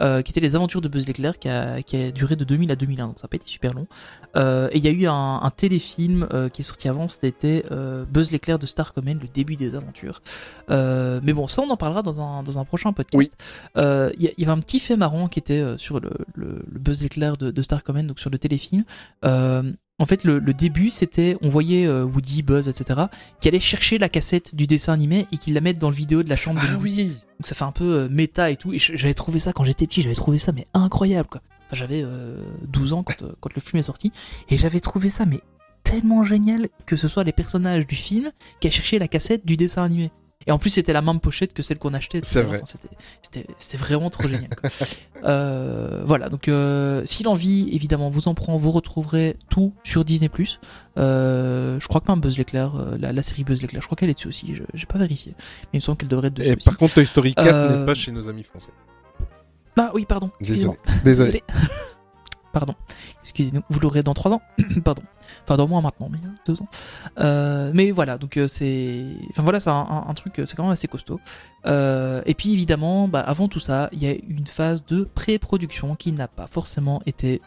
[0.00, 2.70] euh, qui était les aventures de Buzz l'éclair, qui a, qui a duré de 2000
[2.70, 3.86] à 2001, donc ça n'a pas été super long.
[4.36, 7.64] Euh, et il y a eu un, un téléfilm euh, qui est sorti avant, c'était
[8.10, 10.22] Buzz l'éclair de Star Command, le début des aventures.
[10.68, 13.16] Mais bon, ça on en parlera dans un, dans un prochain podcast.
[13.16, 13.30] Oui.
[13.76, 17.36] Il y, avait un petit fait marrant qui était sur le, le, le Buzz l'éclair
[17.36, 18.84] de, de Star Command, donc sur le téléfilm.
[20.00, 23.00] En fait, le, le début, c'était, on voyait euh, Woody, Buzz, etc.,
[23.40, 26.22] qui allaient chercher la cassette du dessin animé et qui la mettent dans le vidéo
[26.22, 26.94] de la chambre de Ah Woody.
[27.02, 27.06] oui
[27.38, 28.72] Donc ça fait un peu euh, méta et tout.
[28.72, 31.40] Et j'avais trouvé ça quand j'étais petit, j'avais trouvé ça mais incroyable quoi.
[31.66, 34.12] Enfin, j'avais euh, 12 ans quand, euh, quand le film est sorti
[34.48, 35.40] et j'avais trouvé ça mais
[35.82, 38.30] tellement génial que ce soit les personnages du film
[38.60, 40.10] qui a cherché la cassette du dessin animé.
[40.48, 42.20] Et en plus c'était la même pochette que celle qu'on achetait.
[42.24, 42.62] C'est vrai.
[42.64, 44.48] c'était- vraiment trop génial.
[44.60, 44.70] quoi.
[45.24, 50.30] Euh, voilà donc euh, si l'envie évidemment vous en prend, vous retrouverez tout sur Disney+.
[50.96, 54.10] Euh, je crois que même Buzz l'éclair, la, la série Buzz l'éclair, je crois qu'elle
[54.10, 54.54] est dessus aussi.
[54.54, 56.64] Je- J'ai pas vérifié, mais il me semble qu'elle devrait être dessus Et aussi.
[56.64, 58.70] par contre, Toy Story 4 Euh, n'est pas chez nos amis français.
[59.76, 60.30] Ah oui, pardon.
[60.40, 60.76] excusez-moi.
[61.04, 61.42] Désolé.
[61.42, 61.42] Désolé.
[62.52, 62.74] Pardon.
[63.22, 63.62] Excusez-nous.
[63.68, 64.40] Vous l'aurez dans 3 ans.
[64.84, 65.02] pardon.
[65.48, 66.68] Enfin, dans moins maintenant, mais 2 ans.
[67.20, 69.02] Euh, mais voilà, donc euh, c'est.
[69.30, 71.20] Enfin voilà, c'est un, truc, euh, c'est quand même assez costaud.
[71.64, 76.12] Et puis évidemment, bah, avant tout ça, il y a une phase de pré-production qui
[76.12, 77.40] n'a pas forcément été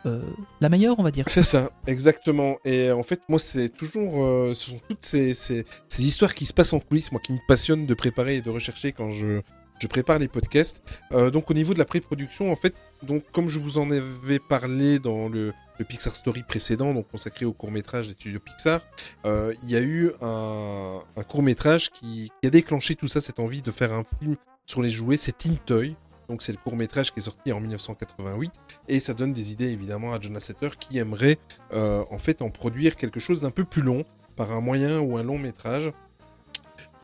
[0.61, 1.25] la meilleure, on va dire.
[1.27, 2.57] C'est ça, exactement.
[2.65, 4.13] Et en fait, moi, c'est toujours,
[4.55, 5.65] ce sont toutes ces, ces,
[5.99, 8.93] histoires qui se passent en coulisses, moi, qui me passionnent de préparer et de rechercher
[8.93, 9.41] quand je,
[9.79, 10.81] je prépare les podcasts.
[11.11, 12.73] Donc, au niveau de la pré-production, en fait,
[13.03, 17.43] donc, comme je vous en avais parlé dans le, le Pixar Story précédent, donc consacré
[17.43, 18.81] au court métrage des studios Pixar,
[19.25, 23.63] euh, il y a eu un, court métrage qui, a déclenché tout ça, cette envie
[23.63, 24.35] de faire un film
[24.67, 25.95] sur les jouets, c'est Teen Toy.
[26.29, 28.53] Donc c'est le court métrage qui est sorti en 1988
[28.87, 31.37] et ça donne des idées évidemment à John Lasseter qui aimerait
[31.73, 34.05] euh, en fait en produire quelque chose d'un peu plus long
[34.37, 35.91] par un moyen ou un long métrage.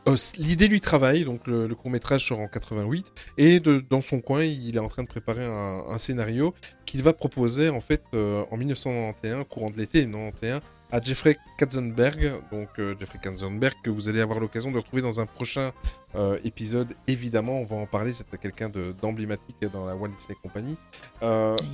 [0.08, 3.06] Euh, L'idée lui travaille, donc le, le court métrage sort en 88
[3.36, 6.54] et de- dans son coin il est en train de préparer un, un scénario
[6.86, 12.32] qu'il va proposer en fait euh, en 1991, courant de l'été 1991, à Jeffrey Katzenberg,
[12.50, 15.72] donc euh, Jeffrey Katzenberg que vous allez avoir l'occasion de retrouver dans un prochain
[16.14, 16.94] euh, épisode.
[17.06, 18.14] Évidemment, on va en parler.
[18.14, 20.76] C'est quelqu'un de- d'emblématique dans la Walt Disney Company.
[21.20, 21.26] Il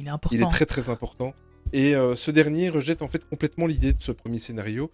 [0.06, 0.34] est important.
[0.36, 1.32] il est très très important.
[1.72, 4.90] Et ce dernier rejette en fait complètement l'idée de ce premier scénario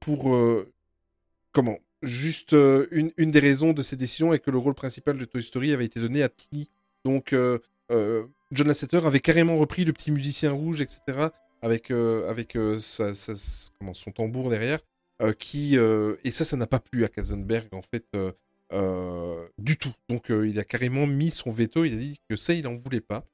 [0.00, 0.34] pour
[1.52, 5.18] comment Juste euh, une, une des raisons de ces décisions est que le rôle principal
[5.18, 6.70] de Toy Story avait été donné à Tini.
[7.04, 7.58] Donc euh,
[7.90, 11.28] euh, John Lasseter avait carrément repris le petit musicien rouge, etc.
[11.60, 14.78] Avec avec son tambour derrière.
[15.38, 18.06] qui et ça ça n'a pas plu à Katzenberg en fait
[19.58, 19.92] du tout.
[20.08, 23.02] Donc il a carrément mis son veto, il a dit que ça il en voulait
[23.02, 23.26] pas.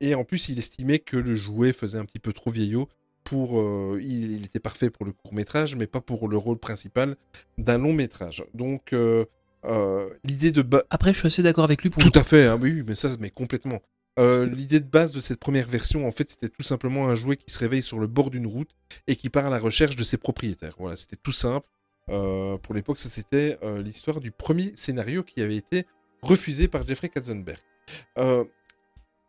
[0.00, 2.88] Et en plus il estimait que le jouet faisait un petit peu trop vieillot
[3.28, 6.58] pour euh, il, il était parfait pour le court métrage mais pas pour le rôle
[6.58, 7.16] principal
[7.58, 8.44] d'un long métrage.
[8.54, 9.24] Donc euh,
[9.64, 12.02] euh, l'idée de ba- Après, je suis assez d'accord avec lui pour.
[12.02, 13.80] tout à fait, hein, oui, mais ça, mais complètement.
[14.18, 17.36] Euh, L'idée de base de cette première version, en fait, c'était tout simplement un jouet
[17.36, 18.70] qui se réveille sur le bord d'une route
[19.06, 20.74] et qui part à la recherche de ses propriétaires.
[20.78, 21.66] Voilà, c'était tout simple.
[22.08, 25.86] Euh, pour l'époque, ça c'était euh, l'histoire du premier scénario qui avait été
[26.22, 27.60] refusé par Jeffrey Katzenberg.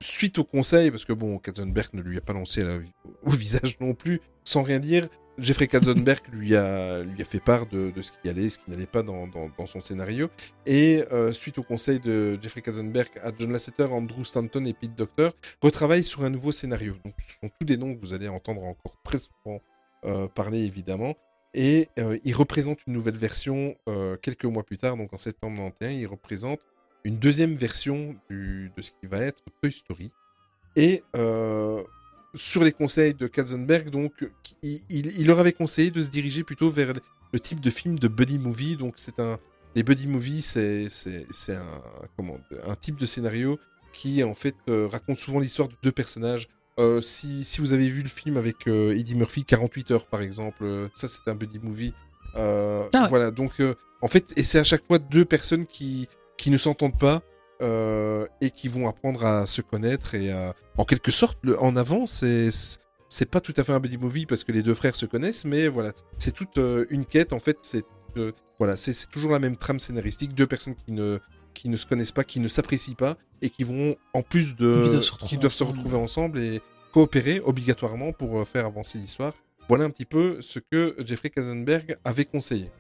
[0.02, 2.80] Suite au conseil, parce que bon, Katzenberg ne lui a pas lancé la-
[3.24, 7.66] au visage non plus, sans rien dire, Jeffrey Katzenberg lui a, lui a fait part
[7.66, 10.30] de, de ce qui allait, ce qui n'allait pas dans, dans- dans son scénario.
[10.66, 14.95] Et euh, suite au conseil de Jeffrey Katzenberg à John Lasseter, Andrew Stanton et Pete
[14.95, 15.30] Docter,
[15.62, 16.95] retravaille sur un nouveau scénario.
[17.04, 19.60] Donc, ce sont tous des noms que vous allez entendre encore très souvent
[20.06, 21.16] euh, parler, évidemment.
[21.54, 25.58] Et euh, il représente une nouvelle version euh, quelques mois plus tard, donc en septembre
[25.80, 26.60] 91, il représente
[27.04, 30.12] une deuxième version du- de ce qui va être Toy Story.
[30.76, 31.84] Et euh,
[32.36, 34.14] sur les conseils de Katzenberg, donc,
[34.62, 36.93] il, il- il leur avait conseillé de se diriger plutôt vers
[37.34, 38.76] le type de film de buddy movie.
[38.76, 39.39] Donc, c'est un,
[39.76, 41.82] les buddy movies, c'est, c'est, c'est un,
[42.16, 42.38] comment,
[42.68, 43.60] un type de scénario
[43.93, 46.47] qui, en fait, euh, raconte souvent l'histoire de deux personnages.
[46.80, 50.88] Euh, si, si vous avez vu le film avec Eddie Murphy, 48 heures par exemple,
[50.93, 51.93] ça c'est un buddy movie.
[52.36, 53.10] Ah ouais.
[53.10, 53.52] Voilà, donc
[54.02, 56.08] en fait, et c'est à chaque fois deux personnes qui,
[56.40, 57.22] qui ne s'entendent pas
[57.62, 61.76] euh, et qui vont apprendre à se connaître et à- en quelque sorte, le, en
[61.76, 62.50] avant, c'est
[63.12, 65.44] c'est pas tout à fait un buddy movie parce que les deux frères se connaissent,
[65.44, 67.57] mais voilà, c'est toute euh, une quête en fait.
[67.64, 67.84] C'est
[68.18, 71.20] euh, voilà, c'est toujours la même trame scénaristique, deux personnes qui ne
[71.53, 74.82] qui ne se connaissent pas, qui ne s'apprécient pas et qui vont en plus de
[74.84, 75.78] Qui doivent se retrouver doivent se ensemble.
[75.80, 76.61] retrouver ensemble et
[76.94, 79.34] coopérer obligatoirement pour faire avancer l'histoire.
[79.68, 82.72] Voilà un petit peu ce que Jeffrey Katzenberg avait conseillé.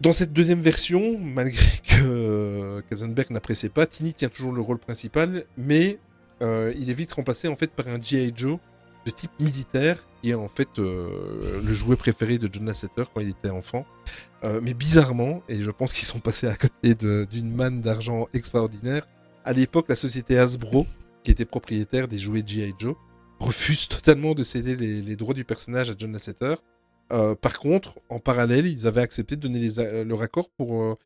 [0.00, 4.78] Dans cette deuxième version, malgré que euh, Katzenberg n'appréciait pas, Tini tient toujours le rôle
[4.78, 5.98] principal, mais
[6.42, 8.32] euh, il est vite remplacé en fait par un G.I.
[8.34, 8.58] Joe
[9.06, 13.20] de type militaire, qui est en fait euh, le jouet préféré de John Lasseter quand
[13.20, 13.86] il était enfant.
[14.62, 19.04] Mais bizarrement, et je pense qu'ils sont passés à côté d'une manne d'argent extraordinaire,
[19.44, 20.86] À l'époque, la société Hasbro,
[21.24, 22.72] qui était propriétaire des jouets G.I.
[22.78, 22.94] Joe,
[23.40, 26.54] refuse totalement de céder les, droits du personnage à John Lasseter.
[27.12, 30.96] Euh, par contre, en parallèle, ils avaient accepté de donner euh, leur accord pour,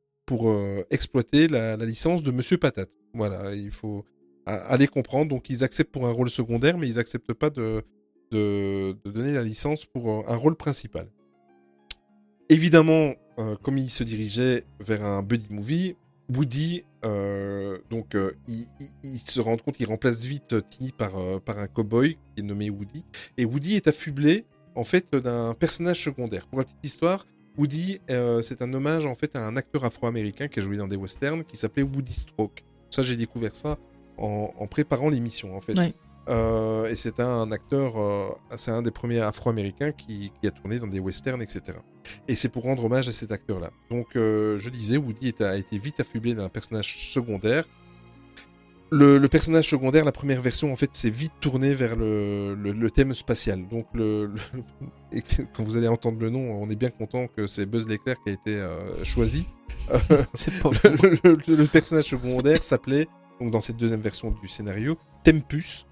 [0.49, 2.91] euh, exploiter la, licence de Monsieur Patate.
[3.13, 4.05] Voilà, il faut
[4.47, 5.31] aller comprendre.
[5.31, 7.83] Donc, ils acceptent pour un rôle secondaire, mais ils n'acceptent pas de,
[8.31, 11.09] de, donner la licence pour un rôle principal.
[12.49, 13.15] Évidemment,
[13.63, 15.97] comme ils se dirigeaient vers un buddy movie,
[16.29, 16.85] Woody,
[17.91, 18.17] donc,
[18.49, 22.71] il, se rend compte, il remplace vite Tini par, par un cowboy qui est nommé
[22.71, 23.05] Woody.
[23.37, 26.47] Et Woody est affublé en fait d'un personnage secondaire.
[26.47, 27.27] Pour la petite histoire,
[27.59, 30.89] Woody, euh, c'est un hommage en fait à un acteur afro-américain qui a joué dans
[30.89, 32.65] des westerns qui s'appelait Woody Stroke.
[32.91, 33.77] Ça, j'ai découvert ça
[34.17, 35.75] en, préparant l'émission en fait.
[36.29, 40.87] Euh, et c'est un acteur, euh, c'est un des premiers afro-américains qui, a tourné dans
[40.87, 41.79] des westerns, etc.
[42.29, 43.71] Et c'est pour rendre hommage à cet acteur-là.
[43.91, 47.65] Donc, je disais, Woody a été vite affublé d'un personnage secondaire
[48.91, 53.67] le, personnage secondaire, la première version, en fait, s'est vite tourné vers le, thème spatial.
[53.69, 54.33] Donc, le,
[55.13, 55.23] et
[55.55, 58.31] quand vous allez entendre le nom, on est bien content que c'est Buzz l'éclair qui
[58.31, 59.47] a été euh, choisi.
[60.35, 63.07] c'est pas le, personnage secondaire s'appelait,
[63.41, 65.87] donc dans cette deuxième version du scénario, Tempus.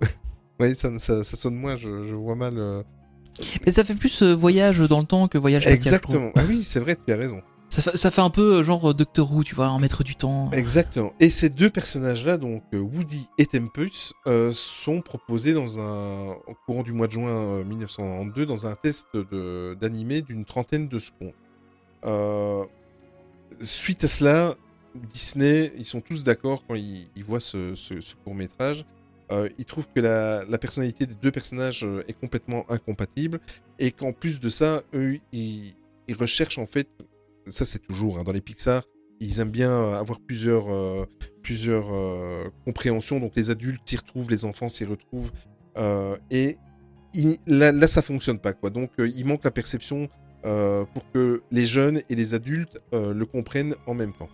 [0.60, 2.54] oui, ça, ça, sonne moins, je, vois mal.
[2.56, 2.82] Euh,
[3.64, 5.94] Mais ça fait plus euh, voyage dans le temps que voyage spatial.
[5.94, 6.32] Exactement.
[6.34, 7.40] Ah oui, c'est vrai, tu as raison.
[7.80, 10.50] Ça, fait un peu euh, genre euh, Doctor Who, tu vois, en maître du temps.
[10.52, 11.12] Exactement.
[11.20, 14.14] Et ces deux personnages-là, donc euh, Woody et Tempus,
[14.52, 19.06] sont proposés dans un, au courant du mois de juin 1992 dans un test
[19.80, 22.68] d'animé d'une trentaine de secondes.
[23.60, 24.54] suite à cela,
[25.12, 27.74] Disney, ils sont tous d'accord quand ils, voient ce,
[28.24, 28.84] court métrage.
[29.58, 33.40] ils trouvent que la, personnalité des deux personnages est complètement incompatible
[33.78, 35.74] et qu'en plus de ça, eux, ils
[36.18, 36.88] recherchent en fait
[37.48, 38.82] ça c'est toujours hein, dans les Pixar,
[39.20, 41.06] ils aiment bien euh, avoir plusieurs, euh,
[41.42, 43.20] plusieurs euh, compréhensions.
[43.20, 45.30] Donc les adultes s'y retrouvent, les enfants s'y retrouvent.
[46.30, 46.58] et
[47.46, 48.52] là, là, ça fonctionne pas.
[48.52, 48.70] Quoi.
[48.70, 50.08] Donc il manque la perception
[50.42, 54.28] pour que les jeunes et les adultes le comprennent en même temps.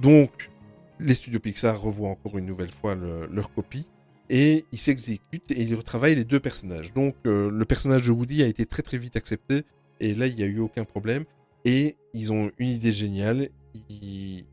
[0.00, 0.50] Donc
[0.98, 3.86] les studios Pixar revoient encore une nouvelle fois leur copie.
[4.30, 6.92] Et ils s'exécutent et ils retravaillent les deux personnages.
[6.94, 9.62] Donc le personnage de Woody a été très très vite accepté.
[10.00, 11.24] Et là, il n'y a eu aucun problème.
[11.64, 13.48] Et ils ont une idée géniale.
[13.88, 14.44] Ils,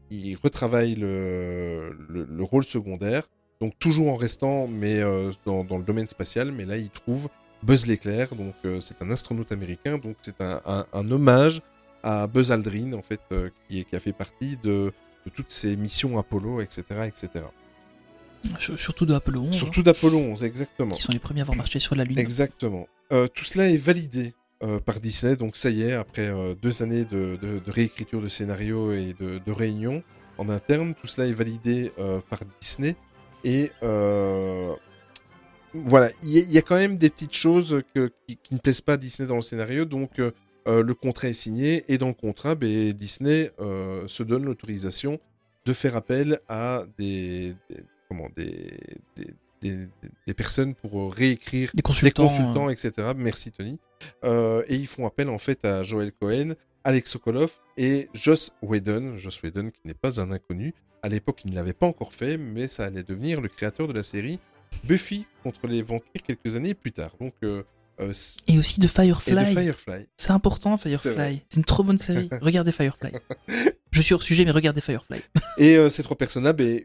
[0.41, 3.23] retravaillent le, rôle secondaire.
[3.61, 6.51] Donc toujours en restant, mais euh, dans, le domaine spatial.
[6.51, 7.29] Mais là, ils trouvent
[7.63, 8.33] Buzz l'éclair.
[8.35, 9.97] Donc euh, c'est un astronaute américain.
[9.97, 11.61] Donc c'est un, hommage
[12.03, 14.93] à Buzz Aldrin, en fait, euh, qui, a fait partie de,
[15.35, 16.83] toutes ces missions Apollo, etc.
[17.05, 17.45] etc.
[18.57, 19.55] Surtout de Apollo 11.
[19.55, 20.95] Surtout d'Apollo 11, exactement.
[20.95, 22.17] Qui sont les premiers à avoir marché sur la Lune.
[22.17, 22.87] Exactement.
[23.09, 25.37] tout cela est validé euh, par Disney.
[25.37, 29.51] Donc ça y est, après euh, deux années de, réécriture de scénario et de, de
[29.53, 30.03] réunion
[30.37, 32.97] en interne, tout cela est validé euh, par Disney.
[33.45, 33.71] Et
[35.73, 37.83] voilà, il y, a quand même des petites choses
[38.27, 39.85] qui, ne plaisent pas à Disney dans le scénario.
[39.85, 40.19] Donc
[40.65, 45.19] le contrat est signé et dans le contrat, ben, Disney se donne l'autorisation
[45.65, 47.55] de faire appel à des,
[48.09, 48.77] comment, des,
[49.61, 52.91] des, personnes pour réécrire des consultants, etc.
[53.15, 53.79] Merci Tony.
[54.23, 56.53] Euh, et ils font appel en fait à Joel Cohen,
[56.83, 59.17] Alex Sokolov et Joss Whedon.
[59.17, 60.73] Joss Whedon qui n'est pas un inconnu.
[61.01, 63.93] À l'époque, il ne l'avait pas encore fait, mais ça allait devenir le créateur de
[63.93, 64.39] la série
[64.83, 67.11] Buffy contre les vampires quelques années plus tard.
[67.19, 67.63] Donc euh,
[68.01, 68.13] euh,
[68.47, 69.53] et aussi de Firefly.
[69.53, 70.07] Firefly.
[70.17, 71.41] C'est important Firefly.
[71.49, 72.29] C'est une trop bonne série.
[72.41, 73.11] Regardez Firefly.
[73.91, 75.19] Je suis hors sujet, mais regardez Firefly.
[75.57, 76.79] et ces trois personnages, ben,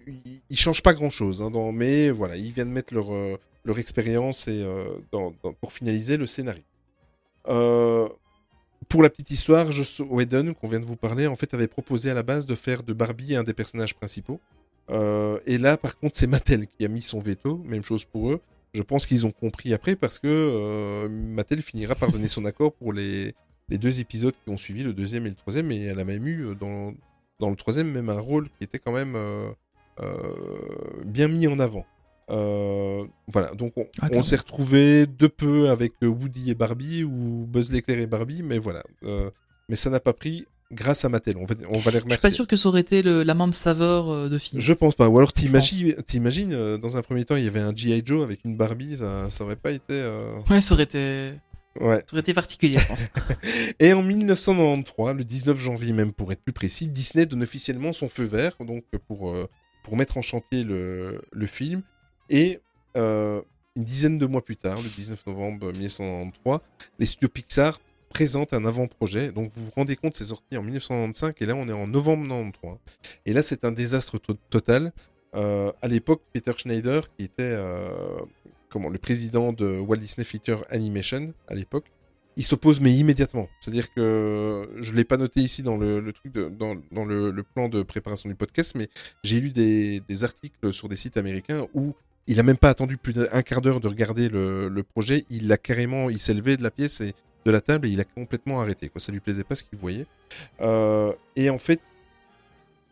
[0.48, 3.08] ils, changent pas grand chose, hein, mais voilà, ils viennent mettre leur,
[3.64, 4.66] leur expérience et,
[5.60, 6.62] pour finaliser le scénario.
[7.48, 8.08] Euh,
[8.88, 10.16] pour la petite histoire, Joss qu'on
[10.68, 13.34] vient de vous parler, en fait, avait proposé à la base de faire de Barbie
[13.36, 14.40] un des personnages principaux.
[14.90, 17.62] Euh, et là, par contre, c'est Mattel qui a mis son veto.
[17.64, 18.40] Même chose pour eux.
[18.74, 22.72] Je pense qu'ils ont compris après parce que euh, Mattel finira par donner son accord
[22.72, 23.34] pour les,
[23.70, 25.70] deux épisodes qui ont suivi, le deuxième et le troisième.
[25.70, 26.92] Et elle a même eu dans
[27.40, 29.16] le troisième même un rôle qui était quand même
[31.04, 31.86] bien mis en avant.
[32.30, 37.46] Euh, voilà, donc on, ah, s'est retrouvé de peu avec euh, Woody et Barbie ou
[37.46, 38.82] Buzz l'éclair et Barbie, mais voilà.
[39.04, 39.30] Euh,
[39.68, 41.36] mais ça n'a pas pris grâce à Mattel.
[41.36, 42.08] On va, on va les remercier.
[42.08, 44.60] Je suis pas sûr que ça aurait été la même saveur de film.
[44.60, 45.08] Je pense pas.
[45.08, 48.02] Ou alors t'imagines, t'imagines, dans un premier temps, il y avait un G.I.
[48.04, 50.02] Joe avec une Barbie, ça, ça aurait pas été.
[50.48, 51.32] Ouais, ça aurait été.
[51.80, 51.96] Ouais.
[51.96, 53.08] Ça aurait été particulier, je pense.
[53.80, 58.08] et en 1993, le 19 janvier même pour être plus précis, Disney donne officiellement son
[58.08, 59.34] feu vert donc pour,
[59.82, 61.82] pour mettre en chantier le, le film.
[62.30, 62.60] Et
[62.96, 63.42] euh,
[63.76, 66.58] une dizaine de mois plus tard, le 19 novembre 1993,
[66.98, 69.32] les studios Pixar présentent un avant-projet.
[69.32, 72.22] Donc vous vous rendez compte, c'est sorti en 1995 et là on est en novembre
[72.22, 72.78] 1993.
[73.26, 74.18] Et là c'est un désastre
[74.50, 74.92] total.
[75.34, 78.20] Euh, à l'époque, Peter Schneider, qui était euh,
[78.68, 81.86] comment, le président de Walt Disney Feature Animation à l'époque,
[82.36, 83.48] il s'oppose mais immédiatement.
[83.60, 86.12] C'est-à-dire que je ne l'ai pas noté ici dans le,
[87.54, 88.88] plan de préparation du podcast, mais
[89.22, 91.94] j'ai lu des, articles sur des sites américains où
[92.26, 95.24] il a même pas attendu plus d'un quart d'heure de regarder le, projet.
[95.30, 97.14] Il a carrément, il s'est levé de la pièce et
[97.44, 98.88] de la table et il a complètement arrêté.
[98.88, 99.00] Quoi.
[99.00, 100.06] Ça lui plaisait pas ce qu'il voyait.
[100.60, 101.80] Euh, et en fait,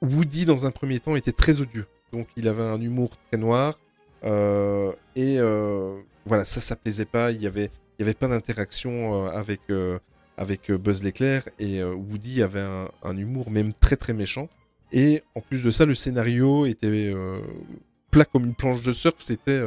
[0.03, 1.87] Woody dans un premier temps était très odieux.
[2.13, 3.79] Donc il avait un humour très noir
[4.25, 7.33] euh, et euh, voilà, ça, ça plaisait pas.
[7.33, 7.71] Il y avait,
[8.19, 9.61] pas d'interaction avec
[10.37, 14.49] avec Buzz l'éclair et Woody avait un, un, humour même très très méchant.
[14.91, 17.15] Et en plus de ça, le scénario était
[18.13, 19.17] plat comme une planche de surf.
[19.19, 19.63] C'était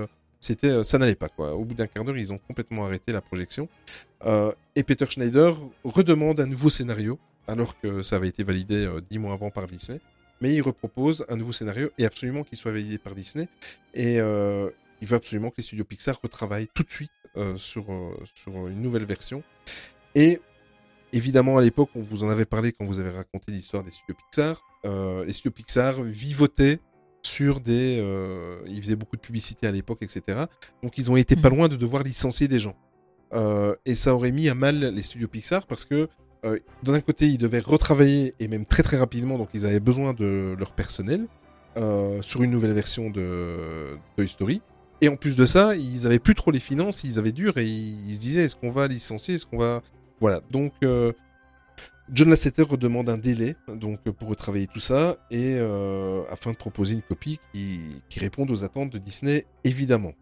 [0.46, 1.56] c'était euh, ça n'allait pas quoi.
[1.56, 3.68] Au bout d'un quart d'heure, ils ont complètement arrêté la projection.
[4.26, 7.18] Euh, et Peter Schneider redemande un nouveau scénario,
[7.48, 10.00] alors que ça avait été validé euh, dix mois avant par Disney.
[10.42, 13.48] Mais il repropose un nouveau scénario et absolument qu'il soit validé par Disney.
[13.96, 17.12] Et il veut absolument que les studios Pixar retravaillent tout de suite
[17.56, 17.86] sur,
[18.36, 19.44] sur une nouvelle version.
[20.14, 20.42] Et
[21.14, 24.18] évidemment, à l'époque, on vous en avait parlé quand vous avez raconté l'histoire des studios
[24.26, 24.62] Pixar.
[24.84, 26.82] les studios Pixar vivotaient
[27.36, 28.00] sur des.
[28.00, 30.46] Euh, ils faisaient beaucoup de publicité à l'époque, etc.
[30.82, 31.58] Donc ils ont été pas mhm.
[31.58, 32.76] loin de devoir licencier des gens.
[33.34, 36.08] Euh, et ça aurait mis à mal les studios Pixar parce que
[36.46, 40.14] euh, d'un côté ils devaient retravailler et même très très rapidement, donc ils avaient besoin
[40.14, 41.28] de leur personnel
[42.22, 44.62] sur une nouvelle version de Toy Story.
[45.02, 47.66] Et en plus de ça, ils avaient plus trop les finances, ils avaient dur et
[47.66, 49.82] ils, se disaient est-ce qu'on va licencier, est-ce qu'on va
[50.22, 50.40] voilà.
[50.52, 50.72] Donc
[52.12, 56.94] John Lasseter redemande un délai donc pour retravailler tout ça et euh, afin de proposer
[56.94, 60.14] une copie qui, réponde aux attentes de Disney évidemment.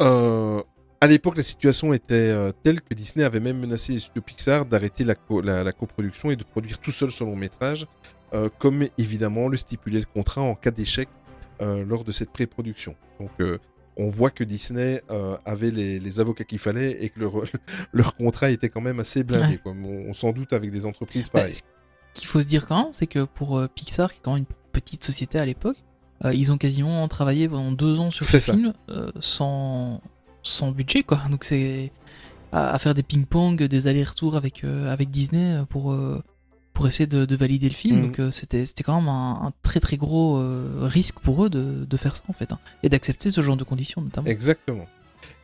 [0.00, 0.62] Euh,
[1.00, 4.64] à l'époque, la situation était euh, telle que Disney avait même menacé les studios Pixar
[4.64, 5.14] d'arrêter la,
[5.64, 7.86] la, coproduction et de produire tout seul son long métrage,
[8.58, 11.08] comme évidemment le stipulait le contrat en cas d'échec
[11.60, 12.96] lors de cette pré-production.
[13.20, 13.30] Donc
[13.96, 17.32] on voit que Disney euh, avait les, avocats qu'il fallait et que leur,
[17.92, 19.60] leur, contrat était quand même assez blindé.
[19.64, 21.54] On, s'en doute avec des entreprises bah, pareilles.
[21.54, 21.62] ce
[22.14, 24.44] qu'il faut se dire quand même, c'est que pour euh, Pixar, qui est quand même
[24.48, 25.76] une petite société à l'époque,
[26.24, 28.72] euh, ils ont quasiment travaillé pendant deux ans sur ce film
[29.20, 30.00] sans,
[30.42, 31.02] sans budget.
[31.02, 31.20] quoi.
[31.30, 31.92] Donc c'est
[32.52, 35.92] à, faire des ping-pong, des allers-retours avec, avec Disney pour
[36.74, 37.96] pour essayer de, valider le film.
[37.96, 38.02] Mhm.
[38.02, 41.84] Donc euh, c'était c'était quand même un, très très gros euh, risque pour eux de,
[41.84, 44.26] de, faire ça en fait hein, et d'accepter ce genre de conditions notamment.
[44.26, 44.86] Exactement.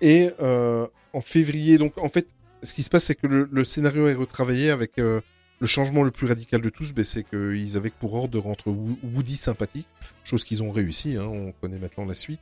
[0.03, 2.27] Et euh, en février, donc en fait,
[2.63, 5.23] ce qui se passe, c'est que le, scénario est retravaillé avec le
[5.67, 9.37] changement le plus radical de tous, ben, c'est qu'ils avaient pour ordre de rendre Woody
[9.37, 9.87] sympathique,
[10.25, 11.17] chose qu'ils ont réussi.
[11.17, 12.41] Hein, on connaît maintenant la suite.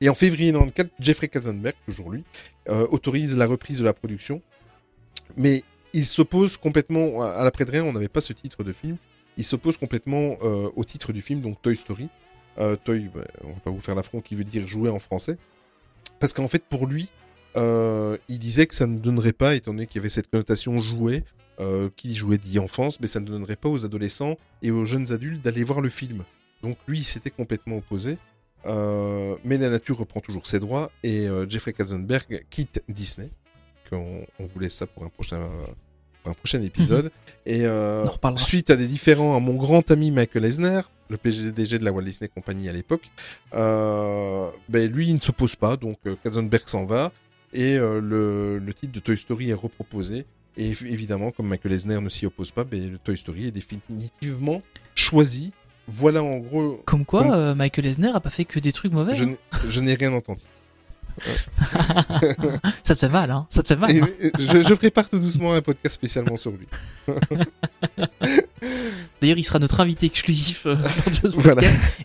[0.00, 2.24] Et en février 94, Jeffrey Katzenberg, toujours lui,
[2.68, 4.40] autorise la reprise de la production.
[5.36, 5.64] Mais
[5.94, 8.96] il s'oppose complètement à l'après de rien, on n'avait pas ce titre de film.
[9.36, 12.08] Il s'oppose complètement euh, au titre du film, donc Toy Story.
[12.58, 15.38] Euh, Toy, bah, on va pas vous faire l'affront, qui veut dire jouer en français.
[16.18, 17.10] Parce qu'en fait, pour lui,
[17.56, 20.80] euh, il disait que ça ne donnerait pas, étant donné qu'il y avait cette connotation
[20.80, 21.22] jouer,
[21.94, 25.40] qui jouait dit enfance, mais ça ne donnerait pas aux adolescents et aux jeunes adultes
[25.40, 26.24] d'aller voir le film.
[26.64, 28.18] Donc lui, il s'était complètement opposé.
[28.66, 33.30] mais la nature reprend toujours ses droits et Jeffrey Katzenberg quitte Disney.
[33.92, 35.48] On vous laisse ça pour un prochain
[36.26, 37.04] un prochain épisode.
[37.04, 37.10] Mhm.
[37.46, 38.06] Et euh,
[38.36, 40.80] suite à des différends à mon grand ami Michael Eisner,
[41.10, 43.02] le PDG de la Walt Disney Company à l'époque,
[43.54, 47.12] euh, ben, lui, il ne s'oppose pas, donc euh, Katzenberg s'en va,
[47.52, 50.24] et le, le, titre de Toy Story est reproposé.
[50.56, 54.60] Et évidemment, comme Michael Eisner ne s'y oppose pas, ben, le Toy Story est définitivement
[54.96, 55.52] choisi.
[55.86, 56.82] Voilà en gros.
[56.84, 59.14] Comme quoi, Michael Eisner a pas fait que des trucs mauvais.
[59.14, 59.36] Je, hein.
[59.68, 60.42] je n'ai rien entendu.
[62.82, 63.90] Ça te fait mal, hein Ça te fait mal.
[63.90, 64.08] Hein.
[64.38, 66.66] je, prépare tout doucement un podcast spécialement sur lui.
[69.20, 70.76] D'ailleurs, il sera notre invité exclusif euh,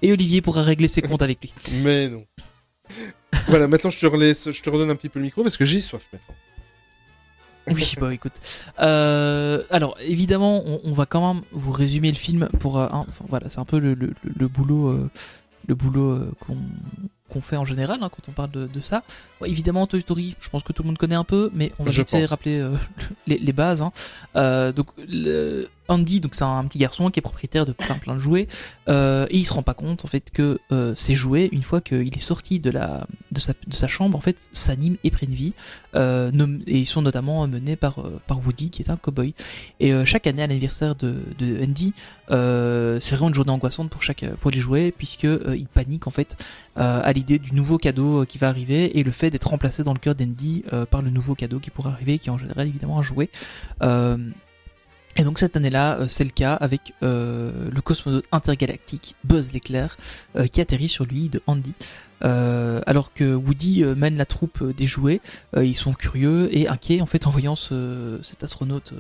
[0.02, 1.54] et Olivier pourra régler ses comptes avec lui.
[1.84, 2.24] Mais non.
[3.48, 5.66] voilà, maintenant je te relaisse, je te redonne un petit peu le micro parce que
[5.66, 6.36] j'ai soif maintenant.
[7.72, 8.34] Oui, bah écoute.
[8.80, 12.80] Euh, alors évidemment, on, va quand même vous résumer le film pour.
[12.80, 12.88] Euh,
[13.28, 15.08] voilà, c'est un peu le, le boulot,
[15.68, 16.58] le boulot qu'on
[17.30, 19.04] qu'on fait en général hein, quand on parle de, ça.
[19.46, 21.92] évidemment, Toy Story, je pense que tout le monde connaît un peu, mais on va
[21.92, 22.76] vite rappeler euh,
[23.28, 23.82] les, bases.
[23.82, 23.92] Hein.
[24.36, 24.88] Euh, donc,
[25.90, 28.48] Andy, donc c'est un, petit garçon qui est propriétaire de plein plein de jouets,
[28.88, 30.60] euh, et il se rend pas compte en fait que
[30.96, 34.98] ces jouets, une fois qu'il est sorti de la de sa, chambre, en fait, s'animent
[35.04, 35.54] et prennent vie.
[35.96, 36.32] et
[36.68, 39.34] ils sont notamment menés par par Woody, qui est un cowboy.
[39.80, 41.94] Et chaque année à l'anniversaire de, de Andy,
[42.30, 46.38] c'est vraiment une journée angoissante pour chaque pour les jouets, puisque il panique en fait
[46.76, 50.00] à l'idée du nouveau cadeau qui va arriver et le fait d'être remplacé dans le
[50.00, 53.04] cœur d'Andy par le nouveau cadeau qui pourrait arriver, qui est en général évidemment un
[53.04, 53.30] jouet.
[55.18, 59.98] Et donc cette année-là, c'est le cas avec le cosmonaute intergalactique Buzz l'éclair
[60.52, 61.74] qui atterrit sur l'île de Andy.
[62.24, 65.22] Euh, alors que Woody euh, mène la troupe euh, des jouets,
[65.58, 68.94] ils sont curieux et inquiets en fait en voyant ce, cet astronaute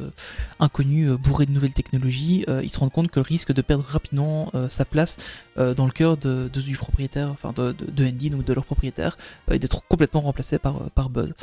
[0.59, 2.45] inconnu bourré de nouvelles technologies.
[2.63, 5.17] ils se rendent compte que le risque de perdre rapidement sa place
[5.55, 9.17] dans le cœur de, du propriétaire, enfin de, de, Andy, donc de leur propriétaire,
[9.51, 11.33] et d'être complètement remplacé par Buzz.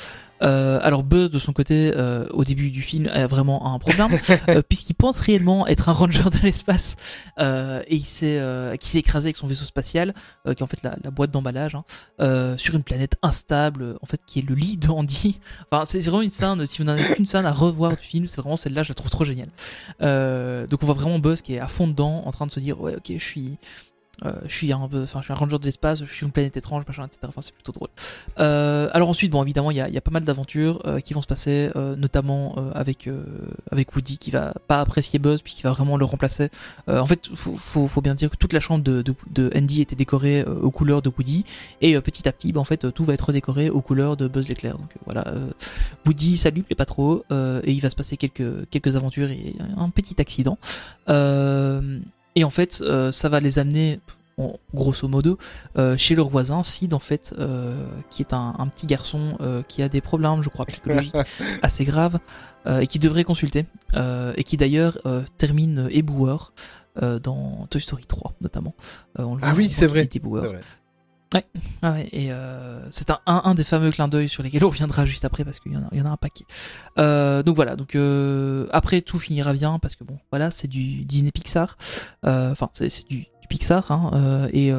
[0.40, 1.92] Alors Buzz de son côté,
[2.30, 4.08] au début du film, a vraiment un problème
[4.68, 6.96] puisqu'il pense réellement être un ranger de l'espace
[7.38, 8.40] et il s'est
[8.80, 10.14] qui s'est écrasé avec son vaisseau spatial,
[10.44, 11.84] qui est en fait la, la boîte d'emballage Hein,
[12.20, 15.40] euh, sur une planète instable, en fait, qui est le lit d'Andy.
[15.70, 18.26] Enfin, c'est vraiment une scène, si vous n'en avez qu'une scène à revoir du film,
[18.26, 19.48] c'est vraiment celle-là, je la trouve trop géniale.
[20.02, 22.60] Euh, donc on voit vraiment Buzz qui est à fond dedans, en train de se
[22.60, 23.58] dire, ouais, ok, je suis,
[24.24, 27.20] euh, je suis un ranger de l'espace, je suis une planète étrange, machin, etc.
[27.26, 27.88] Enfin, c'est plutôt drôle.
[28.38, 31.26] Euh, alors ensuite, bon, évidemment, il y a, pas mal d'aventures euh, qui vont se
[31.26, 33.08] passer, euh, notamment avec
[33.94, 36.48] Woody qui va pas apprécier Buzz puis qui va vraiment le remplacer.
[36.88, 40.70] en fait, faut, faut, bien dire que toute la chambre de Andy était décorée aux
[40.70, 41.44] couleurs de Woody
[41.80, 44.48] et petit à petit, bah, en fait, tout va être décoré aux couleurs de Buzz
[44.48, 44.78] l'éclair.
[44.78, 45.24] Donc voilà,
[46.06, 49.54] Woody, ça lui plaît pas trop et il va se passer quelques quelques aventures et
[49.76, 50.58] un petit accident.
[51.08, 51.98] Euh,
[52.36, 53.98] et en fait, euh, ça va les amener,
[54.74, 55.38] grosso modo,
[55.78, 59.88] euh, chez leur voisin, Sid, en fait, euh, qui est un, petit garçon qui a
[59.88, 61.16] des problèmes, je crois, psychologiques
[61.62, 62.18] assez graves,
[62.68, 63.64] et qui devrait consulter,
[63.94, 64.98] et qui d'ailleurs
[65.38, 66.52] termine éboueur
[67.00, 68.74] dans Toy Story 3, notamment.
[69.18, 70.08] ah oui, c'est vrai.
[71.34, 71.44] Ouais,
[71.82, 75.24] ah ouais et euh, c'est un, des fameux clins d'œil sur lesquels on reviendra juste
[75.24, 76.44] après parce qu'il y, y en a un paquet.
[76.98, 81.04] Euh, donc voilà, donc euh, après tout finira bien parce que bon, voilà, c'est du
[81.04, 81.76] Disney Pixar,
[82.22, 84.72] enfin c'est du, Pixar, hein, et,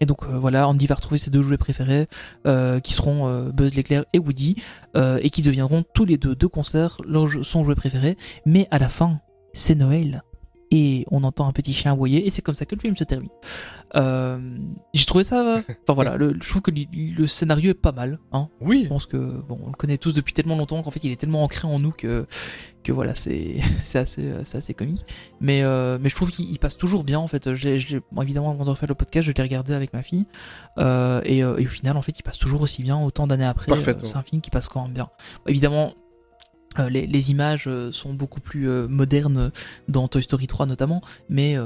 [0.00, 2.08] et donc voilà, Andy va retrouver ses deux jouets préférés
[2.44, 4.56] qui seront Buzz l'éclair et Woody
[4.96, 8.16] et qui deviendront tous les deux deux concerts leur, son jouet préféré,
[8.46, 9.20] mais à la fin
[9.52, 10.22] c'est Noël
[10.70, 13.04] et on entend un petit chien aboyer et c'est comme ça que le film se
[13.04, 13.30] termine.
[13.96, 14.38] Euh,
[14.92, 18.18] j'ai trouvé ça, enfin voilà, le, je trouve que le, scénario est pas mal.
[18.32, 18.48] Hein.
[18.60, 18.82] Oui.
[18.84, 21.16] Je pense que bon, on le connaît tous depuis tellement longtemps qu'en fait il est
[21.16, 22.26] tellement ancré en nous que
[22.84, 25.04] que voilà, c'est c'est assez c'est assez comique.
[25.40, 27.48] Mais euh, mais je trouve qu'il passe toujours bien en fait.
[28.12, 30.26] Bon, évidemment avant de refaire le podcast, je l'ai regardé avec ma fille
[30.78, 33.72] euh, et, et, au final en fait il passe toujours aussi bien autant d'années après.
[33.84, 35.08] c'est un film qui passe quand même bien.
[35.46, 36.07] Évidemment euh,
[36.88, 39.50] les, les, images euh, sont beaucoup plus euh, modernes
[39.88, 41.56] dans Toy Story 3 notamment, mais,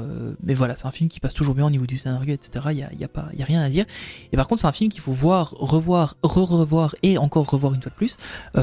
[0.41, 2.65] mais voilà, c'est un film qui passe toujours bien au niveau du scénario, etc.
[2.71, 3.85] Il y a, y a, pas, y a rien à dire.
[4.31, 7.81] Et par contre, c'est un film qu'il faut voir, revoir, re-revoir et encore revoir une
[7.81, 8.17] fois de plus,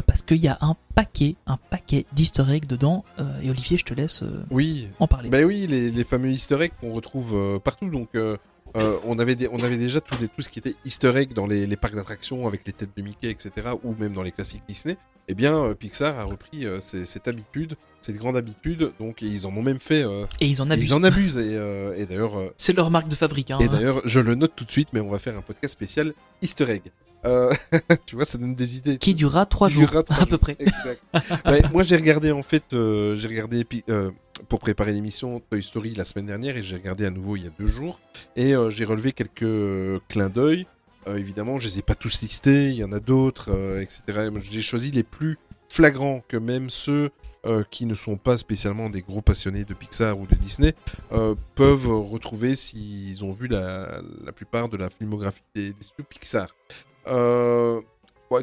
[0.06, 3.04] parce qu'il y a un paquet, un paquet d'easter eggs dedans.
[3.42, 4.88] et Olivier, je te laisse oui.
[4.98, 5.28] en parler.
[5.28, 8.10] Ben oui, les, les fameux easter eggs qu'on retrouve partout, donc...
[8.74, 11.66] on, avait on avait déjà tout, les, tout ce qui était easter egg dans les,
[11.66, 13.50] les parcs d'attractions avec les têtes de Mickey, etc.
[13.82, 14.96] ou même dans les classiques Disney
[15.30, 19.56] eh bien, euh, Pixar a repris euh, cette habitude, cette grande habitude, donc ils en
[19.56, 20.02] ont même fait.
[20.02, 20.88] Euh, et ils en abusent.
[20.88, 22.52] Ils en abusent, et, d'ailleurs.
[22.56, 23.52] c'est leur marque de fabrique.
[23.52, 23.58] Hein.
[23.60, 26.14] et d'ailleurs, je le note tout de suite, mais on va faire un podcast spécial
[26.42, 26.82] Easter egg.
[28.06, 28.98] tu vois, ça donne des idées.
[28.98, 30.56] Qui durera trois jours, à peu près.
[30.58, 31.02] Exact.
[31.72, 33.66] moi, j'ai regardé en fait, j'ai regardé
[34.48, 37.46] pour préparer l'émission Toy Story la semaine dernière et j'ai regardé à nouveau il y
[37.46, 38.00] a deux jours
[38.36, 40.66] et j'ai relevé quelques clins d'œil.
[41.06, 44.30] Euh, évidemment, je les ai pas tous listés, il y en a d'autres, euh, etc.
[44.40, 45.38] J'ai choisi les plus
[45.68, 47.10] flagrants que même ceux
[47.46, 50.74] euh, qui ne sont pas spécialement des gros passionnés de Pixar ou de Disney
[51.54, 54.02] peuvent retrouver s'ils ont vu la,
[54.34, 56.48] plupart de la filmographie des, studios Pixar.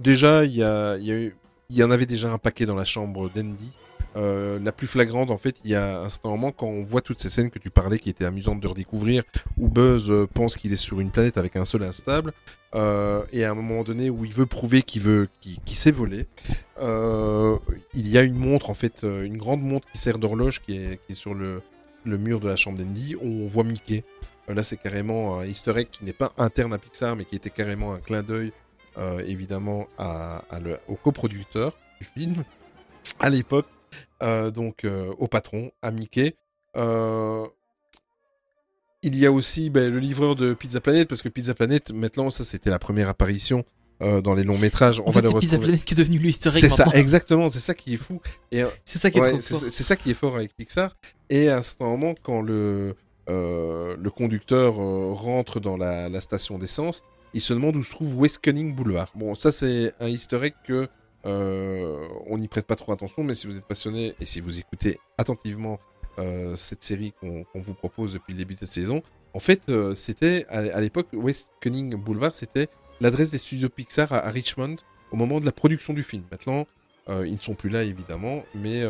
[0.02, 1.34] Déjà, il y,
[1.76, 3.72] y, en avait déjà un paquet dans la chambre d'Andy.
[4.18, 7.02] Euh, la plus flagrante, en fait, il y a un certain moment quand on voit
[7.02, 9.24] toutes ces scènes que tu parlais, qui étaient amusantes de redécouvrir,
[9.58, 12.34] où Buzz euh, pense qu'il est sur une planète avec un sol instable,
[12.74, 16.26] euh, et à un moment donné où il veut prouver qu'il veut, qu'il s'est volé,
[16.80, 21.00] il y a une montre, en fait, une grande montre qui sert d'horloge, qui est,
[21.06, 21.62] qui est sur le,
[22.04, 24.04] le mur de la chambre d'Andy, où on voit Mickey.
[24.48, 27.49] Là, c'est carrément un Easter egg qui n'est pas interne à Pixar, mais qui était
[27.49, 28.52] carrément un clin d'œil,
[29.26, 32.44] évidemment, à, le, au coproducteur du film
[33.19, 33.68] à l'époque
[34.24, 36.36] euh, donc euh, au patron, à Mickey.
[36.76, 37.45] Euh,
[39.03, 42.30] il y a aussi ben, le livreur de Pizza Planet, parce que Pizza Planet, maintenant,
[42.30, 43.64] ça c'était la première apparition
[43.99, 45.02] dans les longs métrages.
[45.06, 46.60] On va le Pizza Planet qui est devenu l'historique.
[46.60, 47.49] C'est ça, exactement.
[47.49, 48.22] C'est ça qui est fou.
[48.52, 50.95] Et c'est ça qui est C'est ça qui est fort avec Pixar.
[51.32, 52.95] Et à un certain moment, quand le
[53.28, 58.74] le conducteur rentre dans la, station d'essence, il se demande où se trouve West Cunning
[58.74, 59.12] Boulevard.
[59.16, 60.88] Bon, ça c'est un egg que
[61.26, 64.60] euh, on n'y prête pas trop attention, mais si vous êtes passionné et si vous
[64.60, 65.80] écoutez attentivement
[66.20, 69.02] euh, cette série qu'on vous propose depuis le début de cette saison,
[69.34, 72.70] en fait, euh, c'était à, l'époque, West Cunning Boulevard, c'était
[73.02, 74.78] l'adresse des studios Pixar à, Richmond
[75.12, 76.24] au moment de la production du film.
[76.32, 76.66] Maintenant,
[77.10, 78.84] ils ne sont plus là évidemment, mais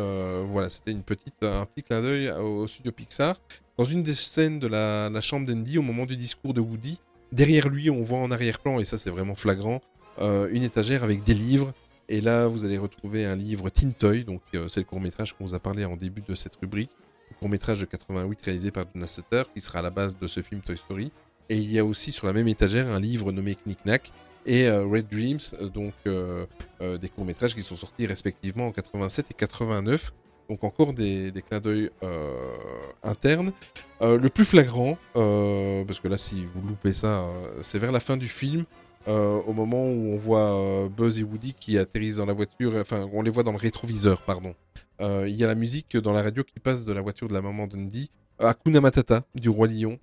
[0.46, 3.36] voilà, c'était une petite, un petit clin d'œil au, studio Pixar.
[3.76, 6.98] Dans une des scènes de la, la chambre d'Andy, au moment du discours de Woody,
[7.30, 9.80] derrière lui, on voit en arrière-plan, et ça c'est vraiment flagrant,
[10.20, 11.72] une étagère avec des livres.
[12.08, 15.54] Et là, vous allez retrouver un livre Tintoy, donc c'est le court métrage qu'on vous
[15.54, 16.90] a parlé en début de cette rubrique
[17.38, 20.42] court métrage de 88 réalisé par John Lasseter, qui sera à la base de ce
[20.42, 21.12] film Toy Story.
[21.48, 24.12] Et il y a aussi sur la même étagère un livre nommé Knick Knack
[24.46, 26.46] et euh, Red Dreams, euh, donc euh,
[26.98, 30.12] des courts-métrages qui sont sortis respectivement en 87 et 89.
[30.48, 31.90] Donc encore des, des clins d'œil
[33.02, 33.52] internes.
[34.00, 37.26] le plus flagrant, parce que là si vous loupez ça,
[37.60, 38.64] c'est vers la fin du film,
[39.06, 43.20] au moment où on voit Buzz et Woody qui atterrissent dans la voiture, enfin on
[43.20, 44.54] les voit dans le rétroviseur, pardon.
[45.00, 47.42] Il y a la musique dans la radio qui passe de la voiture de la
[47.42, 48.10] maman d'Andy.
[48.38, 49.98] Hakuna Matata du Roi Lion.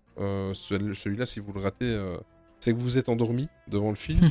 [0.53, 1.98] Celui-là, si vous le ratez,
[2.66, 4.28] c'est que vous êtes endormi devant le film.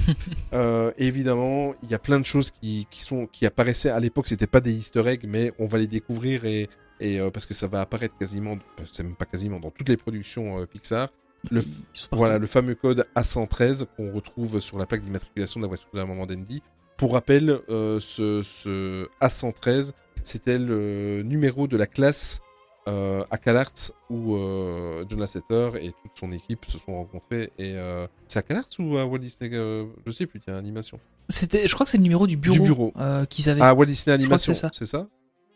[0.98, 4.27] évidemment, il y a plein de choses qui, sont, qui apparaissaient à l'époque.
[4.27, 6.69] C'était pas des Easter eggs, mais on va les découvrir et,
[7.01, 8.59] et parce que ça va apparaître quasiment,
[8.90, 11.09] c'est même pas quasiment dans toutes les productions Pixar.
[11.51, 11.62] Le,
[12.11, 16.06] voilà, le fameux code A113 qu'on retrouve sur la plaque d'immatriculation de la voiture la
[16.06, 16.62] maman d'Andy.
[16.97, 19.93] Pour rappel, ce, ce A113
[20.24, 22.40] c'était le numéro de la classe
[22.86, 27.51] euh, à CalArts où euh, John Lasseter et toute son équipe se sont rencontrés.
[27.59, 31.01] Et euh, c'est à CalArts ou à Walt Disney Je sais plus, tiens, animation.
[31.31, 32.93] C'était, je crois que c'est le numéro du bureau, du bureau.
[33.31, 33.62] qu'ils avaient.
[33.62, 35.06] À Walt Disney Animation, c'est ça.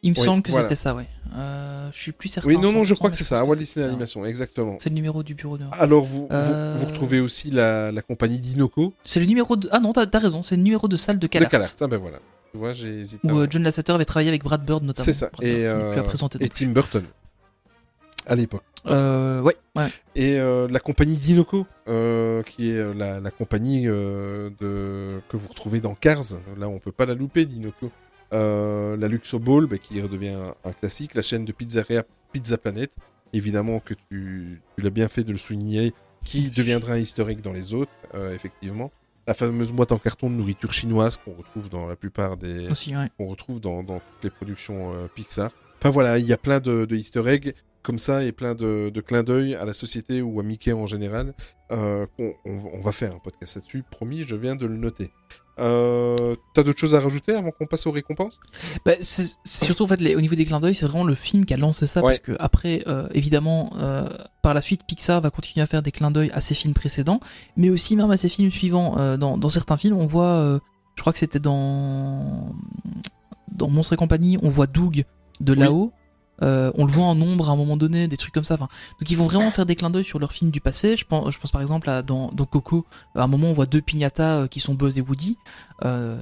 [0.03, 1.07] il me semble que c'était ça, ouais.
[1.93, 2.49] je suis plus certain.
[2.49, 4.77] Oui, non, non, je crois que c'est ça, à Walt Disney Animation, exactement.
[4.79, 5.65] C'est le numéro du bureau de.
[5.73, 8.95] Alors, vous, vous, retrouvez aussi la, la compagnie Dinoco.
[9.05, 9.69] C'est le numéro de.
[9.71, 11.49] Ah non, t'as as raison, c'est le numéro de salle de CalArts.
[11.49, 12.21] De CalArts, ah ben voilà.
[12.53, 13.31] Tu vois, j'ai hésité.
[13.31, 15.05] Où euh, John Lasseter avait travaillé avec Brad Bird notamment.
[15.05, 15.31] C'est ça.
[15.41, 16.03] et, euh,
[16.41, 17.05] et Tim Burton.
[18.27, 18.63] À l'époque.
[18.87, 19.89] Euh, ouais, ouais.
[20.15, 25.21] Et euh, la compagnie Dinoco, euh, qui est la, la compagnie de...
[25.29, 26.25] que vous retrouvez dans Cars.
[26.59, 27.91] Là, on peut pas la louper, Dinoco.
[28.31, 31.15] la Luxo Ball, bah, qui redevient un, classique.
[31.15, 32.91] La chaîne de pizzeria Pizza Planet.
[33.33, 35.93] Évidemment que tu, tu l'as bien fait de le souligner,
[36.25, 37.93] qui deviendra un historique dans les autres,
[38.35, 38.91] effectivement
[39.29, 42.67] la fameuse boîte en carton de nourriture chinoise qu'on retrouve dans la plupart des
[43.19, 45.51] qu'on retrouve dans, dans, toutes les productions euh, Pixar.
[45.79, 47.53] Enfin voilà, il y a plein de, de Easter eggs
[47.83, 50.87] comme ça et plein de, de clins d'œil à la société ou à Mickey en
[50.87, 51.35] général.
[51.71, 55.11] Euh, on, on, va faire un podcast là-dessus, promis, je viens de le noter.
[55.59, 58.39] Euh, T'as d'autres choses à rajouter avant qu'on passe aux récompenses?
[58.85, 61.45] Bah, C'est surtout en fait les, au niveau des clins d'œil, c'est vraiment le film
[61.45, 64.09] qui a lancé ça parce que après, euh, évidemment, euh,
[64.43, 67.21] par la suite, Pixar va continuer à faire des clins d'œil à ses films précédents,
[67.57, 68.99] mais aussi même à ses films suivants.
[68.99, 70.59] Euh, dans, dans, certains films, on voit, euh,
[70.97, 72.55] je crois que c'était dans
[73.53, 75.05] dans Monstres et compagnie, on voit Doug
[75.41, 75.93] de là-haut.
[76.43, 78.55] Euh, on le voit en nombre à un moment donné, des trucs comme ça.
[78.55, 78.69] Enfin,
[79.01, 80.97] donc ils vont vraiment faire des clins d'œil sur leurs films du passé.
[80.97, 83.67] Je pense, je pense par exemple à, dans, dans Coco, à un moment on voit
[83.67, 85.39] deux piñatas euh, qui sont Buzz et Woody,
[85.85, 86.21] euh,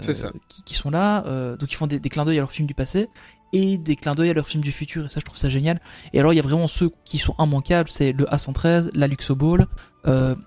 [0.48, 1.24] Qui, qui, sont là.
[1.26, 3.08] Euh, donc ils font des, des clins d'œil à leurs films du passé
[3.52, 5.06] et des clins d'œil à leurs films du futur.
[5.06, 5.80] Et ça, je trouve ça génial.
[6.12, 9.34] Et alors il y a vraiment ceux qui sont immanquables, c'est le A113, la Luxo
[9.34, 9.66] Ball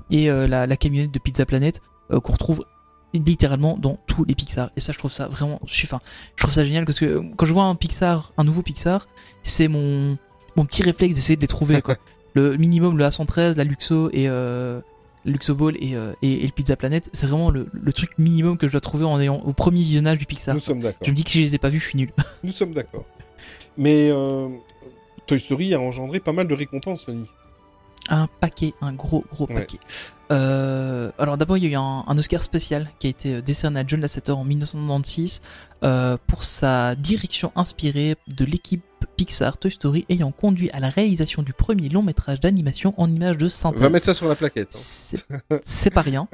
[0.09, 2.65] et la, la camionnette de Pizza Planet qu'on retrouve
[3.14, 4.72] littéralement dans tous les Pixar.
[4.76, 5.99] Et ça, je trouve ça vraiment, enfin,
[6.36, 9.07] je trouve ça génial parce que quand je vois un Pixar, un nouveau Pixar,
[9.44, 10.18] c'est mon,
[10.56, 11.95] mon petit réflexe d'essayer de les trouver, quoi.
[12.34, 14.81] le minimum, le A113, la Luxo et, euh,
[15.26, 18.68] Luxo Ball et, euh, et, le Pizza Planet, c'est vraiment le, le, truc minimum que
[18.68, 20.56] je dois trouver en ayant au premier visionnage du Pixar.
[20.56, 21.06] Nous sommes d'accord.
[21.06, 22.11] Je me dis que si je les ai pas vus, je suis nul.
[22.44, 23.06] Nous sommes d'accord.
[23.77, 24.49] Mais euh,
[25.26, 27.26] Toy Story a engendré pas mal de récompenses, Sony.
[28.10, 29.80] Un paquet, un gros gros paquet.
[30.31, 33.80] Euh, alors d'abord il y a eu un, un, Oscar spécial qui a été décerné
[33.80, 35.41] à John Lasseter en 1996
[35.84, 38.84] euh, pour sa direction inspirée de l'équipe
[39.19, 43.37] Pixar Toy Story ayant conduit à la réalisation du premier long métrage d'animation en images
[43.37, 43.81] de synthèse.
[43.81, 44.73] On va mettre ça sur la plaquette.
[45.29, 45.57] Hein.
[45.65, 46.29] C'est pas rien.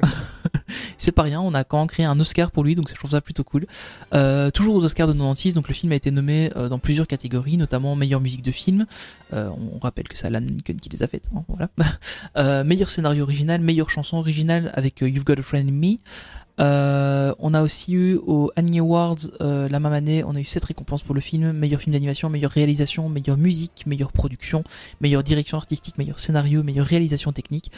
[0.96, 1.40] c'est pas rien.
[1.40, 3.66] On a quand même créé un Oscar pour lui, donc je trouve ça plutôt cool.
[4.14, 7.08] Euh, toujours aux Oscars de 96, donc le film a été nommé euh, dans plusieurs
[7.08, 8.86] catégories, notamment meilleure musique de film.
[9.32, 11.28] Euh, on rappelle que c'est Alan Menken qui les a faites.
[11.34, 12.62] Hein, voilà.
[12.62, 15.96] Meilleur scénario original, meilleure chanson originale avec You've Got a Friend in Me.
[16.58, 20.44] Euh, on a aussi eu au Annie Awards euh, la même année, on a eu
[20.44, 24.64] sept récompenses pour le film meilleur film d'animation, meilleure réalisation, meilleure musique, meilleure production,
[25.00, 27.70] meilleure direction artistique, meilleur scénario, meilleure réalisation technique.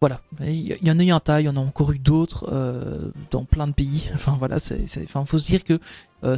[0.00, 2.46] Voilà, il y en a eu un tas, il y en a encore eu d'autres
[2.52, 4.10] euh, dans plein de pays.
[4.14, 5.80] Enfin voilà, c'est, enfin faut se dire que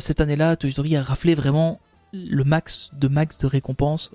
[0.01, 1.81] cette année-là, Toy Story a raflé vraiment
[2.13, 4.13] le max de max de récompenses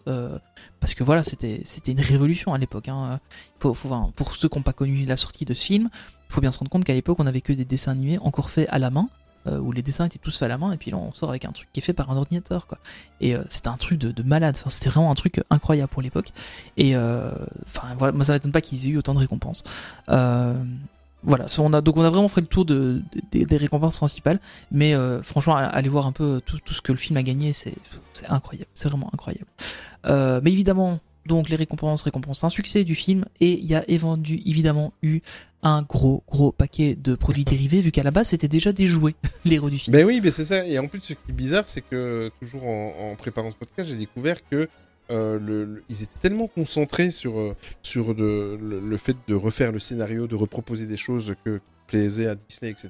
[0.80, 2.88] parce que voilà, c'était c'était une révolution à l'époque.
[2.88, 3.20] Hein.
[3.60, 3.76] Faut,
[4.16, 5.90] pour ceux qui n'ont pas connu la sortie de ce film,
[6.34, 8.68] faut bien se rendre compte qu'à l'époque, on avait que des dessins animés encore faits
[8.72, 9.08] à la main,
[9.46, 11.30] euh, où les dessins étaient tous faits à la main, et puis là, on sort
[11.30, 12.78] avec un truc qui est fait par un ordinateur, quoi.
[13.22, 14.58] Et euh, c'était un truc de, malade.
[14.68, 16.32] C'était vraiment un truc incroyable pour l'époque.
[16.78, 17.32] Et euh,
[17.66, 19.64] enfin, voilà, moi, ça m'étonne pas qu'ils aient eu autant de récompenses.
[20.08, 23.02] voilà, on a, donc on a vraiment fait le tour de,
[23.32, 24.40] des- récompenses principales,
[24.72, 27.76] mais euh, franchement, allez voir un peu tout, ce que le film a gagné, c'est
[28.28, 29.48] incroyable, c'est vraiment incroyable.
[30.06, 33.84] Euh, mais évidemment, donc les récompenses récompensent un succès du film, et il y a
[33.88, 35.22] évidemment eu
[35.62, 39.16] un gros gros paquet de produits dérivés, vu qu'à la base c'était déjà des jouets,
[39.46, 39.96] les héros du film.
[39.96, 40.66] Ben oui, mais c'est ça.
[40.66, 43.96] Et en plus, ce qui est bizarre, c'est que toujours en, préparant ce podcast, j'ai
[43.96, 44.68] découvert que
[45.12, 50.36] euh, ils étaient tellement concentrés sur, euh, sur le fait de refaire le scénario, de
[50.36, 52.90] reproposer des choses que plaisaient à Disney, etc.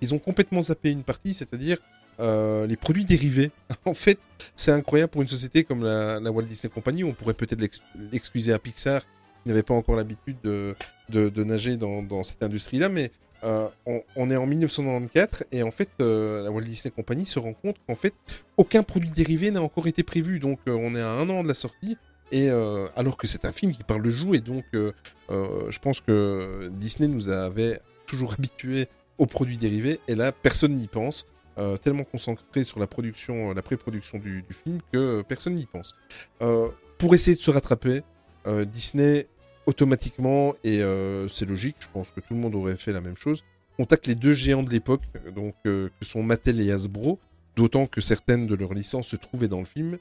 [0.00, 1.78] Ils ont complètement zappé une partie, c'est-à-dire
[2.20, 3.50] euh, les produits dérivés.
[3.84, 4.18] en fait,
[4.56, 7.04] c'est incroyable pour une société comme la, Walt Disney Company.
[7.04, 7.80] On pourrait peut-être l'ex-
[8.12, 9.02] l'excuser à Pixar,
[9.42, 13.10] qui n'avait pas encore l'habitude de, nager dans, cette industrie-là, mais
[13.44, 13.68] euh,
[14.16, 17.76] on, est en 1994 et en fait euh, la Walt Disney Company se rend compte
[17.86, 18.14] qu'en fait
[18.56, 21.52] aucun produit dérivé n'a encore été prévu donc on est à un an de la
[21.52, 21.98] sortie
[22.32, 22.48] et
[22.96, 27.28] alors que c'est un film qui parle de jouets donc je pense que Disney nous
[27.28, 28.88] avait toujours habitués
[29.18, 33.62] aux produits dérivés et là personne n'y pense euh, tellement concentré sur la production la
[33.62, 35.94] pré-production du, film que personne n'y pense
[36.42, 36.68] Euh,
[36.98, 38.02] pour essayer de se rattraper
[38.46, 39.28] euh, Disney
[39.66, 40.82] automatiquement, et
[41.30, 43.44] c'est logique, je pense que tout le monde aurait fait la même chose,
[43.78, 45.00] contacte les deux géants de l'époque,
[45.34, 47.18] donc que sont Mattel et Hasbro,
[47.56, 49.96] d'autant que certaines de leurs licences se trouvaient dans le film,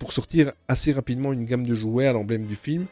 [0.00, 2.86] pour sortir assez rapidement une gamme de jouets à l'emblème du film.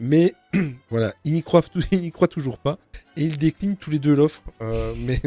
[0.00, 0.34] Mais
[0.90, 1.62] voilà, ils n'y croient,
[2.12, 2.80] croient toujours pas,
[3.16, 4.42] et ils déclinent tous les deux l'offre.
[4.96, 5.22] mais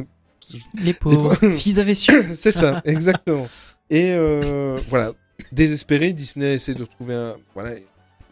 [0.82, 2.12] Les pauvres, s'ils avaient su.
[2.36, 3.48] c'est ça, exactement.
[3.90, 5.14] Et euh, voilà,
[5.52, 7.36] désespéré, Disney essaie de trouver un.
[7.54, 7.72] Voilà,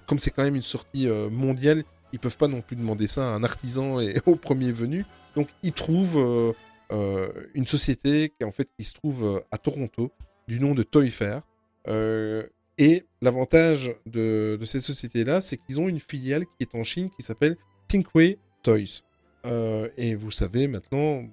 [0.05, 1.83] comme c'est quand même une sortie euh, mondiale,
[2.13, 5.05] ils peuvent pas non plus demander ça à un artisan et au premier venu.
[5.35, 6.53] Donc ils trouvent euh,
[6.91, 10.11] euh, une société qui en fait qui se trouve à Toronto,
[10.47, 11.41] du nom de Toy Fair.
[11.87, 12.43] Euh,
[12.77, 17.09] et l'avantage de, de cette société-là, c'est qu'ils ont une filiale qui est en Chine
[17.15, 17.57] qui s'appelle
[17.87, 19.03] Thinkway Toys.
[19.45, 21.23] Euh, et vous savez maintenant,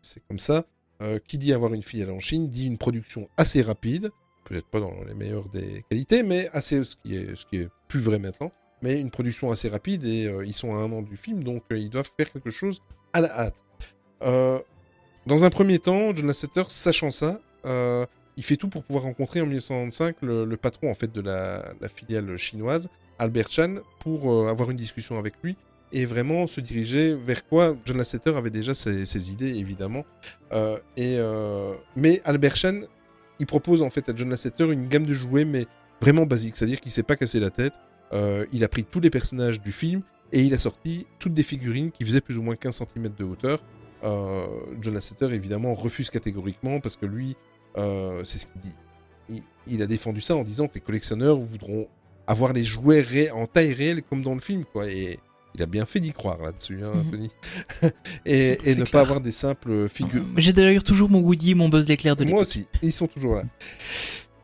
[0.00, 0.64] c'est- comme ça,
[1.02, 4.10] euh, qui dit avoir une filiale en Chine dit une production assez rapide,
[4.44, 8.52] peut-être pas dans les meilleures des qualités, mais assez ce qui est plus vrai maintenant,
[8.82, 11.62] mais une production assez rapide et euh, ils sont à un an du film, donc
[11.70, 12.80] ils doivent faire quelque chose
[13.12, 13.54] à la hâte.
[15.26, 17.40] Dans un premier temps, John Lasseter, sachant ça,
[18.36, 22.36] il fait tout pour pouvoir rencontrer en 1995 le, patron en fait de la, filiale
[22.38, 22.88] chinoise,
[23.18, 25.56] Albert Chan, pour avoir une discussion avec lui
[25.92, 30.04] et vraiment se diriger vers quoi John Lasseter avait déjà ses, idées évidemment.
[30.52, 32.80] Euh, et euh, mais Albert Chan,
[33.38, 35.66] il propose en fait à John Lasseter une gamme de jouets mais
[36.00, 37.72] vraiment basique, c'est-à-dire qu'il s'est pas cassé la tête.
[38.12, 40.02] Euh, il a pris tous les personnages du film
[40.32, 43.24] et il a sorti toutes des figurines qui faisaient plus ou moins 15 cm de
[43.24, 43.62] hauteur.
[44.02, 47.36] John Lasseter évidemment refuse catégoriquement parce que lui,
[47.76, 49.42] c'est ce qu'il dit.
[49.66, 51.86] Il, a défendu ça en disant que les collectionneurs voudront
[52.26, 54.90] avoir les jouets en taille réelle comme dans le film, quoi.
[54.90, 55.18] Et
[55.54, 57.10] il a bien fait d'y croire là-dessus, hein, Mhm.
[57.10, 57.30] Tony.
[58.26, 58.90] et ne clair.
[58.90, 60.24] pas avoir des simples figures.
[60.36, 63.44] J'ai d'ailleurs toujours mon Woody mon Buzz l'éclair de Moi aussi, ils sont toujours là.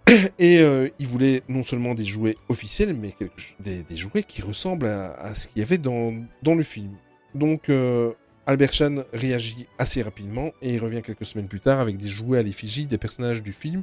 [0.38, 3.14] Et euh, il voulait non seulement des jouets officiels, mais
[3.60, 6.92] des, des jouets qui ressemblent à, à ce qu'il y avait dans, dans le film.
[7.34, 8.12] Donc euh,
[8.46, 12.38] Albert Chan réagit assez rapidement et il revient quelques semaines plus tard avec des jouets
[12.38, 13.82] à l'effigie des personnages du film,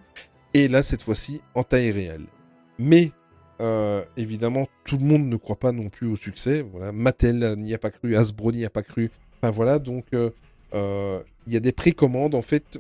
[0.54, 2.26] et là cette fois-ci en taille réelle.
[2.80, 3.12] Mais
[3.62, 6.66] euh, évidemment, tout le monde ne croit pas non plus au succès.
[6.72, 9.12] Voilà, Mattel n'y a pas cru, Hasbro n'y a pas cru.
[9.42, 10.30] Enfin voilà, donc euh,
[10.74, 12.80] euh, il y a des précommandes en fait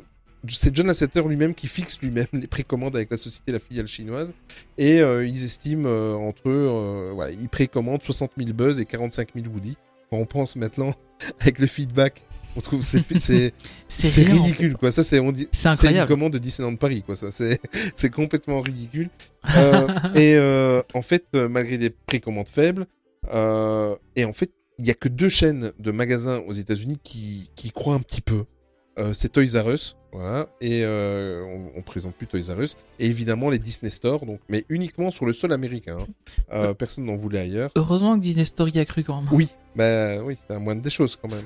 [0.50, 4.34] c'est John Lasseter lui-même qui fixe lui-même les précommandes avec la société, la filiale chinoise.
[4.78, 9.78] Et ils estiment entre eux, voilà, ils précommandent 60 000 Buzz et 45 000 Woody.
[10.12, 10.94] On pense maintenant,
[11.40, 12.26] avec le feedback,
[12.56, 13.54] on trouve c'est c'est
[13.88, 14.92] C'est ridicule quoi.
[14.92, 17.16] Ça c'est on dit C'est une commande de Disneyland Paris quoi.
[17.16, 17.60] Ça c'est
[17.96, 19.10] c'est complètement ridicule.
[19.56, 22.88] Euh, et euh, en fait, euh, malgré des précommandes faibles,
[23.34, 27.52] euh, et en fait, il y a que deux chaînes de magasins aux États-Unis qui,
[27.56, 28.46] qui y croient un petit peu.
[29.14, 33.50] C'est Toys R Us, voilà, et on, on présente plus Toys R Us, et évidemment
[33.50, 35.98] les Disney Store, donc, mais uniquement sur le sol américain.
[36.00, 36.08] hein.
[36.54, 37.72] Euh, personne n'en voulait ailleurs.
[37.76, 39.32] Heureusement que Disney Story a cru quand même.
[39.34, 41.44] Oui, bah oui, c'est la moindre des choses quand même.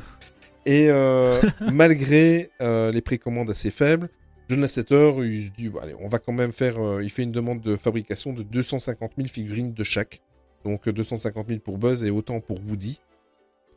[0.68, 1.42] Et euh,
[1.74, 4.10] malgré euh, les précommandes assez faibles,
[4.50, 7.24] John Lasseter, il se dit, bon, allez, on va quand même faire, euh, il fait
[7.24, 10.22] une demande de fabrication de 250 000 figurines de chaque.
[10.66, 13.00] Donc euh, 250 000 pour Buzz et autant pour Woody.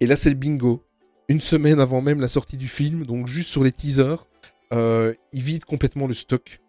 [0.00, 0.82] Et là, c'est le bingo.
[1.28, 4.26] Une semaine avant même la sortie du film, donc juste sur les teasers,
[4.72, 6.60] il vide complètement le stock.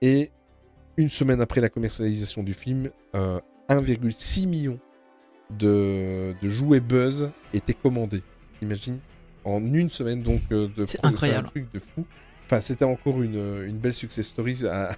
[0.00, 0.30] Et
[0.98, 3.38] une semaine après la commercialisation du film, euh,
[3.68, 4.78] 1,6 million
[5.50, 8.22] de, de jouets Buzz étaient commandés.
[8.62, 8.98] Imagine
[9.44, 11.46] En une semaine, donc, euh, de C'est incroyable.
[11.46, 12.04] un truc de fou.
[12.46, 14.96] Enfin, c'était encore une, une belle success story à,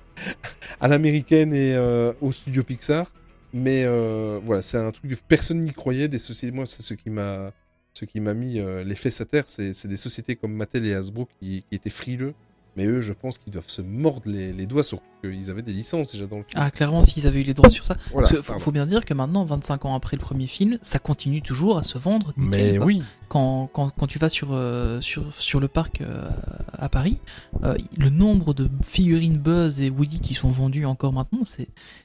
[0.81, 3.11] à l'américaine et euh, au studio Pixar.
[3.53, 6.55] Mais euh, voilà, c'est un truc de personne n'y croyait des sociétés.
[6.55, 7.53] Moi, c'est ce qui m'a
[7.93, 10.87] ce qui m'a mis euh, les fesses à terre, c'est c'est des sociétés comme Mattel
[10.87, 12.35] et Hasbro qui, qui étaient frileux.
[12.77, 15.73] Mais eux, je pense qu'ils doivent se mordre les, les doigts, surtout qu'ils avaient des
[15.73, 16.63] licences déjà dans le film.
[16.63, 17.97] Ah, clairement, s'ils avaient eu les droits sur ça.
[18.13, 20.99] Voilà, Parce que faut, bien dire que maintenant, 25 ans après le premier film, ça
[20.99, 22.33] continue toujours à se vendre.
[22.37, 22.87] Mais quoi.
[22.87, 26.29] oui, Quand, quand, quand tu vas sur, euh, sur, sur le parc euh,
[26.73, 27.19] à Paris,
[27.65, 31.43] euh, le nombre de figurines Buzz et Woody qui sont vendues encore maintenant,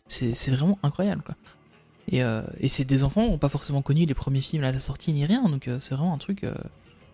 [0.07, 1.21] c'est vraiment incroyable.
[1.25, 1.35] Quoi.
[2.11, 2.21] Et,
[2.59, 5.11] et c'est des enfants qui n'ont pas forcément connu les premiers films à la sortie
[5.11, 6.45] ni rien, donc c'est vraiment un truc.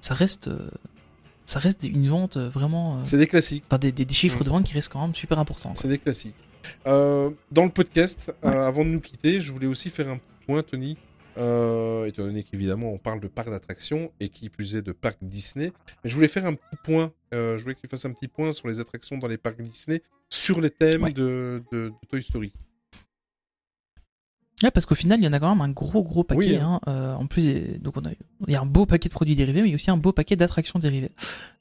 [0.02, 0.50] ça reste.
[1.52, 2.98] Ça reste une vente euh, vraiment.
[2.98, 3.64] euh, c'est des classiques.
[3.68, 4.44] enfin, des, des, des chiffres Mm.
[4.44, 5.74] de vente qui restent quand même super importants.
[5.76, 6.36] C'est des classiques.
[6.88, 8.50] Euh, dans le podcast, Ouais.
[8.52, 10.98] euh, avant de nous quitter, je voulais aussi faire un petit point, Tony.
[11.38, 15.18] Euh, étant donné qu'évidemment on parle de parc d'attractions et qui plus est de parc
[15.22, 15.72] Disney,
[16.04, 17.12] mais je voulais faire un petit point.
[17.32, 20.02] je voulais que tu fasses un petit point sur les attractions dans les parcs Disney,
[20.28, 21.14] sur les thèmes Ouais.
[21.14, 22.52] de, de- de Toy Story.
[24.64, 26.40] Ouais, parce qu'au final, il y en a quand même un gros gros paquet.
[26.40, 26.80] Oui, hein.
[26.88, 28.12] Euh, en plus, il y a- donc on a,
[28.48, 29.98] il y a un beau paquet de produits dérivés, mais il y a aussi un
[29.98, 31.10] beau paquet d'attractions dérivées.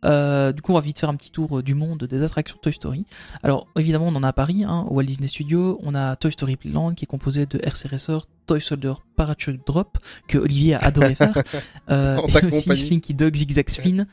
[0.04, 2.58] Euh, du coup, on va vite faire un petit tour euh, du monde des attractions
[2.60, 3.06] Toy Story.
[3.42, 5.78] Alors, évidemment, on en a à Paris, hein, au Walt Disney Studio.
[5.82, 9.96] On a Toy Story Playland qui est composé de RC Racer, Toy Soldier Parachute Drop
[10.28, 11.32] que Olivier a adoré faire,
[11.90, 12.76] euh, et aussi.
[12.76, 14.06] Slinky Dog Zigzag Spin.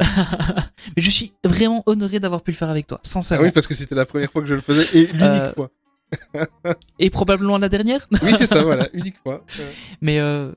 [0.02, 3.44] mais je suis vraiment honoré d'avoir pu le faire avec toi, Ah sincèrement.
[3.44, 5.70] oui, parce que c'était la première fois que je le faisais et l'unique Euh, fois.
[6.98, 8.06] Et probablement la dernière.
[8.22, 9.44] Oui, c'est ça, voilà, unique fois.
[10.00, 10.52] Mais euh,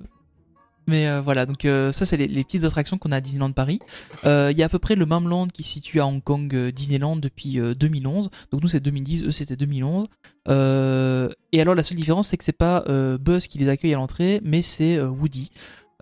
[0.87, 3.51] mais euh, voilà, donc euh, ça c'est les, les petites attractions qu'on a à Disneyland
[3.51, 3.79] Paris.
[4.25, 6.23] Euh, Il y a à peu près le même land qui se situe à Hong
[6.23, 8.29] Kong Disneyland depuis euh, 2011.
[8.51, 10.05] Donc nous c'est 2010, eux c'était 2011.
[10.47, 12.83] Euh, et alors la seule différence c'est que c'est pas
[13.19, 15.49] Buzz qui les accueille à l'entrée, mais c'est Woody.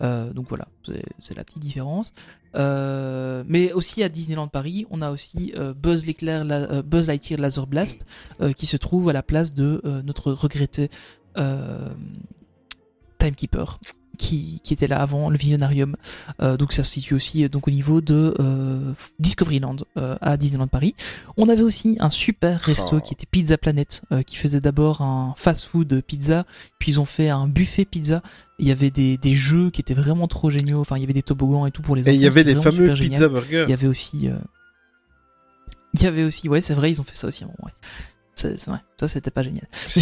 [0.01, 0.67] Euh, donc voilà,
[1.19, 2.13] c'est- la petite différence.
[2.55, 6.05] Euh, mais aussi à Disneyland Paris, on a aussi euh, Buzz
[6.83, 8.05] Buzz Lightyear Laser Blast,
[8.55, 10.89] qui se trouve à la place de notre regretté
[13.19, 13.79] Timekeeper,
[14.23, 15.95] qui, qui était là avant le Visionarium.
[16.41, 20.67] Euh, donc ça se situe aussi euh, donc au niveau de euh, Discoveryland à Disneyland
[20.67, 20.95] Paris.
[21.37, 23.01] On avait aussi un super resto Oh.
[23.01, 26.45] qui était Pizza Planet, qui faisait d'abord un fast-food pizza,
[26.79, 28.21] puis ils ont fait un buffet pizza.
[28.59, 30.79] Il y avait des, des jeux qui étaient vraiment trop géniaux.
[30.79, 32.11] Enfin, il y avait des toboggans et tout pour les enfants.
[32.11, 33.63] Et il y avait les fameux pizza burgers.
[33.67, 34.29] Il y avait aussi.
[34.29, 34.37] euh,
[35.93, 36.47] Il y avait aussi.
[36.49, 37.43] Ouais, c'est vrai, ils ont fait ça aussi.
[37.45, 37.71] Bon, ouais.
[38.35, 38.79] C'est vrai.
[38.99, 39.67] Ça, c'était pas génial.
[39.85, 40.01] Si.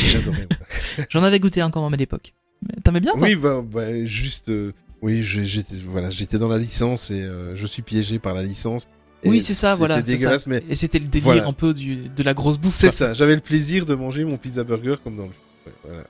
[1.10, 2.34] J'en avais goûté un quand même à l'époque.
[2.68, 4.50] Mais T'aimais bien toi Oui, bah, bah, juste.
[4.50, 8.44] euh, oui, j'étais voilà, j'étais dans la licence et euh, je suis piégé par la
[8.44, 8.88] licence.
[9.24, 9.98] Et Oui, c'est ça, voilà.
[9.98, 10.50] C'était dégueulasse, ça.
[10.50, 11.48] mais Et c'était le délire voilà.
[11.48, 12.72] un peu du, de la grosse bouffe.
[12.74, 13.14] c'est ça.
[13.14, 15.30] J'avais le plaisir de manger mon pizza burger comme dans le.
[15.66, 16.04] Ouais, voilà.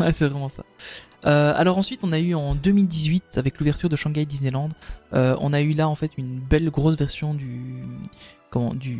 [0.00, 0.64] Ouais, c'est vraiment ça.
[1.24, 4.70] Euh, alors ensuite, on a eu en 2018 avec l'ouverture de Shanghai Disneyland,
[5.12, 7.60] euh, on a eu là en fait une belle grosse version du
[8.50, 8.98] comment du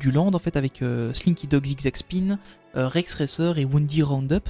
[0.00, 2.38] du land en fait avec euh, Slinky Dog Zigzag Spin,
[2.76, 4.48] euh, Rex Racer et Woody Roundup.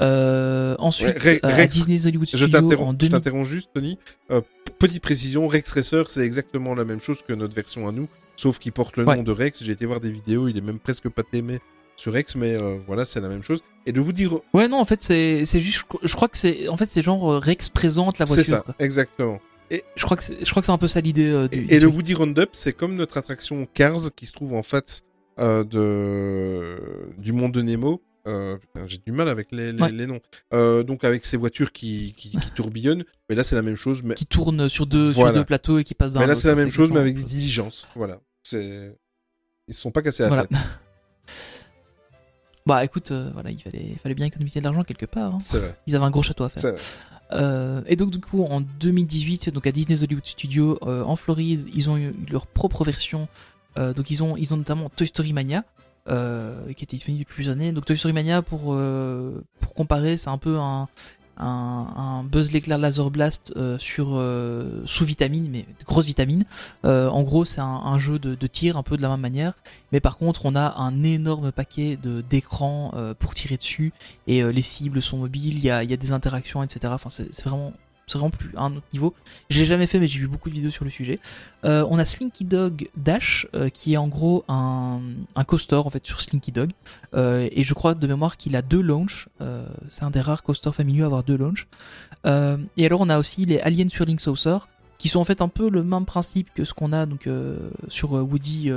[0.00, 3.10] Euh, ensuite, Ouais, euh, à Rex- Disney's Hollywood Je Studio en t'interromps, je 2000.
[3.12, 3.98] t'interromps juste, Tony.
[4.30, 4.40] Euh,
[4.78, 8.58] petite précision, Rex Racer, c'est exactement la même chose que notre version à nous, sauf
[8.58, 9.16] qu'il porte le Ouais.
[9.16, 9.62] nom de Rex.
[9.62, 11.58] J'ai été voir des vidéos, il est même presque pas aimé
[11.96, 13.60] sur Rex, mais euh, voilà, c'est la même chose.
[13.84, 16.68] Et de vous dire, Ouais non en fait c'est c'est juste je crois que c'est
[16.68, 18.56] en fait c'est genre Rex présente la c'est voiture.
[18.56, 18.74] ça, quoi.
[18.78, 19.40] exactement.
[19.70, 21.28] Je crois que c'est je crois que c'est un peu ça l'idée.
[21.28, 21.88] euh, Et, du et le.
[21.88, 25.02] Woody Roundup, c'est comme notre attraction Cars qui se trouve en fait
[25.40, 26.64] euh, de
[27.18, 28.00] du monde de Nemo.
[28.26, 29.90] Euh, J'ai du mal avec les, les, Ouais.
[29.92, 30.20] les noms.
[30.54, 33.04] Euh, donc avec ces voitures qui, qui, qui tourbillonnent.
[33.28, 34.02] Mais là, c'est la même chose.
[34.04, 35.30] Mais, qui tourne sur deux Voilà.
[35.32, 36.20] sur deux plateaux et qui passe d'un.
[36.20, 37.86] mais là, c'est la même chose, mais avec des diligences.
[37.96, 38.20] Voilà.
[38.44, 38.96] C'est
[39.68, 40.46] ils se sont pas cassés la Voilà.
[40.46, 40.58] tête.
[42.64, 45.34] Bah écoute, euh, voilà, il fallait, fallait bien économiser de l'argent quelque part.
[45.34, 45.38] hein.
[45.40, 45.74] C'est vrai.
[45.88, 46.74] Ils avaient un gros château à faire.
[47.88, 51.96] Et donc du coup en 2018, donc à Disney's Hollywood Studios en Floride, ils ont
[51.98, 53.26] eu leur propre version.
[53.76, 55.64] Donc ils ont, ils ont notamment Toy Story Mania,
[56.08, 57.72] euh, qui était disponible depuis plusieurs années.
[57.72, 60.88] Donc Toy Story Mania, pour euh, pour comparer, c'est un peu un
[62.24, 65.66] Buzz l'éclair Laser Blast euh, sur euh, sous vitamine, mais
[66.02, 66.44] vitamines.
[66.84, 69.54] Euh, en gros, c'est un, jeu de, de tir un peu de la même manière,
[69.92, 71.98] mais par contre, on a un énorme paquet
[72.28, 73.92] d'écrans pour tirer dessus
[74.26, 76.92] et les cibles sont mobiles, il y a, y a des interactions, etc.
[76.94, 77.72] Enfin, c'est vraiment,
[78.06, 79.14] c'est vraiment plus à un autre niveau.
[79.48, 81.20] Je l'ai jamais fait, mais j'ai vu beaucoup de vidéos sur le sujet.
[81.64, 85.00] Euh, on a Slinky Dog Dash, euh, qui est en gros un,
[85.34, 86.72] un coaster en fait sur Slinky Dog,
[87.14, 89.28] Euh, et je crois de mémoire qu'il a deux launches.
[89.90, 91.66] C'est un des rares coasters familiaux à avoir deux launches.
[92.24, 94.58] Et alors on a aussi les Alien Swirling Saucer,
[94.98, 97.28] qui sont en fait un peu le même principe que ce qu'on a donc
[97.88, 98.70] sur Woody.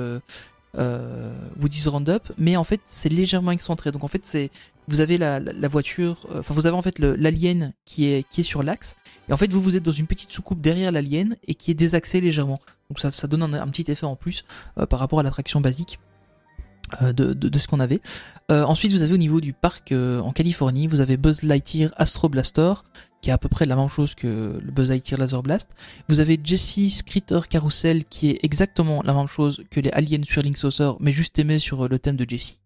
[1.62, 3.92] Woody's Roundup, mais en fait c'est légèrement excentré.
[3.94, 4.52] Donc en fait c'est
[4.88, 8.42] vous avez la, la, voiture, euh, enfin vous avez en fait l'alien qui est qui
[8.42, 8.96] est sur l'axe,
[9.30, 11.76] et en fait vous vous êtes dans une petite soucoupe derrière l'alien et qui est
[11.76, 12.62] désaxé légèrement.
[12.90, 14.46] Donc ça, ça donne un, un petit effet en plus
[14.78, 16.00] euh, par rapport à l'attraction basique.
[17.02, 18.00] Euh, de, de, de ce qu'on avait.
[18.52, 21.92] Euh, ensuite, vous avez au niveau du parc euh, en Californie, vous avez Buzz Lightyear
[21.98, 22.74] Astro Blaster,
[23.22, 25.72] qui est à peu près la même chose que le Buzz Lightyear Laser Blast.
[26.08, 30.56] Vous avez Jesse's Critter Carousel, qui est exactement la même chose que les Aliens Swirling
[30.56, 32.60] Saucer, mais juste aimé sur euh, le thème de Jessie.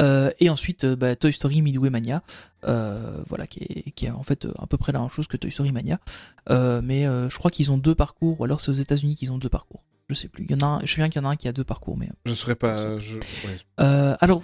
[0.00, 2.22] Euh, et ensuite, euh, bah, Toy Story Midway Mania,
[2.64, 5.52] voilà, qui est, qui est en fait à peu près la même chose que Toy
[5.52, 6.00] Story Mania.
[6.48, 9.48] Mais je crois qu'ils ont deux parcours, ou alors c'est aux États-Unis qu'ils ont deux
[9.48, 9.84] parcours.
[10.12, 10.44] Je sais plus.
[10.44, 11.52] Il y en a un, je sais bien qu'il y en a un qui a
[11.52, 12.08] deux parcours, mais.
[12.26, 12.98] Je serais pas.
[13.00, 13.16] Je...
[13.18, 13.58] ouais.
[13.80, 14.42] Euh, alors,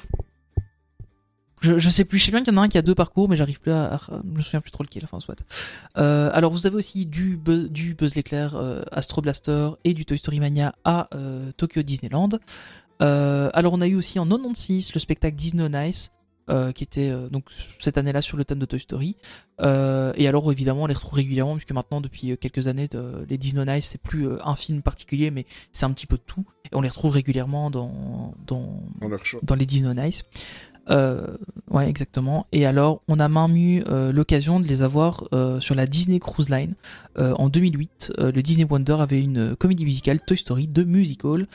[1.61, 2.95] je, je sais plus, je sais bien qu'il y en a un qui a deux
[2.95, 5.35] parcours, mais j'arrive plus à, à- je me souviens plus trop lequel, enfin soit.
[5.97, 10.05] Euh, alors vous avez aussi du, Bu- du Buzz l'éclair, euh, Astro Blaster et du
[10.05, 12.29] Toy Story Mania à euh, Tokyo Disneyland.
[13.01, 16.11] Alors on a eu aussi en 96 le spectacle Disney on Ice,
[16.51, 17.45] euh, qui était euh, donc
[17.79, 19.17] cette année-là sur le thème de Toy Story.
[19.61, 23.39] Euh, et alors évidemment on les retrouve régulièrement puisque maintenant depuis quelques années de- les
[23.39, 26.69] Disney on Ice c'est plus un film particulier mais c'est un petit peu tout et
[26.77, 29.41] on les retrouve régulièrement dans dans Dans leur show.
[29.43, 30.23] dans les Disney on Ice.
[30.91, 31.37] Euh,
[31.71, 32.47] ouais, exactement.
[32.51, 35.29] Et alors, on a même eu l'occasion de les avoir
[35.61, 36.75] sur la Disney Cruise Line.
[37.19, 41.47] En 2008, euh, le Disney Wonder avait une comédie musicale Toy Story de musical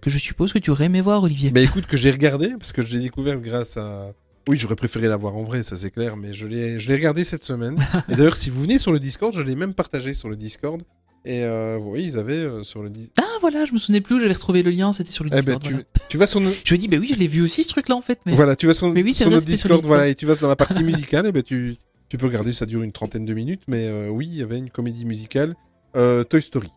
[0.00, 1.52] que je suppose que tu aurais aimé voir, Olivier.
[1.52, 4.10] Mais écoute, que j'ai regardé, parce que je l'ai découvert grâce à.
[4.48, 6.94] Oui, j'aurais préféré la voir en vrai, ça c'est clair, mais je l'ai, je l'ai
[6.94, 7.78] regardé cette semaine.
[8.08, 10.82] Et d'ailleurs, si vous venez sur le Discord, je l'ai même partagé sur le Discord.
[11.24, 13.12] Et euh, oui, ils avaient euh, sur le Discord.
[13.22, 15.56] Ah voilà, je me souvenais plus, j'avais retrouvé le lien, c'était sur le Eh ben,
[15.58, 15.62] Discord.
[15.62, 15.84] tu, voilà.
[16.08, 17.94] tu vas sur, no- Je me dis, bah oui, je l'ai vu aussi ce truc-là
[17.94, 18.18] en fait.
[18.26, 18.34] Mais...
[18.34, 20.34] voilà, tu vas sur, Mais oui, sur vrai, notre sur Discord, voilà, et tu vas
[20.34, 21.76] dans la partie musicale, et ben tu,
[22.08, 24.58] tu peux regarder, ça dure une trentaine de minutes, mais euh, oui, il y avait
[24.58, 25.54] une comédie musicale,
[25.94, 26.70] euh, Toy Story.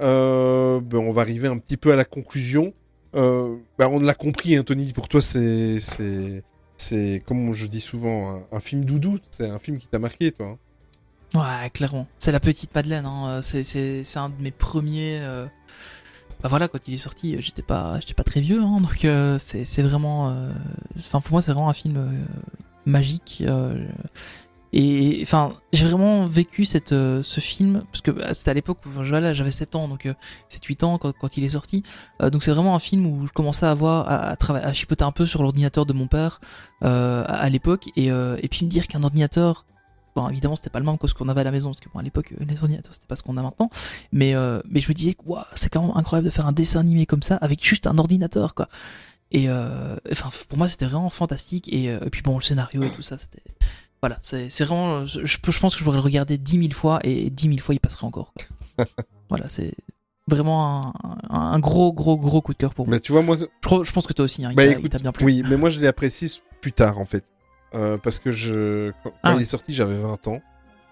[0.00, 2.74] Ben, on va arriver un petit peu à la conclusion.
[3.14, 6.42] Ben, on l'a compris, Anthony, pour toi, c'est, c'est,
[6.82, 10.58] c'est, comme je dis souvent, un, film doudou, c'est un film qui t'a marqué, toi.
[11.34, 11.38] hein.
[11.38, 12.08] Ouais, clairement.
[12.18, 13.06] C'est la petite Madeleine.
[13.06, 13.40] Hein.
[13.42, 15.20] C'est, un de mes premiers.
[15.20, 15.46] euh,
[16.42, 19.04] Bah voilà, quand il est sorti, euh, j'étais pas, j'étais pas très vieux, hein, donc
[19.04, 20.36] euh, c'est, vraiment.
[20.98, 22.26] Enfin, pour moi, c'est vraiment un film
[22.84, 23.44] magique.
[24.72, 28.78] Et enfin, j'ai vraiment vécu cette, euh, ce film parce que bah, c'était à l'époque
[28.86, 30.14] où voilà, j'avais 7 ans, donc euh,
[30.50, 31.82] 7-8 ans quand, quand il est sorti.
[32.22, 35.04] Euh, donc c'est vraiment un film où je commençais à voir, à, à, à chipoter
[35.04, 36.40] un peu sur l'ordinateur de mon père
[36.84, 39.66] euh, à, à l'époque, et, euh, et puis me dire qu'un ordinateur
[40.14, 41.88] Bon, évidemment, c'était pas le même que ce qu'on avait à la maison, parce que
[41.88, 43.70] bon, à l'époque, euh, les ordinateurs, c'était pas ce qu'on a maintenant.
[44.12, 45.22] Mais, euh, mais je me disais que
[45.54, 48.54] c'est quand même incroyable de faire un dessin animé comme ça avec juste un ordinateur,
[48.54, 48.68] quoi.
[49.30, 51.72] Et euh, enfin, pour moi, c'était vraiment fantastique.
[51.72, 53.42] Et, euh, et puis bon, le scénario et tout ça, c'était.
[54.02, 55.06] Voilà, c'est vraiment.
[55.06, 57.78] Je, pense que je pourrais le regarder 10 000 fois et 10 000 fois, il
[57.78, 58.34] passerait encore.
[59.28, 59.72] voilà, c'est
[60.26, 60.92] vraiment
[61.30, 62.96] un, un gros, gros, gros coup de cœur pour moi.
[62.96, 65.12] Mais tu vois, moi, Je, pense que toi aussi, hein, Bah, t'a- il t'a bien
[65.12, 65.24] plu.
[65.24, 66.28] oui, mais moi, je l'ai apprécié
[66.60, 67.24] plus tard, en fait.
[67.74, 69.42] Euh, parce que je, quand, Ah il ouais.
[69.42, 70.40] est sorti, j'avais 20 ans.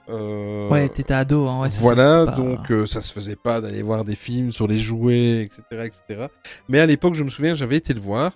[0.08, 3.36] Euh, Ouais, t'étais ado, hein, ouais, c'est ça, voilà, pas- donc euh, ça se faisait
[3.36, 6.26] pas d'aller voir des films sur les jouets, etc., etc.
[6.68, 8.32] Mais à l'époque, je me souviens, j'avais été le voir.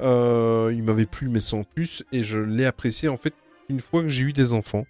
[0.00, 3.34] Euh, il m'avait plu, mais sans plus, et je l'ai apprécié en fait
[3.68, 4.86] une fois que j'ai eu des enfants,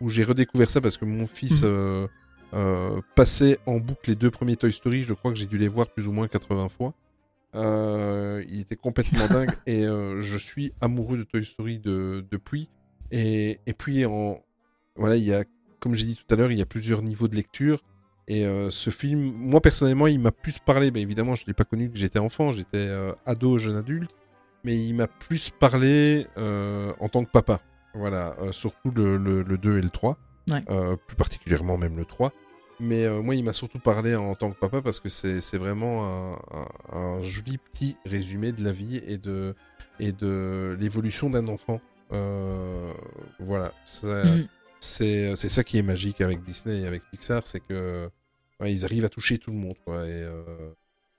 [0.00, 1.68] où j'ai redécouvert ça parce que mon fils Mhm.
[1.68, 2.08] euh,
[2.54, 5.02] euh, passait en boucle les deux premiers Toy Story.
[5.02, 6.94] Je crois que j'ai dû les voir plus ou moins 80 fois.
[7.54, 12.68] Euh, il était complètement dingue et je suis amoureux de Toy Story de, depuis.
[13.10, 14.38] Et, et puis, en,
[14.96, 15.44] voilà, il y a,
[15.80, 17.82] comme j'ai dit tout à l'heure, il y a plusieurs niveaux de lecture.
[18.28, 20.92] Et ce film, moi personnellement, il m'a plus parlé.
[20.92, 22.88] Ben, évidemment, je ne l'ai pas connu que j'étais enfant, j'étais
[23.26, 24.10] ado, jeune adulte.
[24.64, 27.60] Mais il m'a plus parlé en tant que papa.
[27.94, 30.16] Voilà, euh, surtout le, le, le 2 et le 3.
[30.50, 30.62] Ouais.
[30.70, 32.32] Euh, plus particulièrement même le 3.
[32.78, 36.32] Mais euh, moi, il m'a surtout parlé en tant que papa parce que c'est vraiment
[36.32, 36.32] un,
[36.92, 39.54] un- un joli petit résumé de la vie et de,
[39.98, 41.80] et de l'évolution d'un enfant.
[42.12, 42.92] Euh,
[43.38, 43.72] voilà,
[44.02, 44.46] Mhm.
[44.80, 48.08] c'est ça qui est magique avec Disney et avec Pixar, c'est que
[48.60, 49.76] ouais, ils arrivent à toucher tout le monde.
[49.84, 50.72] Quoi, et euh,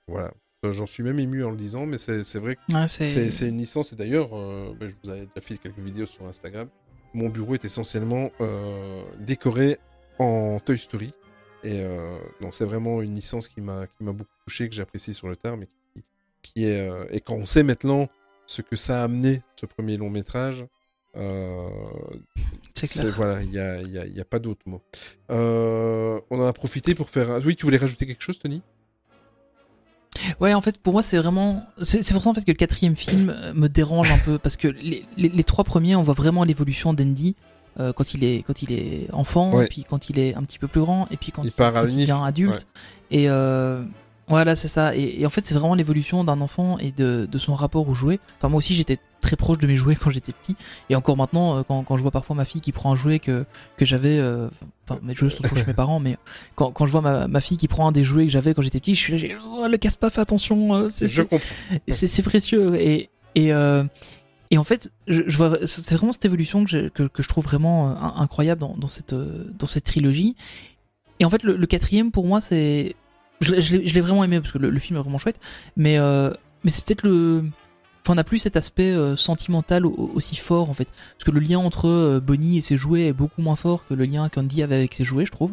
[0.08, 0.32] voilà,
[0.70, 3.94] j'en suis même ému en le disant, mais c'est vrai que Ouais, c'est- une licence.
[3.94, 6.68] Et d'ailleurs, euh, ben, je vous avais déjà fait quelques vidéos sur Instagram.
[7.14, 9.80] Mon bureau est essentiellement euh, décoré
[10.20, 11.14] en Toy Story.
[11.64, 15.36] Et euh, donc c'est vraiment une licence qui m'a beaucoup touché, que j'apprécie sur le
[15.36, 16.04] terme, mais qui,
[16.54, 18.08] qui est euh, et quand on sait maintenant
[18.48, 20.66] ce que ça a amené ce premier long métrage,
[21.18, 21.68] euh,
[22.74, 24.82] C'est voilà, il y a, y a- y a pas d'autre mot.
[25.30, 27.40] Euh, on en a profité pour faire.
[27.46, 28.62] Oui, tu voulais rajouter quelque chose, Tony?
[30.40, 31.64] Ouais, en fait, pour moi, c'est vraiment.
[31.82, 34.58] C'est pour ça en fait que le quatrième film euh, me dérange un peu parce
[34.58, 37.36] que les, les, les trois premiers, on voit vraiment l'évolution d'Andy
[37.80, 39.68] euh, quand il est quand il est enfant, Ouais.
[39.68, 41.76] puis quand il est un petit peu plus grand, et puis quand Il il, part
[41.76, 42.68] à quand il l'UNIF, devient adulte.
[43.10, 43.84] Et euh,
[44.28, 44.96] voilà, c'est ça.
[44.96, 47.96] Et, et en fait, c'est vraiment l'évolution d'un enfant et de, de son rapport aux
[47.96, 48.20] jouets.
[48.38, 50.56] Enfin, moi aussi, j'étais très proche de mes jouets quand j'étais petit,
[50.90, 53.20] et encore maintenant, euh, quand, quand je vois parfois ma fille qui prend un jouet
[53.20, 53.46] que
[53.78, 54.18] que j'avais.
[54.18, 54.50] euh,
[54.90, 56.18] Enfin, mes jouets sont toujours chez mes parents, mais
[56.56, 58.62] quand, quand je vois ma, ma fille qui prend un des jouets que j'avais quand
[58.64, 61.22] j'étais petit, je suis là, j'ai- oh, le casse pas, fais attention, euh, c'est Je
[61.88, 63.52] c'est- précieux et Et,
[64.50, 67.30] et en fait, je, je vois, c'est vraiment cette évolution que, je- que, que je
[67.30, 70.36] trouve vraiment euh, in- incroyable dans, dans, cette, euh, dans cette trilogie.
[71.22, 72.96] Et en fait, le, le quatrième, pour moi, c'est.
[73.40, 75.40] Je, l'ai- je l'ai vraiment aimé parce que le, le film est vraiment chouette.
[75.78, 76.32] Mais, euh,
[76.66, 77.46] mais c'est peut-être le.
[78.04, 80.88] Enfin, on n'a plus cet aspect euh, sentimental au- aussi fort en fait.
[81.14, 83.94] Parce que le lien entre euh, Bonnie et ses jouets est beaucoup moins fort que
[83.94, 85.52] le lien qu'Andy avait avec ses jouets, je trouve.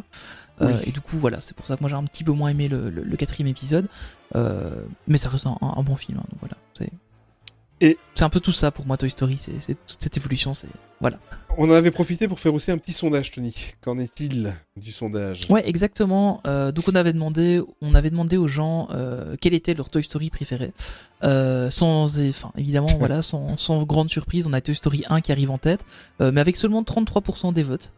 [0.60, 2.48] Euh, et du coup, voilà, c'est pour ça que moi j'ai un petit peu moins
[2.48, 3.86] aimé le, le- le quatrième épisode.
[4.34, 4.70] Euh,
[5.06, 6.56] mais ça reste un, un bon film, hein, donc voilà.
[7.80, 9.38] C'est Et- c'est un peu tout ça pour moi, Toy Story.
[9.40, 10.52] C'est c'est toute cette évolution.
[10.54, 10.66] C'est
[11.00, 11.18] voilà.
[11.56, 13.54] On en avait profité pour faire aussi un petit sondage, Tony.
[13.80, 15.46] Qu'en est-il du sondage?
[15.48, 16.40] Ouais, exactement.
[16.46, 20.02] Euh, donc on avait demandé, on avait demandé aux gens euh, quel était leur Toy
[20.02, 20.72] Story préféré.
[21.22, 25.30] Euh, sans, enfin évidemment, voilà, sans, sans grande surprise, on a Toy Story 1 qui
[25.30, 25.84] arrive en tête,
[26.20, 27.92] euh, mais avec seulement 33% des votes.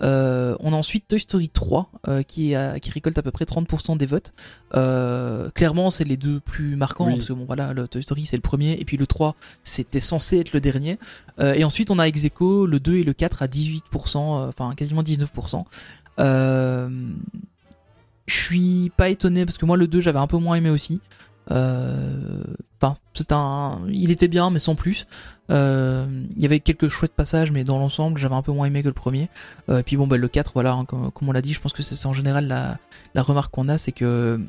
[0.00, 3.44] Euh, on a ensuite Toy Story 3 euh, qui, a- qui récolte à peu près
[3.44, 4.32] 30% des votes.
[4.74, 7.16] Euh, clairement, c'est les deux plus marquants Oui.
[7.16, 10.00] parce que bon voilà, le Toy Story c'est le premier et puis le 3 c'était
[10.00, 10.98] censé être le dernier.
[11.40, 13.80] Et ensuite on a ex aequo le 2 et le 4 à 18%,
[14.16, 15.64] euh, enfin quasiment 19%.
[16.18, 16.88] Euh,
[18.26, 21.00] je suis pas étonné parce que moi le 2 j'avais un peu moins aimé aussi.
[21.50, 22.42] Euh,
[22.84, 25.06] Enfin, c'est un, il était bien mais sans plus.
[25.50, 28.82] Euh, Il y avait quelques chouettes passages mais dans l'ensemble j'avais un peu moins aimé
[28.82, 29.28] que le premier.
[29.68, 31.60] Euh, et puis bon bah le 4 voilà hein, comme, comme on l'a dit je
[31.60, 32.78] pense que c'est en général la,
[33.14, 34.40] la remarque qu'on a c'est que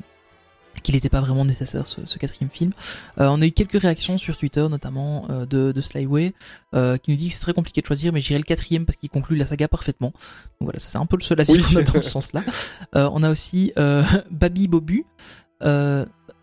[0.82, 2.72] qu'il n'était pas vraiment nécessaire ce, ce quatrième film.
[3.20, 6.34] Euh, on a eu quelques réactions sur Twitter notamment euh, de, de Slyway
[6.74, 8.96] euh, qui nous dit que c'est très compliqué de choisir mais j'irai le quatrième parce
[8.98, 10.08] qu'il conclut la saga parfaitement.
[10.10, 11.62] Donc voilà ça c'est un peu le seul avis Oui.
[11.62, 12.42] qu'on a dans ce sens là.
[12.96, 13.72] Euh, on a aussi
[14.32, 15.04] Babi Bobu.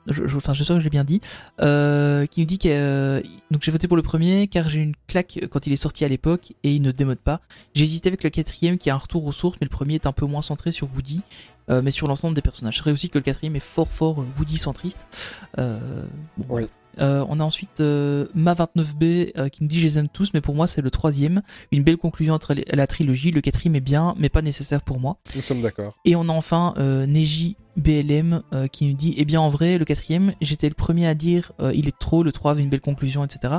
[0.07, 1.21] Je, je- enfin, j'espère que je l'ai bien dit,
[1.59, 3.21] euh, qui nous dit que euh,
[3.51, 6.03] donc j'ai voté pour le premier car j'ai eu une claque quand il est sorti
[6.05, 7.39] à l'époque et il ne se démode pas.
[7.75, 10.05] J'ai hésité avec le quatrième qui a un retour aux sources, mais le premier est
[10.07, 11.21] un peu moins centré sur Woody,
[11.69, 12.77] euh, mais sur l'ensemble des personnages.
[12.77, 15.05] Je dirais aussi que le quatrième est fort fort euh, Woody centriste.
[15.57, 16.45] Bon.
[16.99, 20.41] Euh, on a ensuite euh, Ma29B euh, qui nous dit je les aime tous, mais
[20.41, 21.41] pour moi c'est le troisième.
[21.71, 23.31] Une belle conclusion entre les- la trilogie.
[23.31, 25.17] Le quatrième est bien, mais pas nécessaire pour moi.
[25.35, 25.97] Nous sommes d'accord.
[26.05, 28.41] Et on a enfin Neji BLM
[28.71, 31.87] qui nous dit Eh bien en vrai, le quatrième, j'étais le premier à dire il
[31.87, 33.55] est trop, le 3 avait une belle conclusion, etc.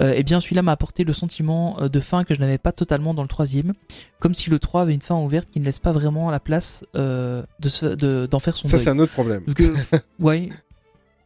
[0.00, 3.22] Et bien celui-là m'a apporté le sentiment de fin que je n'avais pas totalement dans
[3.22, 3.74] le troisième.
[4.18, 6.84] Comme si le 3 avait une fin ouverte qui ne laisse pas vraiment la place
[6.94, 9.44] de d'en faire son Ça, c'est un autre problème.
[10.18, 10.48] Ouais.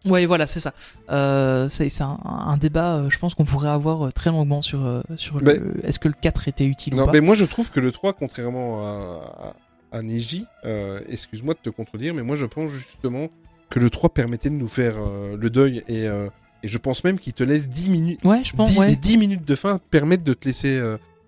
[0.05, 0.72] Ouais, voilà, c'est ça.
[1.10, 5.02] Euh, c'est un, un débat, euh, je pense qu'on pourrait avoir euh, très longuement sur,
[5.16, 7.12] sur Mais- le, est-ce que le 4 était utile ou Non, pas?
[7.12, 9.55] mais moi je trouve que le 3, contrairement à,
[9.93, 10.44] à, à Neji,
[11.09, 13.28] excuse-moi de te contredire, mais moi je pense justement
[13.70, 14.94] que le 3 permettait de nous faire
[15.36, 18.24] le deuil et, et je pense même qu'il te laisse 10 minutes.
[18.24, 18.86] Ouais, je pense, 10 ouais.
[18.89, 20.81] Les 10 minutes de fin permettent de te laisser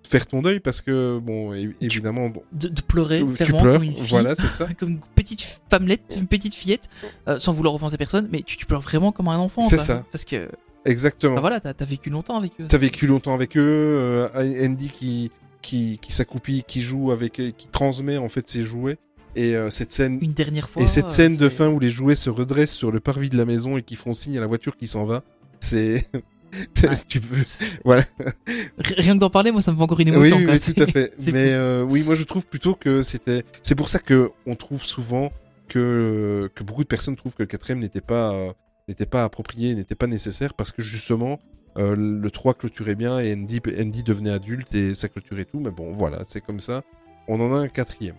[0.06, 2.28] faire ton deuil parce que, bon, évidemment.
[2.28, 4.06] bon, de, de pleurer, tu- tu clairement, pleures, comme une fille.
[4.08, 4.66] voilà, c'est ça.
[4.74, 6.88] comme une petite femmelette, une petite fillette,
[7.28, 9.62] euh, sans vouloir offenser personne, mais tu, tu pleures vraiment comme un enfant.
[9.62, 10.04] C'est ça.
[10.12, 10.48] Parce que,
[10.84, 11.34] Exactement.
[11.34, 12.66] bah voilà, t'as as vécu longtemps avec eux.
[12.68, 14.28] T'as vécu longtemps avec eux, euh,
[14.64, 15.30] Andy qui,
[15.62, 18.98] qui, qui s'accroupit, qui joue avec, eux, qui transmet en fait ses jouets.
[19.34, 20.82] Et euh, cette scène, Une dernière fois.
[20.82, 23.36] et cette euh, scène de fin où les jouets se redressent sur le parvis de
[23.36, 25.22] la maison et qui font signe à la voiture qui s'en va,
[25.60, 26.06] c'est,
[27.08, 27.36] tu peux,
[27.84, 28.02] voilà.
[28.02, 30.36] R- Rien que d'en parler, moi, ça me fait encore une émotion.
[30.36, 31.12] oui, oui, tout à fait.
[31.32, 33.44] Mais euh, oui, moi je trouve plutôt que c'était.
[33.62, 35.32] C'est pour ça que on trouve souvent
[35.68, 38.52] que que beaucoup de personnes trouvent que le quatrième n'était pas euh,
[38.88, 41.40] n'était pas approprié, n'était pas nécessaire parce que justement
[41.76, 45.60] euh, le 3 clôturait bien et Andy, Andy devenait adulte et ça clôturait tout.
[45.60, 46.82] Mais bon, voilà, c'est comme ça.
[47.28, 48.14] On en a un quatrième.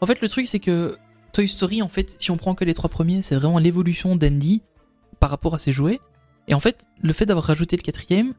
[0.00, 0.96] En fait, le truc, c'est que
[1.32, 4.62] Toy Story, en fait, si on prend que les trois premiers, c'est vraiment l'évolution d'Andy
[5.18, 5.98] par rapport à ses jouets.
[6.48, 8.34] Et en fait, le fait d'avoir rajouté le quatrième,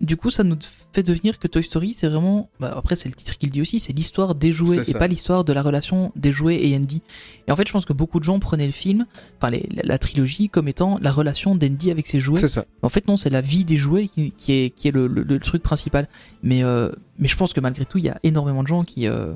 [0.00, 0.56] du coup, ça nous
[0.92, 2.50] fait devenir que Toy Story, c'est vraiment.
[2.60, 5.42] Bah, après, c'est le titre qu'il dit aussi, c'est l'histoire des jouets et pas l'histoire
[5.42, 7.02] de la relation des jouets et Andy.
[7.48, 9.06] Et en fait, je pense que beaucoup de gens prenaient le film,
[9.38, 12.38] enfin les- la, la trilogie, comme étant la relation d'Andy avec ses jouets.
[12.40, 12.64] C'est ça.
[12.82, 15.24] En fait, non, c'est la vie des jouets qui, qui est, qui est le, le-
[15.24, 16.06] le truc principal.
[16.44, 19.08] Mais, euh, mais je pense que malgré tout, il y a énormément de gens qui,
[19.08, 19.34] euh,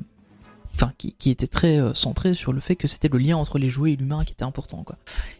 [0.75, 3.57] enfin, qui, qui étaient très euh, centrés sur le fait que c'était le lien entre
[3.59, 4.97] les jouets et l'humain qui était important, quoi.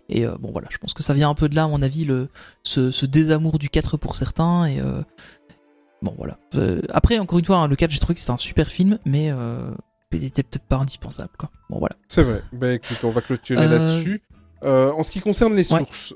[0.10, 1.82] Et euh, bon, voilà, je pense que ça vient un peu de là, à mon
[1.82, 2.30] avis, le,
[2.64, 4.66] ce, ce désamour du 4 pour certains.
[4.66, 5.02] Et euh,
[6.02, 6.38] bon, voilà.
[6.90, 9.32] Après, encore une fois, hein, le 4, j'ai trouvé que c'était un super film, mais
[10.12, 11.50] il était peut-être pas indispensable, quoi.
[11.70, 11.96] Bon, voilà.
[12.08, 12.42] C'est vrai.
[12.54, 14.22] Ben écoute, on va clôturer là-dessus.
[14.64, 16.14] En ce qui concerne les sources,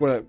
[0.00, 0.20] voilà,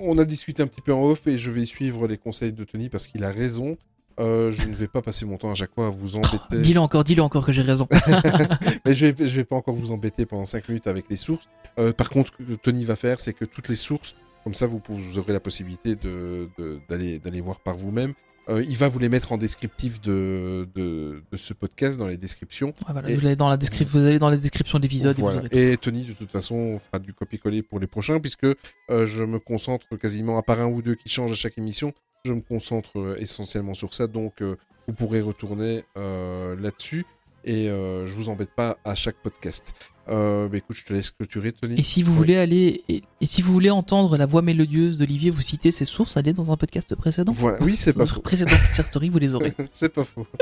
[0.00, 2.64] on a discuté un petit peu en off et je vais suivre les conseils de
[2.64, 3.76] Tony parce qu'il a raison.
[4.20, 6.60] Euh, je ne vais pas passer mon temps à chaque fois à vous embêter.
[6.60, 7.88] Dis-le encore, dis-le encore que j'ai raison.
[8.86, 11.48] Mais je vais, je vais pas encore vous embêter pendant 5 minutes avec les sources.
[11.78, 14.14] Euh, par contre, ce que Tony va faire, c'est que toutes les sources,
[14.44, 14.80] comme ça, vous,
[15.16, 16.48] aurez la possibilité de-
[16.88, 18.12] d'aller d'aller voir par vous-même.
[18.50, 22.18] Euh, il va vous les mettre en descriptif de, de, de ce podcast, dans les
[22.18, 22.68] descriptions.
[22.86, 25.18] Ouais, voilà, Et- vous, allez dans la descrip- vous allez dans la description de l'épisode.
[25.18, 25.42] et Voilà.
[25.78, 29.38] Tony, de toute façon, on fera du copier-coller pour les prochains, puisque euh, je me
[29.38, 31.94] concentre quasiment, à part un ou deux qui changent à chaque émission,
[32.24, 34.06] je me concentre euh, essentiellement sur ça.
[34.06, 34.56] Donc, euh,
[34.88, 37.04] vous pourrez retourner euh, là-dessus.
[37.46, 39.74] Et euh, je vous embête pas à chaque podcast.
[40.08, 41.78] Euh, bah, écoute, je te laisse clôturer, Tony.
[41.78, 45.30] Et si vous voulez aller, et, et si vous voulez entendre la voix mélodieuse d'Olivier
[45.30, 47.32] vous citer ses sources, allez dans un podcast précédent.
[47.32, 48.20] Voilà, oui, c'est pas faux.
[48.20, 49.52] précédent Story, vous les aurez.
[49.72, 50.26] c'est pas faux.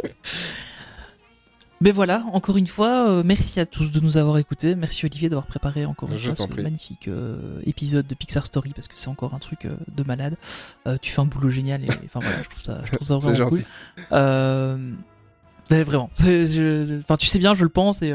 [1.83, 4.77] Mais voilà, encore une fois, euh, merci à tous de nous avoir écoutés.
[4.77, 6.63] Merci Olivier d'avoir préparé encore une fois ce prie.
[6.63, 10.37] magnifique euh, épisode de Pixar Story parce que c'est encore un truc euh, de malade.
[11.03, 13.49] Tu fais un boulot génial et enfin voilà, je trouve ça, je trouve ça vraiment
[13.49, 13.63] cool.
[15.71, 18.13] mais vraiment, c'est- je- enfin tu sais bien, je le pense et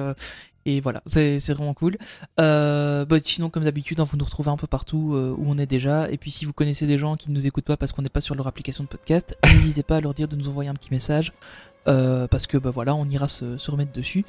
[0.69, 1.97] et voilà, c'est vraiment cool.
[2.41, 5.57] Euh, bah, sinon, comme d'habitude, hein, vous nous retrouvez un peu partout euh, où on
[5.57, 6.11] est déjà.
[6.11, 8.09] Et puis, si vous connaissez des gens qui ne nous écoutent pas parce qu'on n'est
[8.09, 10.73] pas sur leur application de podcast, n'hésitez pas à leur dire de nous envoyer un
[10.73, 11.31] petit message
[11.87, 14.25] parce que bah voilà, on ira se, se remettre dessus.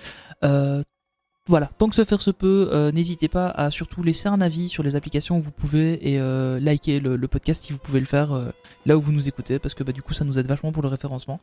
[1.48, 4.68] Voilà, tant que se faire se peut, euh, n'hésitez pas à surtout laisser un avis
[4.68, 8.06] sur les applications où vous pouvez et euh, liker le, podcast si vous pouvez le
[8.06, 8.50] faire euh,
[8.84, 10.82] là où vous nous écoutez parce que bah, du coup ça nous aide vachement pour
[10.82, 11.40] le référencement.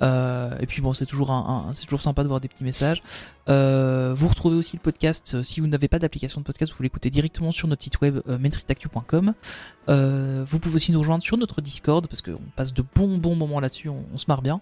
[0.00, 3.00] Et puis bon, c'est toujours un, c'est toujours sympa de voir des petits messages.
[3.46, 7.52] Vous retrouvez aussi le podcast si vous n'avez pas d'application de podcast, vous l'écoutez directement
[7.52, 9.34] sur notre site web mainstreetactu.com.
[9.86, 13.60] Vous pouvez aussi nous rejoindre sur notre Discord parce qu'on passe de bons bons moments
[13.60, 14.60] là-dessus, on, on se marre bien.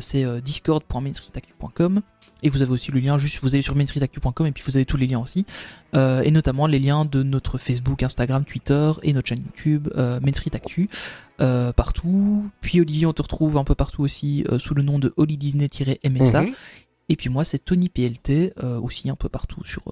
[0.00, 2.02] C'est discord.mainstreetactu.com.
[2.42, 4.84] Et vous avez aussi le lien, juste vous allez sur mainstreetactu.com et puis vous avez
[4.84, 5.46] tous les liens aussi.
[5.94, 10.20] Euh, et notamment les liens de notre Facebook, Instagram, Twitter et notre chaîne YouTube, euh,
[10.52, 10.88] Actu,
[11.40, 12.48] euh, partout.
[12.60, 15.36] Puis Olivier, on te retrouve un peu partout aussi euh, sous le nom de Holly
[15.38, 16.42] Disney-MSA.
[16.42, 16.52] Mhm.
[17.08, 19.82] Et puis moi, c'est Tony PLT, aussi un peu partout sur,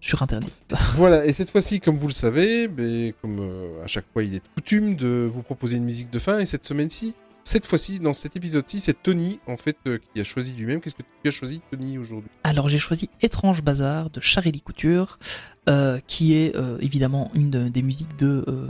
[0.00, 0.50] sur Internet.
[0.94, 3.40] Voilà, et cette fois-ci, comme vous le savez, mais comme
[3.82, 6.46] à chaque fois il est de coutume de vous proposer une musique de fin, et
[6.46, 10.54] cette semaine-ci, cette fois-ci, dans cet épisode-ci, c'est Tony, en fait, euh, qui a choisi
[10.54, 10.80] lui-même.
[10.80, 12.30] Qu'est-ce que tu as choisi, Tony, aujourd'hui?
[12.42, 15.18] Alors j'ai choisi Étrange Bazar de Charlie Couture,
[15.68, 18.66] euh, qui est euh, évidemment une de- des musiques de, euh,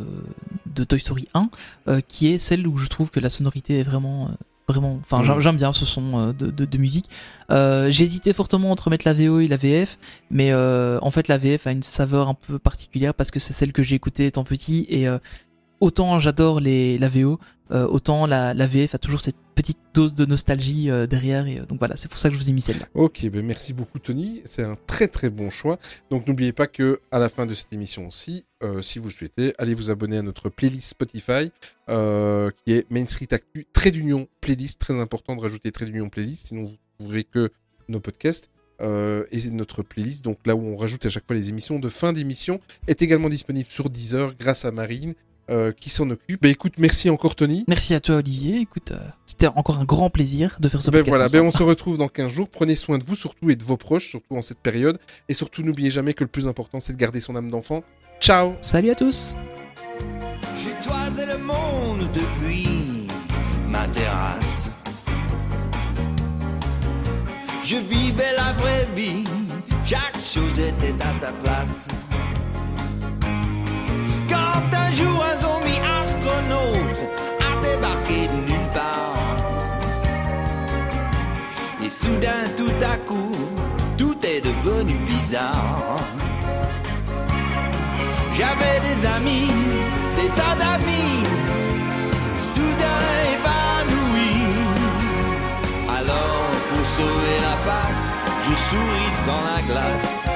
[0.66, 1.50] de Toy Story 1,
[1.88, 4.30] euh, qui est celle où je trouve que la sonorité est vraiment...
[4.66, 5.40] Vraiment, enfin Mhm.
[5.42, 7.10] j'aime- bien ce son de, de, de musique.
[7.50, 9.98] Euh, J'hésitais fortement entre mettre la VO et la VF,
[10.30, 13.52] mais euh, en fait la VF a une saveur un peu particulière parce que c'est
[13.52, 15.18] celle que j'ai écoutée étant petit et euh,
[15.80, 17.38] autant j'adore les la VO,
[17.70, 21.64] euh, autant la, la VF a toujours cette petite dose de nostalgie euh, derrière euh,
[21.64, 22.86] donc voilà c'est pour ça que je vous ai mis celle-là.
[22.94, 25.78] Ok, ben merci beaucoup Tony, c'est un très très bon choix.
[26.10, 28.44] Donc n'oubliez pas que à la fin de cette émission aussi,
[28.80, 31.50] si vous le souhaitez, allez vous abonner à notre playlist Spotify
[31.86, 36.48] qui est Main Street Actu, trait d'union playlist, très important de rajouter trait d'union playlist,
[36.48, 37.50] sinon vous trouverez que
[37.88, 38.48] nos podcasts.
[38.80, 42.12] Et notre playlist, donc là où on rajoute à chaque fois les émissions de fin
[42.12, 45.14] d'émission, est également disponible sur Deezer grâce à Marine
[45.50, 46.42] euh, qui s'en occupe.
[46.42, 47.64] Ben écoute, merci encore Tony.
[47.68, 48.60] Merci à toi Olivier.
[48.60, 51.16] Écoute, euh, c'était encore un grand plaisir de faire ce Ben podcast.
[51.16, 52.48] voilà, ben on se retrouve dans 15 jours.
[52.48, 54.98] Prenez soin de vous surtout et de vos proches, surtout en cette période.
[55.28, 57.82] Et surtout, n'oubliez jamais que le plus important, c'est de garder son âme d'enfant.
[58.20, 59.36] Ciao Salut à tous.
[60.58, 63.06] J'ai toisé le monde depuis
[63.68, 64.70] ma terrasse.
[67.64, 69.24] Je vivais la vraie vie,
[69.86, 71.88] chaque chose était à sa place.
[74.94, 77.02] Jour un zombie astronaute
[77.40, 79.36] a débarqué de nulle part.
[81.84, 83.32] Et soudain, tout à coup,
[83.98, 85.98] tout est devenu bizarre.
[88.34, 89.50] J'avais des amis,
[90.16, 91.24] des tas d'amis,
[92.36, 93.04] soudain
[93.34, 94.46] évanouis.
[95.98, 98.12] Alors, pour sauver la face,
[98.48, 100.33] je souris dans la glace.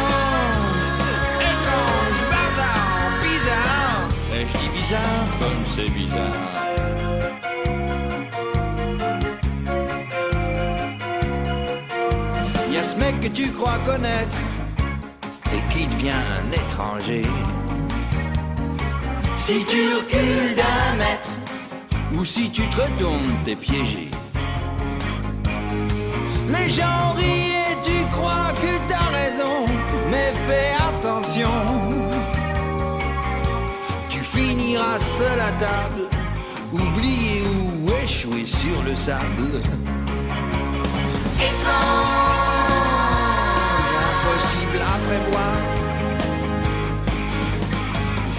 [1.51, 2.79] étrange, bazar,
[3.23, 4.01] bizarre.
[4.35, 6.66] Et je dis bizarre comme c'est bizarre.
[12.97, 14.37] Mec que tu crois connaître
[15.53, 17.25] et qui devient un étranger.
[19.35, 21.29] Si tu recules d'un mètre
[22.13, 24.09] ou si tu te retournes, t'es piégé.
[26.49, 29.65] Les gens rient et tu crois que t'as raison,
[30.11, 31.57] mais fais attention.
[34.09, 36.03] Tu finiras seul à table
[36.73, 39.61] oublier ou échouer sur le sable.
[41.39, 42.26] Étrange,
[44.37, 45.55] impossible à prévoir.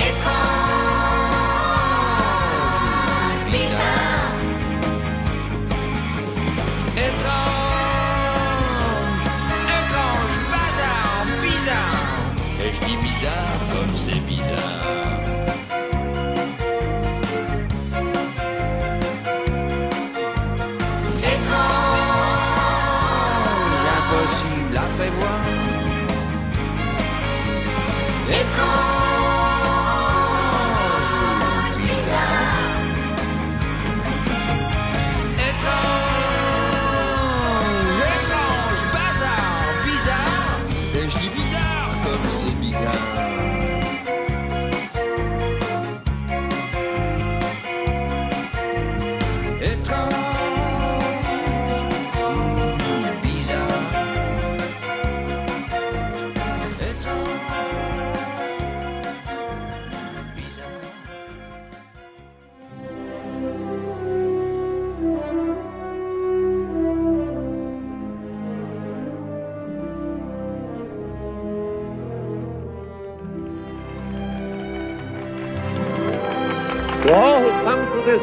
[0.08, 0.62] Étrange,
[3.50, 4.32] bizarre.
[7.08, 7.38] Étrange,
[9.78, 12.30] étrange, bazar, bizarre.
[12.64, 15.07] Et je dis bizarre comme c'est bizarre.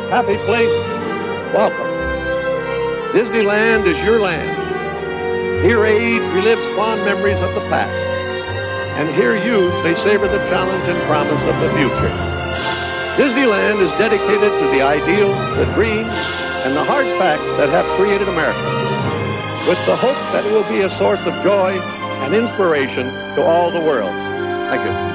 [0.10, 0.72] Happy place,
[1.54, 1.88] welcome.
[3.12, 4.52] Disneyland is your land.
[5.64, 7.96] Here age relives fond memories of the past.
[9.00, 12.14] And here youth may savor the challenge and promise of the future.
[13.16, 16.14] Disneyland is dedicated to the ideals, the dreams,
[16.66, 18.60] and the hard facts that have created America.
[19.70, 21.80] With the hope that it will be a source of joy
[22.24, 24.12] and inspiration to all the world.
[24.70, 25.15] Thank you.